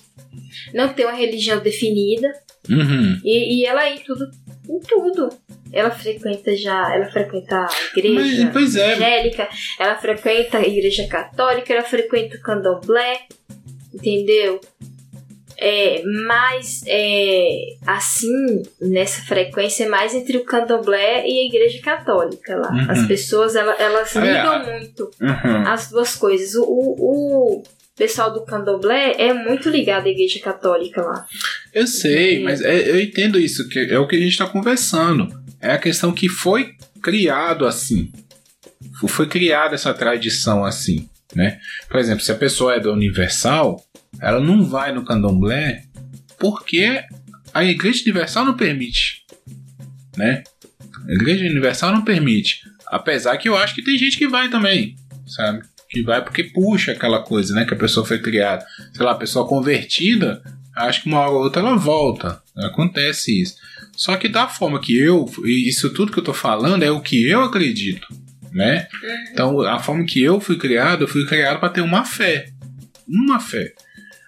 não 0.86 0.92
ter 0.94 1.04
uma 1.04 1.14
religião 1.14 1.60
definida 1.60 2.28
Uhum. 2.68 3.20
e, 3.22 3.60
e 3.60 3.66
ela 3.66 3.88
ir 3.90 4.00
tudo 4.04 4.30
em 4.68 4.80
tudo. 4.80 5.28
Ela 5.70 5.90
frequenta 5.90 6.56
já, 6.56 6.94
ela 6.94 7.10
frequenta 7.10 7.56
a 7.56 7.68
igreja 7.98 8.50
Mas, 8.54 8.74
é, 8.76 8.92
evangélica, 8.92 9.48
ela 9.78 9.96
frequenta 9.96 10.58
a 10.58 10.62
igreja 10.66 11.06
católica, 11.08 11.72
ela 11.74 11.82
frequenta 11.82 12.36
o 12.36 12.40
candomblé, 12.40 13.20
entendeu? 13.92 14.60
É, 15.56 16.02
mas 16.26 16.82
é, 16.86 17.46
assim, 17.86 18.62
nessa 18.80 19.22
frequência, 19.22 19.84
é 19.84 19.88
mais 19.88 20.14
entre 20.14 20.36
o 20.38 20.44
candomblé 20.44 21.26
e 21.28 21.40
a 21.40 21.46
igreja 21.46 21.80
católica 21.82 22.56
lá. 22.56 22.70
Uhum. 22.70 22.90
As 22.90 23.06
pessoas, 23.06 23.54
ela- 23.54 23.76
elas 23.78 24.14
É, 24.16 24.20
ligam 24.20 24.52
a- 24.52 24.64
muito 24.64 25.10
Uhum. 25.20 25.68
as 25.68 25.90
duas 25.90 26.16
coisas. 26.16 26.54
O, 26.56 26.64
o, 26.66 27.62
o 27.94 27.96
pessoal 27.96 28.32
do 28.32 28.44
candomblé 28.44 29.14
é 29.18 29.32
muito 29.32 29.70
ligado 29.70 30.06
à 30.06 30.08
igreja 30.08 30.40
católica 30.40 31.00
lá. 31.00 31.26
Eu 31.72 31.86
sei, 31.86 32.42
mas 32.42 32.60
é- 32.60 32.90
eu 32.90 33.00
entendo 33.00 33.38
isso, 33.38 33.68
que 33.68 33.78
é 33.78 33.98
o 33.98 34.06
que 34.08 34.16
a 34.16 34.18
gente 34.18 34.32
está 34.32 34.46
conversando. 34.46 35.28
É 35.60 35.70
a 35.72 35.78
questão 35.78 36.12
que 36.12 36.28
foi 36.28 36.74
criado 37.00 37.64
assim. 37.64 38.10
Foi 39.08 39.28
criada 39.28 39.74
essa 39.76 39.94
tradição 39.94 40.64
assim, 40.64 41.08
né? 41.34 41.60
Por 41.88 41.98
exemplo, 42.00 42.24
se 42.24 42.32
a 42.32 42.36
pessoa 42.36 42.74
é 42.74 42.80
da 42.80 42.90
Universal, 42.92 43.80
ela 44.20 44.40
não 44.40 44.64
vai 44.64 44.92
no 44.92 45.04
candomblé 45.04 45.84
porque 46.38 47.00
a 47.52 47.64
Igreja 47.64 48.02
Universal 48.02 48.44
não 48.44 48.56
permite, 48.56 49.24
né? 50.16 50.42
A 51.08 51.12
Igreja 51.12 51.44
Universal 51.44 51.92
não 51.92 52.02
permite. 52.02 52.60
Apesar 52.88 53.36
que 53.36 53.48
eu 53.48 53.56
acho 53.56 53.74
que 53.74 53.82
tem 53.84 53.96
gente 53.96 54.18
que 54.18 54.26
vai 54.26 54.48
também, 54.50 54.96
sabe? 55.26 55.62
Que 55.94 56.02
vai 56.02 56.20
porque 56.20 56.42
puxa 56.42 56.90
aquela 56.90 57.22
coisa, 57.22 57.54
né? 57.54 57.64
Que 57.64 57.74
a 57.74 57.78
pessoa 57.78 58.04
foi 58.04 58.18
criada. 58.18 58.66
Sei 58.92 59.06
lá, 59.06 59.12
a 59.12 59.16
pessoa 59.16 59.46
convertida, 59.46 60.42
acho 60.74 61.02
que 61.02 61.08
uma 61.08 61.20
hora 61.20 61.30
ou 61.30 61.44
outra 61.44 61.62
ela 61.62 61.76
volta. 61.76 62.42
Acontece 62.56 63.40
isso. 63.40 63.54
Só 63.96 64.16
que 64.16 64.28
da 64.28 64.48
forma 64.48 64.80
que 64.80 64.98
eu, 64.98 65.24
isso 65.44 65.90
tudo 65.90 66.10
que 66.10 66.18
eu 66.18 66.24
tô 66.24 66.34
falando 66.34 66.82
é 66.82 66.90
o 66.90 67.00
que 67.00 67.28
eu 67.28 67.42
acredito, 67.42 68.08
né? 68.52 68.88
Então, 69.30 69.60
a 69.60 69.78
forma 69.78 70.04
que 70.04 70.20
eu 70.20 70.40
fui 70.40 70.58
criado, 70.58 71.02
eu 71.04 71.08
fui 71.08 71.24
criado 71.26 71.60
para 71.60 71.68
ter 71.68 71.80
uma 71.80 72.04
fé. 72.04 72.48
Uma 73.06 73.38
fé. 73.38 73.72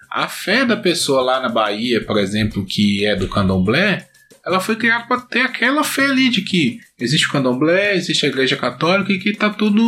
A 0.09 0.29
fé 0.29 0.63
da 0.65 0.77
pessoa 0.77 1.21
lá 1.21 1.41
na 1.41 1.49
Bahia, 1.49 2.01
por 2.01 2.17
exemplo, 2.17 2.65
que 2.65 3.05
é 3.05 3.13
do 3.13 3.27
candomblé, 3.27 4.07
ela 4.45 4.61
foi 4.61 4.77
criada 4.77 5.05
para 5.05 5.19
ter 5.19 5.41
aquela 5.41 5.83
fé 5.83 6.05
ali 6.05 6.29
de 6.29 6.41
que 6.41 6.79
existe 6.97 7.27
o 7.27 7.31
candomblé, 7.31 7.95
existe 7.95 8.25
a 8.25 8.29
igreja 8.29 8.55
católica 8.55 9.11
e 9.11 9.19
que 9.19 9.33
tá 9.33 9.49
tudo 9.49 9.83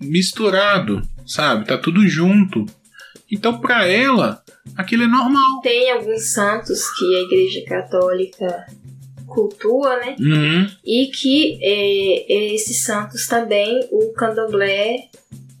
misturado, 0.00 1.02
sabe? 1.26 1.66
Tá 1.66 1.78
tudo 1.78 2.06
junto. 2.06 2.66
Então, 3.30 3.60
para 3.60 3.86
ela, 3.86 4.42
aquilo 4.76 5.04
é 5.04 5.06
normal. 5.06 5.60
Tem 5.60 5.90
alguns 5.90 6.32
santos 6.32 6.80
que 6.98 7.16
a 7.16 7.20
igreja 7.20 7.64
católica 7.66 8.66
cultua, 9.26 9.96
né? 9.98 10.16
Uhum. 10.18 10.66
E 10.84 11.06
que 11.08 11.58
é, 11.62 12.54
esses 12.54 12.84
santos 12.84 13.26
também, 13.26 13.86
o 13.90 14.12
candomblé. 14.14 15.08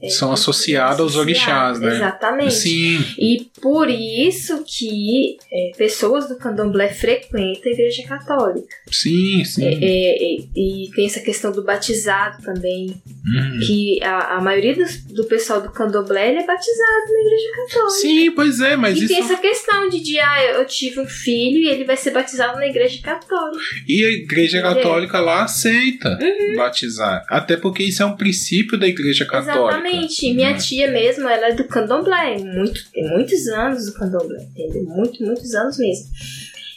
É, 0.02 0.08
São 0.08 0.32
associados 0.32 1.00
aos 1.00 1.16
orixás, 1.16 1.80
né? 1.80 1.94
Exatamente. 1.96 2.54
Sim, 2.54 2.98
E 3.18 3.50
por 3.60 3.88
isso 3.90 4.62
que 4.64 5.36
é, 5.52 5.72
pessoas 5.76 6.28
do 6.28 6.36
candomblé 6.36 6.88
frequentam 6.88 7.70
a 7.70 7.74
igreja 7.74 8.02
católica. 8.06 8.76
sim, 8.90 9.44
sim. 9.44 9.64
É, 9.64 9.74
é, 9.74 10.34
é, 10.34 10.36
e 10.56 10.90
tem 10.94 11.06
essa 11.06 11.20
questão 11.20 11.50
do 11.52 11.64
batizado 11.64 12.42
também. 12.42 12.86
Uhum. 13.26 13.58
Que 13.66 13.98
a, 14.02 14.36
a 14.36 14.40
maioria 14.40 14.74
dos- 14.74 15.02
do, 15.04 15.24
pessoal 15.24 15.60
do 15.60 15.70
candomblé 15.70 16.34
é 16.34 16.46
batizado 16.46 17.12
na 17.12 17.20
igreja 17.20 17.48
católica. 17.56 18.00
Sim, 18.00 18.30
pois 18.32 18.60
é, 18.60 18.76
mas 18.76 18.96
e 18.96 19.04
isso. 19.04 19.08
tem 19.08 19.18
essa 19.22 19.36
questão 19.36 19.88
de, 19.88 20.00
de, 20.00 20.18
ah, 20.20 20.44
eu 20.54 20.64
tive 20.66 21.00
um 21.00 21.06
filho 21.06 21.58
e 21.58 21.68
ele 21.68 21.84
vai 21.84 21.96
ser 21.96 22.12
batizado 22.12 22.56
na 22.58 22.66
igreja 22.66 23.00
católica. 23.02 23.62
E 23.86 24.04
a 24.04 24.08
igreja 24.10 24.58
Entendeu? 24.58 24.76
católica 24.76 25.20
lá 25.20 25.42
aceita 25.44 26.18
Uhum. 26.20 26.56
batizar. 26.56 27.24
Até 27.28 27.56
porque 27.56 27.82
isso 27.82 28.02
é 28.02 28.06
um 28.06 28.16
princípio 28.16 28.78
da 28.78 28.86
igreja 28.86 29.24
católica. 29.26 29.58
Exatamente. 29.60 29.87
Minha 29.92 30.50
né? 30.52 30.58
tia 30.58 30.90
mesmo, 30.90 31.28
ela 31.28 31.48
é 31.48 31.52
do 31.54 31.64
candomblé. 31.64 32.38
Muito, 32.38 32.90
tem 32.92 33.08
muitos 33.08 33.46
anos 33.48 33.86
do 33.86 33.92
candomblé, 33.94 34.42
entendeu? 34.42 34.84
Muito, 34.84 35.22
muitos 35.24 35.54
anos 35.54 35.76
mesmo. 35.78 36.06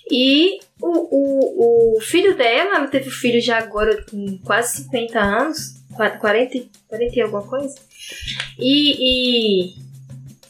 E 0.10 0.60
o, 0.82 0.88
o, 0.88 1.98
o 1.98 2.02
filho 2.02 2.36
dela, 2.36 2.76
ela 2.78 2.88
teve 2.88 3.08
um 3.08 3.12
filho 3.12 3.40
já 3.42 3.58
agora 3.60 4.04
com 4.10 4.38
quase 4.44 4.84
50 4.84 5.20
anos, 5.20 5.58
qua- 5.96 6.10
40, 6.12 6.58
e- 6.58 6.70
40 6.90 7.16
e 7.16 7.22
alguma 7.22 7.44
coisa. 7.44 7.76
E, 8.60 8.96
e, 9.00 9.76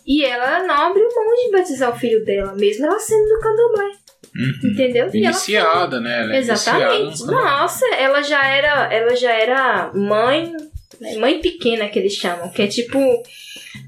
e 0.08 0.26
ela 0.26 0.64
não 0.66 0.90
abriu 0.90 1.08
mão 1.16 1.36
de 1.46 1.52
batizar 1.52 1.96
o 1.96 2.00
filho 2.00 2.24
dela, 2.26 2.54
mesmo 2.56 2.86
ela 2.86 3.00
sendo 3.00 3.28
do 3.28 3.40
candomblé, 3.40 3.92
Uhum. 4.34 4.72
entendeu? 4.72 5.10
E 5.14 5.18
Iniciada, 5.18 6.00
né? 6.00 6.22
Ela 6.22 6.36
é 6.36 6.40
Exatamente. 6.40 7.02
iniciada 7.04 7.32
no- 7.32 7.38
Nossa, 7.42 7.86
ela 7.96 8.22
já 8.24 8.48
era, 8.48 8.92
ela 8.94 9.16
já 9.16 9.32
era 9.34 9.92
mãe, 9.94 10.54
né, 11.02 11.18
mãe 11.18 11.42
pequena 11.42 11.90
que 11.90 11.98
eles 11.98 12.14
chamam, 12.14 12.50
que 12.50 12.62
é 12.62 12.68
tipo 12.68 13.00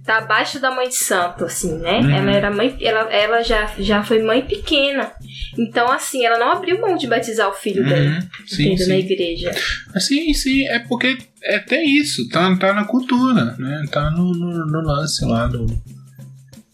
tá 0.03 0.17
abaixo 0.17 0.59
da 0.59 0.71
mãe 0.71 0.89
de 0.89 0.95
santo, 0.95 1.45
assim, 1.45 1.77
né? 1.77 1.99
Uhum. 1.99 2.09
Ela 2.09 2.31
era 2.31 2.51
mãe, 2.51 2.75
ela, 2.81 3.01
ela 3.13 3.43
já, 3.43 3.71
já 3.79 4.03
foi 4.03 4.21
mãe 4.21 4.41
pequena. 4.41 5.11
Então, 5.57 5.89
assim, 5.91 6.25
ela 6.25 6.37
não 6.37 6.51
abriu 6.51 6.81
mão 6.81 6.95
de 6.97 7.07
batizar 7.07 7.49
o 7.49 7.53
filho 7.53 7.85
dela, 7.85 8.03
Uhum. 8.03 8.19
Sim, 8.47 8.73
entendeu? 8.73 8.87
Na 8.87 8.95
sim. 8.95 8.99
igreja. 8.99 9.51
Sim, 9.97 10.33
sim, 10.33 10.67
é 10.67 10.79
porque 10.79 11.17
é 11.43 11.55
até 11.57 11.83
isso, 11.83 12.27
tá, 12.29 12.53
tá 12.57 12.73
na 12.73 12.85
cultura, 12.85 13.55
né? 13.57 13.85
Tá 13.91 14.09
no, 14.11 14.31
no, 14.31 14.65
no 14.65 14.81
lance 14.81 15.23
lá 15.25 15.47
do. 15.47 15.65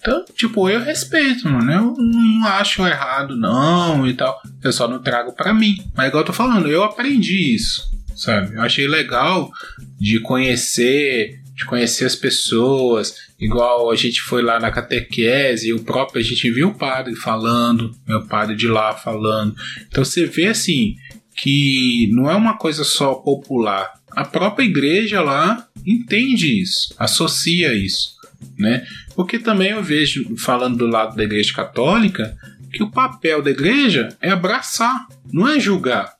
Então, 0.01 0.23
tipo, 0.33 0.69
eu 0.69 0.81
respeito, 0.81 1.47
mano. 1.49 1.71
Eu 1.71 1.93
não 1.97 2.47
acho 2.47 2.87
errado, 2.87 3.35
não, 3.35 4.07
e 4.07 4.13
tal. 4.13 4.41
Eu 4.63 4.71
só 4.71 4.87
não 4.87 4.99
trago 4.99 5.33
pra 5.33 5.53
mim. 5.53 5.75
Mas 5.95 6.07
igual 6.07 6.21
eu 6.21 6.27
tô 6.27 6.33
falando, 6.33 6.69
eu 6.69 6.83
aprendi 6.83 7.53
isso, 7.53 7.83
sabe? 8.19 8.55
Eu 8.55 8.61
achei 8.61 8.87
legal 8.87 9.49
de 9.97 10.19
conhecer, 10.19 11.39
de 11.55 11.63
conhecer 11.65 12.05
as 12.05 12.15
pessoas. 12.15 13.15
Igual 13.39 13.89
a 13.89 13.95
gente 13.95 14.21
foi 14.21 14.41
lá 14.41 14.59
na 14.59 14.71
catequese, 14.71 15.69
e 15.69 15.73
o 15.73 15.83
próprio, 15.83 16.19
a 16.19 16.23
gente 16.23 16.51
viu 16.51 16.69
o 16.69 16.75
padre 16.75 17.15
falando, 17.15 17.95
meu 18.05 18.27
padre 18.27 18.55
de 18.55 18.67
lá 18.67 18.93
falando. 18.93 19.55
Então 19.87 20.03
você 20.03 20.25
vê 20.25 20.47
assim, 20.47 20.95
que 21.35 22.09
não 22.11 22.29
é 22.29 22.35
uma 22.35 22.57
coisa 22.57 22.83
só 22.83 23.15
popular. 23.15 23.93
A 24.11 24.25
própria 24.25 24.65
igreja 24.65 25.21
lá 25.21 25.65
entende 25.85 26.61
isso, 26.61 26.93
associa 26.97 27.73
isso, 27.73 28.15
né? 28.57 28.85
Porque 29.15 29.39
também 29.39 29.71
eu 29.71 29.81
vejo, 29.81 30.35
falando 30.37 30.77
do 30.77 30.87
lado 30.87 31.15
da 31.15 31.23
igreja 31.23 31.53
católica, 31.53 32.35
que 32.71 32.83
o 32.83 32.91
papel 32.91 33.41
da 33.41 33.51
igreja 33.51 34.09
é 34.21 34.29
abraçar, 34.29 35.07
não 35.31 35.47
é 35.47 35.59
julgar. 35.59 36.18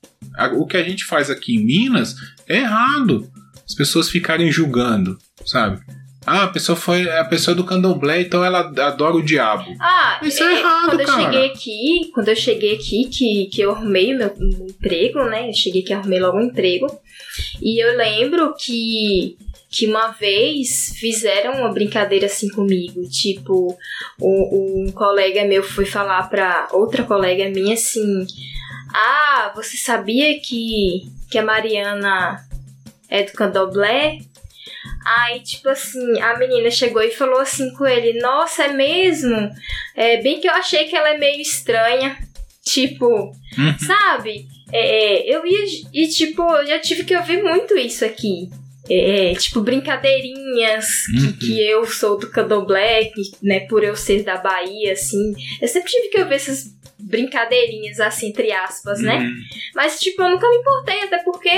O 0.53 0.65
que 0.65 0.77
a 0.77 0.83
gente 0.83 1.05
faz 1.05 1.29
aqui 1.29 1.55
em 1.55 1.63
Minas 1.65 2.15
é 2.47 2.57
errado. 2.57 3.29
As 3.67 3.75
pessoas 3.75 4.09
ficarem 4.09 4.51
julgando, 4.51 5.17
sabe? 5.45 5.79
Ah, 6.25 6.43
a 6.43 6.47
pessoa 6.47 6.75
foi 6.75 7.09
a 7.09 7.23
pessoa 7.25 7.55
do 7.55 7.63
candomblé, 7.63 8.21
então 8.21 8.43
ela 8.43 8.59
adora 8.59 9.15
o 9.15 9.23
diabo. 9.23 9.73
Ah, 9.79 10.19
Isso 10.21 10.43
é 10.43 10.59
errado, 10.59 10.89
quando 10.89 10.99
eu 10.99 11.05
cara. 11.07 11.23
cheguei 11.23 11.45
aqui, 11.47 12.11
quando 12.13 12.27
eu 12.29 12.35
cheguei 12.35 12.75
aqui, 12.75 13.05
que, 13.05 13.45
que 13.51 13.61
eu 13.61 13.71
arrumei 13.71 14.13
o 14.13 14.17
meu 14.17 14.33
um 14.39 14.67
emprego, 14.69 15.23
né? 15.25 15.49
Eu 15.49 15.53
cheguei 15.53 15.81
aqui, 15.81 15.93
arrumei 15.93 16.19
logo 16.19 16.37
um 16.37 16.43
emprego. 16.43 16.87
E 17.61 17.83
eu 17.83 17.95
lembro 17.97 18.53
que, 18.55 19.37
que 19.71 19.87
uma 19.87 20.09
vez 20.11 20.93
fizeram 20.99 21.59
uma 21.61 21.71
brincadeira 21.73 22.25
assim 22.25 22.49
comigo. 22.49 23.01
Tipo, 23.09 23.75
um, 24.21 24.85
um 24.87 24.91
colega 24.91 25.45
meu 25.45 25.63
foi 25.63 25.85
falar 25.85 26.29
pra 26.29 26.67
outra 26.73 27.03
colega 27.03 27.49
minha 27.49 27.73
assim: 27.73 28.25
Ah, 28.93 29.51
você 29.55 29.77
sabia 29.77 30.39
que, 30.39 31.07
que 31.29 31.37
a 31.37 31.43
Mariana 31.43 32.43
é 33.09 33.23
do 33.23 33.31
candomblé? 33.33 34.19
Aí, 35.05 35.39
tipo 35.41 35.69
assim, 35.69 36.19
a 36.21 36.37
menina 36.37 36.69
chegou 36.71 37.01
e 37.01 37.11
falou 37.11 37.39
assim 37.39 37.71
com 37.73 37.85
ele: 37.85 38.19
Nossa, 38.19 38.63
é 38.65 38.73
mesmo? 38.73 39.49
É, 39.95 40.17
bem 40.21 40.39
que 40.39 40.47
eu 40.47 40.53
achei 40.53 40.85
que 40.85 40.95
ela 40.95 41.09
é 41.09 41.17
meio 41.17 41.41
estranha. 41.41 42.17
Tipo, 42.65 43.07
Uhum. 43.57 43.79
sabe? 43.79 44.45
É, 44.71 45.23
eu 45.35 45.45
ia. 45.45 45.65
E, 45.93 46.07
tipo, 46.07 46.41
eu 46.43 46.67
já 46.67 46.79
tive 46.79 47.03
que 47.03 47.15
ouvir 47.15 47.41
muito 47.41 47.75
isso 47.77 48.05
aqui. 48.05 48.49
É, 48.91 49.33
tipo, 49.35 49.61
brincadeirinhas 49.61 50.85
que, 51.05 51.17
Uhum. 51.25 51.33
que 51.33 51.61
eu 51.61 51.85
sou 51.85 52.17
do 52.17 52.29
candomblé, 52.29 53.05
que, 53.05 53.21
né, 53.41 53.61
por 53.61 53.83
eu 53.83 53.95
ser 53.95 54.23
da 54.23 54.37
Bahia, 54.37 54.93
assim. 54.93 55.33
Eu 55.61 55.67
sempre 55.67 55.89
tive 55.91 56.07
que 56.09 56.19
ouvir 56.19 56.35
essas 56.35 56.65
brincadeirinhas, 57.09 57.99
assim, 57.99 58.29
entre 58.29 58.51
aspas, 58.51 59.01
né? 59.01 59.19
Hum, 59.19 59.33
Mas, 59.75 59.99
tipo, 59.99 60.21
eu 60.21 60.29
nunca 60.29 60.47
me 60.49 60.57
importei, 60.57 61.01
até 61.03 61.17
porque 61.23 61.49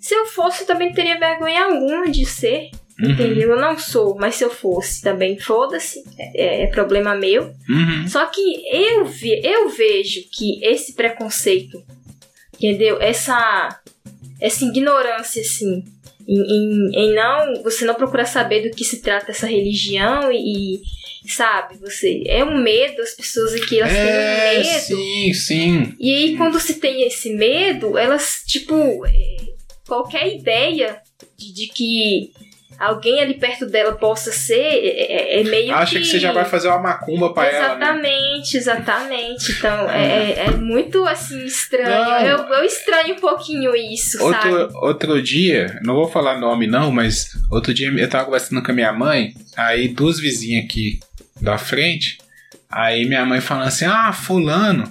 se 0.00 0.14
eu 0.14 0.26
fosse, 0.26 0.62
eu 0.62 0.66
também 0.66 0.92
teria 0.92 1.18
vergonha 1.18 1.64
alguma 1.64 2.10
de 2.10 2.26
ser. 2.26 2.70
uhum, 3.00 3.10
Entendeu? 3.12 3.50
Eu 3.50 3.60
não 3.60 3.78
sou, 3.78 4.16
mas 4.18 4.34
se 4.34 4.44
eu 4.44 4.50
fosse 4.50 5.00
também, 5.02 5.38
foda-se, 5.38 6.02
é, 6.18 6.64
é 6.64 6.66
problema 6.66 7.14
meu. 7.14 7.44
uhum. 7.68 8.08
Só 8.08 8.26
que 8.26 8.40
eu, 8.72 9.04
vi, 9.06 9.40
eu 9.44 9.68
vejo 9.68 10.20
que 10.32 10.62
esse 10.64 10.94
preconceito, 10.94 11.82
entendeu? 12.54 13.00
Essa, 13.00 13.80
essa 14.40 14.64
ignorância, 14.64 15.40
assim, 15.42 15.84
em, 16.26 16.40
em, 16.42 16.90
em 16.94 17.14
não. 17.14 17.62
Você 17.62 17.84
não 17.84 17.94
procurar 17.94 18.26
saber 18.26 18.68
do 18.68 18.76
que 18.76 18.84
se 18.84 19.00
trata 19.00 19.30
essa 19.30 19.46
religião 19.46 20.30
e. 20.32 20.80
sabe, 21.26 21.76
você. 21.78 22.22
É 22.26 22.44
um 22.44 22.58
medo, 22.62 23.00
as 23.02 23.12
pessoas 23.14 23.54
aqui, 23.54 23.80
elas 23.80 23.92
têm 23.92 24.00
um 24.02 24.06
É, 24.06 24.54
medo. 24.62 24.78
sim, 24.80 25.34
sim. 25.34 25.94
E 25.98 26.12
aí, 26.14 26.36
quando 26.36 26.60
se 26.60 26.74
tem 26.74 27.02
esse 27.06 27.30
medo, 27.34 27.96
elas, 27.98 28.42
tipo, 28.46 29.04
é, 29.06 29.36
qualquer 29.86 30.34
ideia 30.34 30.98
de, 31.36 31.52
de 31.52 31.66
que 31.68 32.30
alguém 32.78 33.20
ali 33.20 33.34
perto 33.34 33.66
dela 33.66 33.96
possa 33.96 34.30
ser, 34.30 34.54
é, 34.54 35.12
é- 35.36 35.40
é 35.40 35.42
meio 35.42 35.74
Acha 35.74 35.96
que... 35.96 36.00
que 36.02 36.04
você 36.06 36.20
já 36.20 36.30
vai 36.30 36.44
fazer 36.44 36.68
uma 36.68 36.78
macumba 36.78 37.34
pra 37.34 37.46
ela, 37.48 37.74
né? 37.74 37.74
Exatamente, 37.74 38.56
exatamente. 38.56 39.50
Então, 39.52 39.90
é, 39.90 40.30
é- 40.30 40.44
é 40.46 40.50
muito, 40.52 41.04
assim, 41.04 41.44
estranho. 41.44 42.24
Eu, 42.26 42.38
eu 42.38 42.64
estranho 42.64 43.16
um 43.16 43.18
pouquinho 43.20 43.74
isso, 43.74 44.18
sabe? 44.18 44.48
Outro, 44.52 44.78
outro 44.80 45.22
dia, 45.22 45.80
não 45.82 45.94
vou 45.96 46.08
falar 46.08 46.38
nome 46.38 46.68
não, 46.68 46.92
mas 46.92 47.30
outro 47.50 47.74
dia 47.74 47.88
eu 47.88 48.08
tava 48.08 48.26
conversando 48.26 48.62
com 48.62 48.70
a 48.70 48.74
minha 48.74 48.92
mãe, 48.92 49.34
aí 49.56 49.88
duas 49.88 50.20
vizinhas 50.20 50.64
aqui 50.64 51.00
da 51.40 51.58
frente, 51.58 52.18
aí 52.70 53.06
minha 53.06 53.24
mãe 53.24 53.40
falando 53.40 53.68
assim, 53.68 53.84
ah, 53.84 54.12
fulano, 54.12 54.90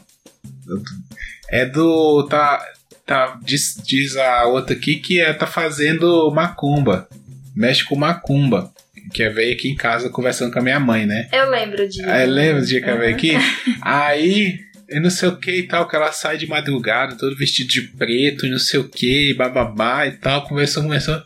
é 1.49 1.65
do, 1.65 2.27
tá, 2.29 2.63
tá, 3.05 3.39
diz, 3.41 3.81
diz 3.85 4.17
a 4.17 4.45
outra 4.45 4.75
aqui 4.75 4.97
que 4.97 5.19
é, 5.19 5.33
tá 5.33 5.47
fazendo 5.47 6.29
macumba, 6.31 7.07
mexe 7.55 7.83
com 7.83 7.95
macumba, 7.95 8.71
que 9.13 9.23
é 9.23 9.29
veio 9.29 9.53
aqui 9.53 9.69
em 9.69 9.75
casa 9.75 10.09
conversando 10.09 10.51
com 10.51 10.59
a 10.59 10.63
minha 10.63 10.79
mãe, 10.79 11.05
né? 11.05 11.29
Eu 11.31 11.49
lembro 11.49 11.87
disso. 11.87 12.07
Aí 12.09 12.25
lembra 12.25 12.61
do 12.61 12.67
dia 12.67 12.81
que 12.81 12.89
ela 12.89 12.99
veio 12.99 13.15
aqui? 13.15 13.31
Aí, 13.81 14.59
eu 14.89 15.01
não 15.01 15.09
sei 15.09 15.29
o 15.29 15.37
que 15.37 15.51
e 15.51 15.63
tal, 15.63 15.87
que 15.87 15.95
ela 15.95 16.11
sai 16.11 16.37
de 16.37 16.47
madrugada, 16.47 17.15
todo 17.15 17.37
vestido 17.37 17.69
de 17.69 17.81
preto 17.81 18.45
e 18.45 18.49
não 18.49 18.59
sei 18.59 18.79
o 18.79 18.89
que, 18.89 19.33
bababá 19.33 20.05
e 20.05 20.11
tal, 20.11 20.45
conversou, 20.45 20.83
conversou. 20.83 21.21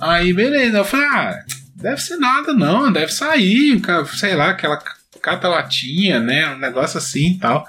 Aí, 0.00 0.32
beleza, 0.32 0.78
eu 0.78 0.84
falei, 0.84 1.06
ah, 1.06 1.44
deve 1.80 2.00
ser 2.00 2.16
nada 2.16 2.52
não, 2.52 2.92
deve 2.92 3.12
sair, 3.12 3.80
sei 4.16 4.34
lá, 4.34 4.50
aquela 4.50 4.78
catalatinha, 5.22 6.20
né, 6.20 6.54
um 6.54 6.58
negócio 6.58 6.98
assim 6.98 7.32
e 7.32 7.38
tal. 7.38 7.66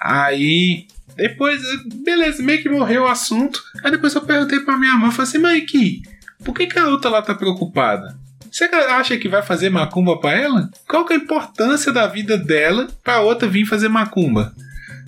Aí, 0.00 0.86
depois, 1.16 1.60
beleza, 2.04 2.42
meio 2.42 2.62
que 2.62 2.68
morreu 2.68 3.02
o 3.02 3.08
assunto. 3.08 3.62
Aí 3.82 3.90
depois 3.90 4.14
eu 4.14 4.20
perguntei 4.20 4.60
pra 4.60 4.76
minha 4.76 4.94
mãe, 4.94 5.10
falei 5.10 5.28
assim, 5.28 5.38
mãe, 5.38 5.64
que, 5.64 6.02
por 6.44 6.54
que, 6.54 6.66
que 6.66 6.78
a 6.78 6.88
outra 6.88 7.10
lá 7.10 7.22
tá 7.22 7.34
preocupada? 7.34 8.16
Você 8.50 8.64
acha 8.64 9.18
que 9.18 9.28
vai 9.28 9.42
fazer 9.42 9.68
macumba 9.68 10.18
pra 10.18 10.32
ela? 10.32 10.70
Qual 10.88 11.04
que 11.04 11.12
é 11.12 11.16
a 11.16 11.20
importância 11.20 11.92
da 11.92 12.06
vida 12.06 12.38
dela 12.38 12.86
pra 13.02 13.20
outra 13.20 13.46
vir 13.46 13.66
fazer 13.66 13.88
macumba? 13.88 14.54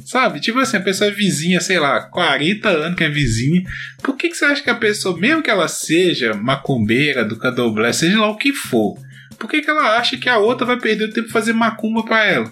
Sabe? 0.09 0.41
Tipo 0.41 0.59
assim, 0.59 0.79
a 0.79 0.81
pessoa 0.81 1.11
é 1.11 1.13
vizinha, 1.13 1.61
sei 1.61 1.79
lá, 1.79 2.01
40 2.01 2.67
anos 2.67 2.97
que 2.97 3.05
é 3.05 3.11
vizinha. 3.11 3.63
Por 4.03 4.17
que, 4.17 4.31
que 4.31 4.35
você 4.35 4.47
acha 4.47 4.63
que 4.63 4.71
a 4.71 4.75
pessoa, 4.75 5.15
mesmo 5.19 5.43
que 5.43 5.51
ela 5.51 5.69
seja 5.69 6.33
macumbeira 6.33 7.23
do 7.27 7.37
candomblé, 7.37 7.93
seja 7.93 8.19
lá 8.19 8.31
o 8.31 8.39
que 8.39 8.55
for, 8.55 8.99
por 9.39 9.51
que, 9.51 9.61
que 9.61 9.69
ela 9.69 9.99
acha 9.99 10.17
que 10.17 10.27
a 10.27 10.39
outra 10.39 10.67
vai 10.67 10.79
perder 10.81 11.11
o 11.11 11.13
tempo 11.13 11.29
fazer 11.29 11.53
macumba 11.53 12.03
pra 12.03 12.25
ela? 12.25 12.51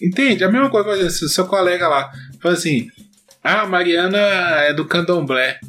Entende? 0.00 0.42
A 0.42 0.50
mesma 0.50 0.70
coisa, 0.70 1.10
se 1.10 1.26
o 1.26 1.28
seu 1.28 1.46
colega 1.46 1.86
lá 1.86 2.10
fala 2.40 2.54
assim: 2.54 2.88
Ah, 3.44 3.60
a 3.60 3.66
Mariana 3.66 4.16
é 4.16 4.72
do 4.72 4.86
candomblé. 4.86 5.60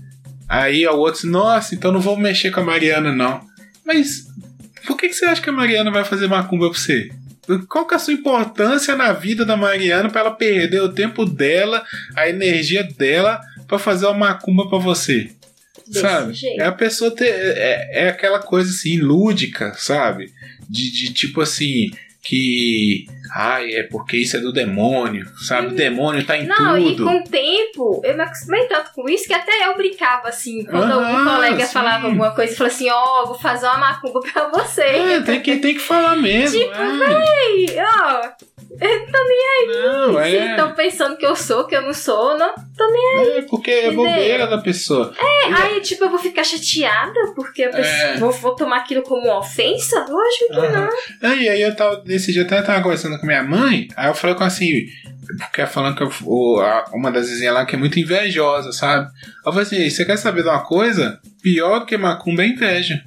Aí 0.47 0.87
o 0.87 0.95
outro, 0.95 1.29
nossa, 1.29 1.75
então 1.75 1.91
não 1.91 1.99
vou 1.99 2.15
mexer 2.15 2.49
com 2.49 2.61
a 2.61 2.63
Mariana, 2.63 3.13
não. 3.13 3.41
Mas 3.85 4.23
por 4.87 4.95
que, 4.95 5.09
que 5.09 5.15
você 5.15 5.25
acha 5.25 5.41
que 5.41 5.49
a 5.49 5.53
Mariana 5.53 5.91
vai 5.91 6.05
fazer 6.05 6.27
macumba 6.27 6.69
pra 6.69 6.79
você? 6.79 7.09
Qual 7.67 7.85
que 7.85 7.93
é 7.93 7.97
a 7.97 7.99
sua 7.99 8.13
importância 8.13 8.95
na 8.95 9.13
vida 9.13 9.45
da 9.45 9.57
Mariana 9.57 10.09
pra 10.09 10.21
ela 10.21 10.31
perder 10.31 10.81
o 10.81 10.93
tempo 10.93 11.25
dela, 11.25 11.83
a 12.15 12.27
energia 12.27 12.83
dela 12.83 13.39
pra 13.67 13.79
fazer 13.79 14.05
uma 14.05 14.13
macumba 14.13 14.69
pra 14.69 14.77
você? 14.77 15.31
Desse 15.87 16.01
sabe? 16.01 16.33
jeito. 16.33 16.61
É 16.61 16.65
a 16.65 16.71
pessoa 16.71 17.11
ter. 17.11 17.27
É, 17.27 18.03
é 18.05 18.09
aquela 18.09 18.39
coisa 18.39 18.69
assim, 18.69 18.97
lúdica, 18.97 19.73
sabe? 19.75 20.31
De, 20.69 20.91
de 20.91 21.13
tipo 21.13 21.41
assim, 21.41 21.91
que. 22.21 23.05
Ai, 23.33 23.73
é 23.73 23.83
porque 23.83 24.17
isso 24.17 24.37
é 24.37 24.39
do 24.41 24.51
demônio, 24.51 25.25
sabe? 25.37 25.67
O 25.67 25.75
demônio 25.75 26.23
tá 26.25 26.37
em 26.37 26.41
Uhum. 26.41 26.47
Não, 26.47 26.77
e 26.77 26.95
tudo. 26.95 27.05
com 27.05 27.17
o 27.17 27.23
tempo, 27.23 28.01
eu 28.03 28.15
me 28.15 28.21
acostumei 28.23 28.65
tanto 28.67 28.91
com 28.93 29.09
isso 29.09 29.25
que 29.25 29.33
até 29.33 29.67
eu 29.67 29.75
brincava 29.77 30.27
assim. 30.27 30.63
Quando 30.65 30.91
Aham, 30.91 31.07
algum 31.17 31.29
colega 31.35 31.65
sim. 31.65 31.73
falava 31.73 32.07
alguma 32.07 32.31
coisa, 32.35 32.55
falava 32.55 32.75
assim: 32.75 32.89
Ó, 32.89 33.25
vou 33.25 33.39
fazer 33.39 33.65
uma 33.67 33.77
macumba 33.77 34.19
pra 34.19 34.49
você. 34.49 34.81
É, 34.81 35.21
tem 35.21 35.41
que, 35.41 35.57
tem 35.57 35.73
que 35.73 35.79
falar 35.79 36.15
mesmo. 36.17 36.59
Tipo, 36.59 36.73
é. 36.75 37.25
Ei, 37.55 37.79
ó, 38.79 40.05
Não, 40.07 40.13
vocês 40.13 40.33
é. 40.33 40.49
estão 40.51 40.73
pensando 40.73 41.17
que 41.17 41.25
eu 41.25 41.35
sou, 41.35 41.65
que 41.65 41.75
eu 41.75 41.81
não 41.81 41.93
sou, 41.93 42.37
não 42.37 42.53
tô 42.77 42.87
nem 42.89 43.37
É 43.37 43.41
porque 43.43 43.69
é 43.71 43.91
bobeira 43.91 44.47
da 44.47 44.57
pessoa. 44.59 45.13
aí. 45.19 45.53
Aí, 45.53 45.81
tipo, 45.81 46.03
eu 46.05 46.09
vou 46.09 46.19
ficar 46.19 46.43
chateada 46.43 47.19
porque 47.35 47.67
pessoa, 47.67 47.85
É. 47.85 48.17
vou, 48.17 48.31
vou 48.31 48.55
tomar 48.55 48.77
aquilo 48.77 49.01
como 49.03 49.21
uma 49.23 49.39
ofensa? 49.39 49.99
Lógico 50.09 50.47
que 50.53 50.59
Aham. 50.59 50.89
não. 51.21 51.29
É, 51.31 51.35
e 51.37 51.49
aí 51.49 51.61
eu 51.61 51.75
tava, 51.75 52.01
nesse 52.05 52.31
dia 52.31 52.41
eu 52.41 52.45
até 52.45 52.61
tava 52.61 52.81
conversando 52.81 53.19
com 53.19 53.25
minha 53.25 53.43
mãe, 53.43 53.87
aí 53.95 54.07
eu 54.09 54.13
falei 54.15 54.35
com 54.35 54.43
assim, 54.43 54.85
porque 55.37 55.65
falando 55.65 55.95
que 55.95 56.03
eu- 56.03 56.11
uma 56.93 57.11
das 57.11 57.29
vizinhas 57.29 57.53
lá 57.53 57.65
que 57.65 57.75
é 57.75 57.79
muito 57.79 57.99
invejosa, 57.99 58.71
sabe? 58.71 59.09
Eu 59.45 59.51
falei 59.51 59.61
assim, 59.67 59.89
você 59.89 60.05
quer 60.05 60.17
saber 60.17 60.43
de 60.43 60.49
uma 60.49 60.63
coisa? 60.63 61.19
Pior 61.41 61.85
que 61.85 61.97
macumba 61.97 62.43
é 62.43 62.47
inveja. 62.47 63.01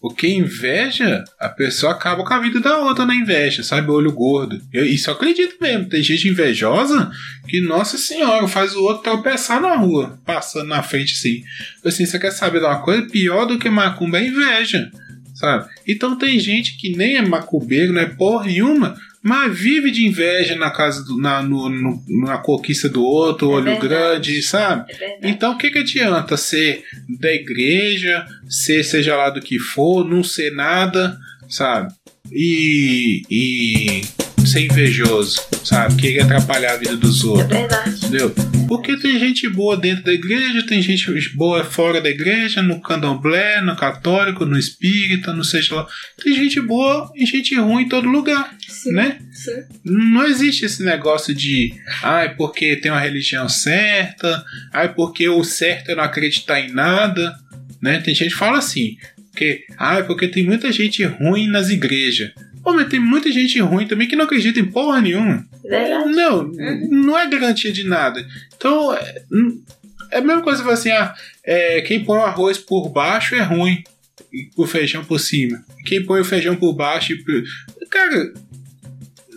Porque 0.00 0.26
inveja, 0.26 1.22
a 1.38 1.48
pessoa 1.48 1.92
acaba 1.92 2.24
com 2.24 2.32
a 2.32 2.38
vida 2.38 2.58
da 2.58 2.78
outra 2.78 3.04
na 3.04 3.14
inveja, 3.14 3.62
sabe? 3.62 3.90
Olho 3.90 4.10
gordo. 4.10 4.60
Eu, 4.72 4.86
isso 4.86 5.10
eu 5.10 5.14
acredito 5.14 5.56
mesmo. 5.60 5.90
Tem 5.90 6.02
gente 6.02 6.26
invejosa 6.26 7.10
que, 7.46 7.60
nossa 7.60 7.98
senhora, 7.98 8.48
faz 8.48 8.74
o 8.74 8.82
outro 8.82 9.02
tropeçar 9.02 9.60
na 9.60 9.76
rua, 9.76 10.18
passando 10.24 10.68
na 10.68 10.82
frente 10.82 11.12
assim. 11.12 11.42
Assim, 11.84 12.06
você 12.06 12.18
quer 12.18 12.30
saber 12.30 12.60
de 12.60 12.64
uma 12.64 12.80
coisa? 12.80 13.06
Pior 13.10 13.44
do 13.44 13.58
que 13.58 13.68
macumba 13.68 14.18
é 14.18 14.26
inveja 14.26 14.90
sabe? 15.40 15.70
Então 15.88 16.18
tem 16.18 16.38
gente 16.38 16.76
que 16.76 16.94
nem 16.94 17.16
é 17.16 17.22
macumbeiro, 17.22 17.94
não 17.94 18.02
é 18.02 18.06
porra 18.06 18.44
nenhuma, 18.44 18.94
mas 19.22 19.56
vive 19.58 19.90
de 19.90 20.06
inveja 20.06 20.56
na 20.56 20.70
casa 20.70 21.04
do, 21.04 21.18
na, 21.18 21.42
no, 21.42 21.68
no- 21.68 22.02
na 22.24 22.38
conquista 22.38 22.88
do 22.88 23.02
outro, 23.02 23.50
É 23.52 23.54
olho 23.56 23.64
verdade. 23.64 23.88
grande, 23.88 24.42
sabe? 24.42 24.92
É. 24.98 25.18
Então 25.28 25.52
o 25.52 25.58
que, 25.58 25.70
que 25.70 25.78
adianta 25.80 26.36
ser 26.36 26.82
da 27.20 27.32
igreja, 27.32 28.24
ser 28.48 28.82
seja 28.84 29.16
lá 29.16 29.28
do 29.30 29.40
que 29.40 29.58
for, 29.58 30.04
não 30.08 30.22
ser 30.24 30.52
nada, 30.52 31.18
sabe? 31.48 31.92
E, 32.32 33.22
e 33.30 34.02
ser 34.46 34.60
invejoso, 34.64 35.40
sabe? 35.64 35.96
Querer 35.96 36.22
atrapalhar 36.22 36.72
a 36.74 36.76
vida 36.76 36.96
dos 36.96 37.22
É 37.22 37.26
outros. 37.26 37.48
verdade. 37.48 37.90
Entendeu? 37.96 38.34
Porque 38.68 38.96
tem 38.98 39.18
gente 39.18 39.48
boa 39.48 39.76
dentro 39.76 40.04
da 40.04 40.12
igreja, 40.12 40.64
tem 40.66 40.80
gente 40.80 41.06
boa 41.34 41.64
fora 41.64 42.00
da 42.00 42.08
igreja, 42.08 42.62
no 42.62 42.80
candomblé, 42.80 43.60
no 43.60 43.74
católico, 43.76 44.46
no 44.46 44.58
espírita, 44.58 45.32
no 45.32 45.44
seja 45.44 45.74
lá. 45.74 45.86
Tem 46.22 46.34
gente 46.34 46.60
boa 46.60 47.10
e 47.16 47.26
gente 47.26 47.54
ruim 47.56 47.84
em 47.84 47.88
todo 47.88 48.08
lugar, 48.08 48.54
Sim. 48.68 48.92
né? 48.92 49.18
Sim. 49.32 49.62
Não 49.84 50.24
existe 50.26 50.64
esse 50.64 50.84
negócio 50.84 51.34
de, 51.34 51.72
ai, 52.02 52.34
porque 52.36 52.76
tem 52.76 52.90
uma 52.92 53.00
religião 53.00 53.48
certa, 53.48 54.44
ai, 54.72 54.92
porque 54.94 55.28
o 55.28 55.42
certo 55.42 55.90
é 55.90 55.94
não 55.94 56.04
acreditar 56.04 56.60
em 56.60 56.70
nada, 56.72 57.34
né? 57.82 57.98
Tem 58.00 58.14
gente 58.14 58.30
que 58.32 58.38
fala 58.38 58.58
assim, 58.58 58.96
porque, 59.30 59.64
ai, 59.78 60.04
porque 60.04 60.28
tem 60.28 60.44
muita 60.44 60.70
gente 60.70 61.02
ruim 61.04 61.48
nas 61.48 61.70
igrejas. 61.70 62.30
Pô, 62.62 62.72
mas 62.72 62.88
tem 62.88 63.00
muita 63.00 63.30
gente 63.32 63.58
ruim 63.60 63.86
também 63.86 64.06
que 64.06 64.16
não 64.16 64.24
acredita 64.24 64.60
em 64.60 64.66
porra 64.66 65.00
nenhuma. 65.00 65.46
Verdade. 65.62 66.12
Não, 66.12 66.50
não 66.90 67.18
é 67.18 67.28
garantia 67.28 67.72
de 67.72 67.84
nada. 67.84 68.26
Então, 68.56 68.94
é, 68.94 69.22
é 70.10 70.18
a 70.18 70.20
mesma 70.20 70.42
coisa 70.42 70.58
que 70.58 70.64
falar 70.64 70.74
assim, 70.74 70.90
ah, 70.90 71.14
é, 71.44 71.80
quem 71.82 72.04
põe 72.04 72.18
o 72.18 72.22
arroz 72.22 72.58
por 72.58 72.88
baixo 72.88 73.34
é 73.34 73.42
ruim, 73.42 73.82
e 74.32 74.48
o 74.56 74.66
feijão 74.66 75.04
por 75.04 75.18
cima. 75.18 75.64
Quem 75.86 76.04
põe 76.04 76.20
o 76.20 76.24
feijão 76.24 76.56
por 76.56 76.72
baixo 76.72 77.12
e 77.12 77.24
por... 77.24 77.42
Cara, 77.90 78.32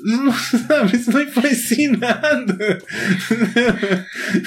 não, 0.03 0.33
sabe, 0.33 0.97
isso 0.97 1.11
não 1.11 1.21
influencia 1.21 1.85
em 1.85 1.97
nada. 1.97 2.79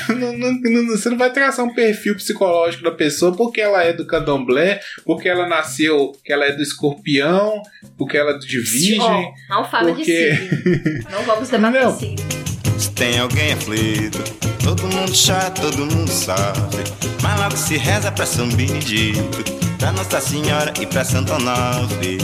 Não- 0.08 0.36
não- 0.38 0.60
não- 0.60 0.86
você 0.88 1.08
não 1.10 1.16
vai 1.18 1.32
traçar 1.32 1.64
um 1.64 1.74
perfil 1.74 2.14
psicológico 2.16 2.84
da 2.84 2.90
pessoa 2.90 3.34
porque 3.34 3.60
ela 3.60 3.82
é 3.82 3.92
do 3.92 4.06
candomblé, 4.06 4.80
porque 5.04 5.28
ela 5.28 5.48
nasceu, 5.48 6.12
que 6.24 6.32
ela 6.32 6.44
é 6.44 6.52
do 6.52 6.62
escorpião, 6.62 7.60
porque 7.96 8.16
ela 8.16 8.32
é 8.32 8.38
de 8.38 8.60
virgem. 8.60 9.00
Ó, 9.00 9.32
não 9.48 9.64
fala 9.70 9.92
porque- 9.94 10.02
de 10.32 10.48
signo. 10.48 11.04
Não 11.10 11.22
vamos 11.24 11.48
debater 11.48 11.82
Não. 11.84 11.98
signo. 11.98 12.16
Se 12.78 12.90
tem 12.92 13.18
alguém 13.18 13.52
aflito, 13.54 14.18
todo 14.62 14.82
mundo 14.86 15.14
chato, 15.14 15.62
todo 15.62 15.86
mundo 15.86 16.10
sofre. 16.10 16.84
Mas 17.22 17.40
logo 17.40 17.56
se 17.56 17.76
reza 17.76 18.12
pra 18.12 18.26
São 18.26 18.48
Benedito, 18.50 19.42
pra 19.78 19.92
Nossa 19.92 20.20
Senhora 20.20 20.72
e 20.80 20.86
pra 20.86 21.02
Santo 21.04 21.32
Onofre. 21.32 22.18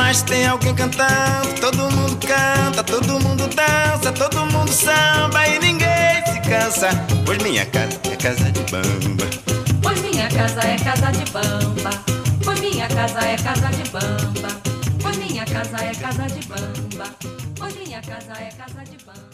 Mas 0.00 0.22
tem 0.22 0.46
alguém 0.46 0.74
cantando, 0.74 1.60
todo 1.60 1.90
mundo 1.90 2.18
canta, 2.26 2.82
todo 2.82 3.20
mundo 3.20 3.46
dança, 3.48 4.10
todo 4.10 4.46
mundo 4.46 4.72
samba 4.72 5.46
e 5.46 5.58
ninguém 5.58 6.24
se 6.26 6.40
cansa. 6.40 6.88
Pois 7.26 7.36
minha 7.42 7.66
casa 7.66 8.00
é 8.10 8.16
casa 8.16 8.50
de 8.50 8.60
bamba. 8.72 9.26
Pois 9.82 10.00
minha 10.00 10.26
casa 10.28 10.60
é 10.66 10.76
casa 10.78 11.12
de 11.12 11.30
bamba. 11.30 11.90
Pois 12.42 12.60
minha 12.60 12.88
casa 12.88 13.20
é 13.20 13.36
casa 13.36 13.68
de 13.68 13.90
bamba. 13.90 14.48
Pois 15.02 15.16
minha 15.18 15.44
casa 15.44 15.76
é 15.84 15.94
casa 15.94 16.26
de 16.28 16.48
bamba. 16.48 17.04
Pois 17.58 17.76
minha 17.76 18.00
casa 18.00 18.32
é 18.40 18.48
casa 18.52 18.84
de 18.90 19.04
bamba. 19.04 19.29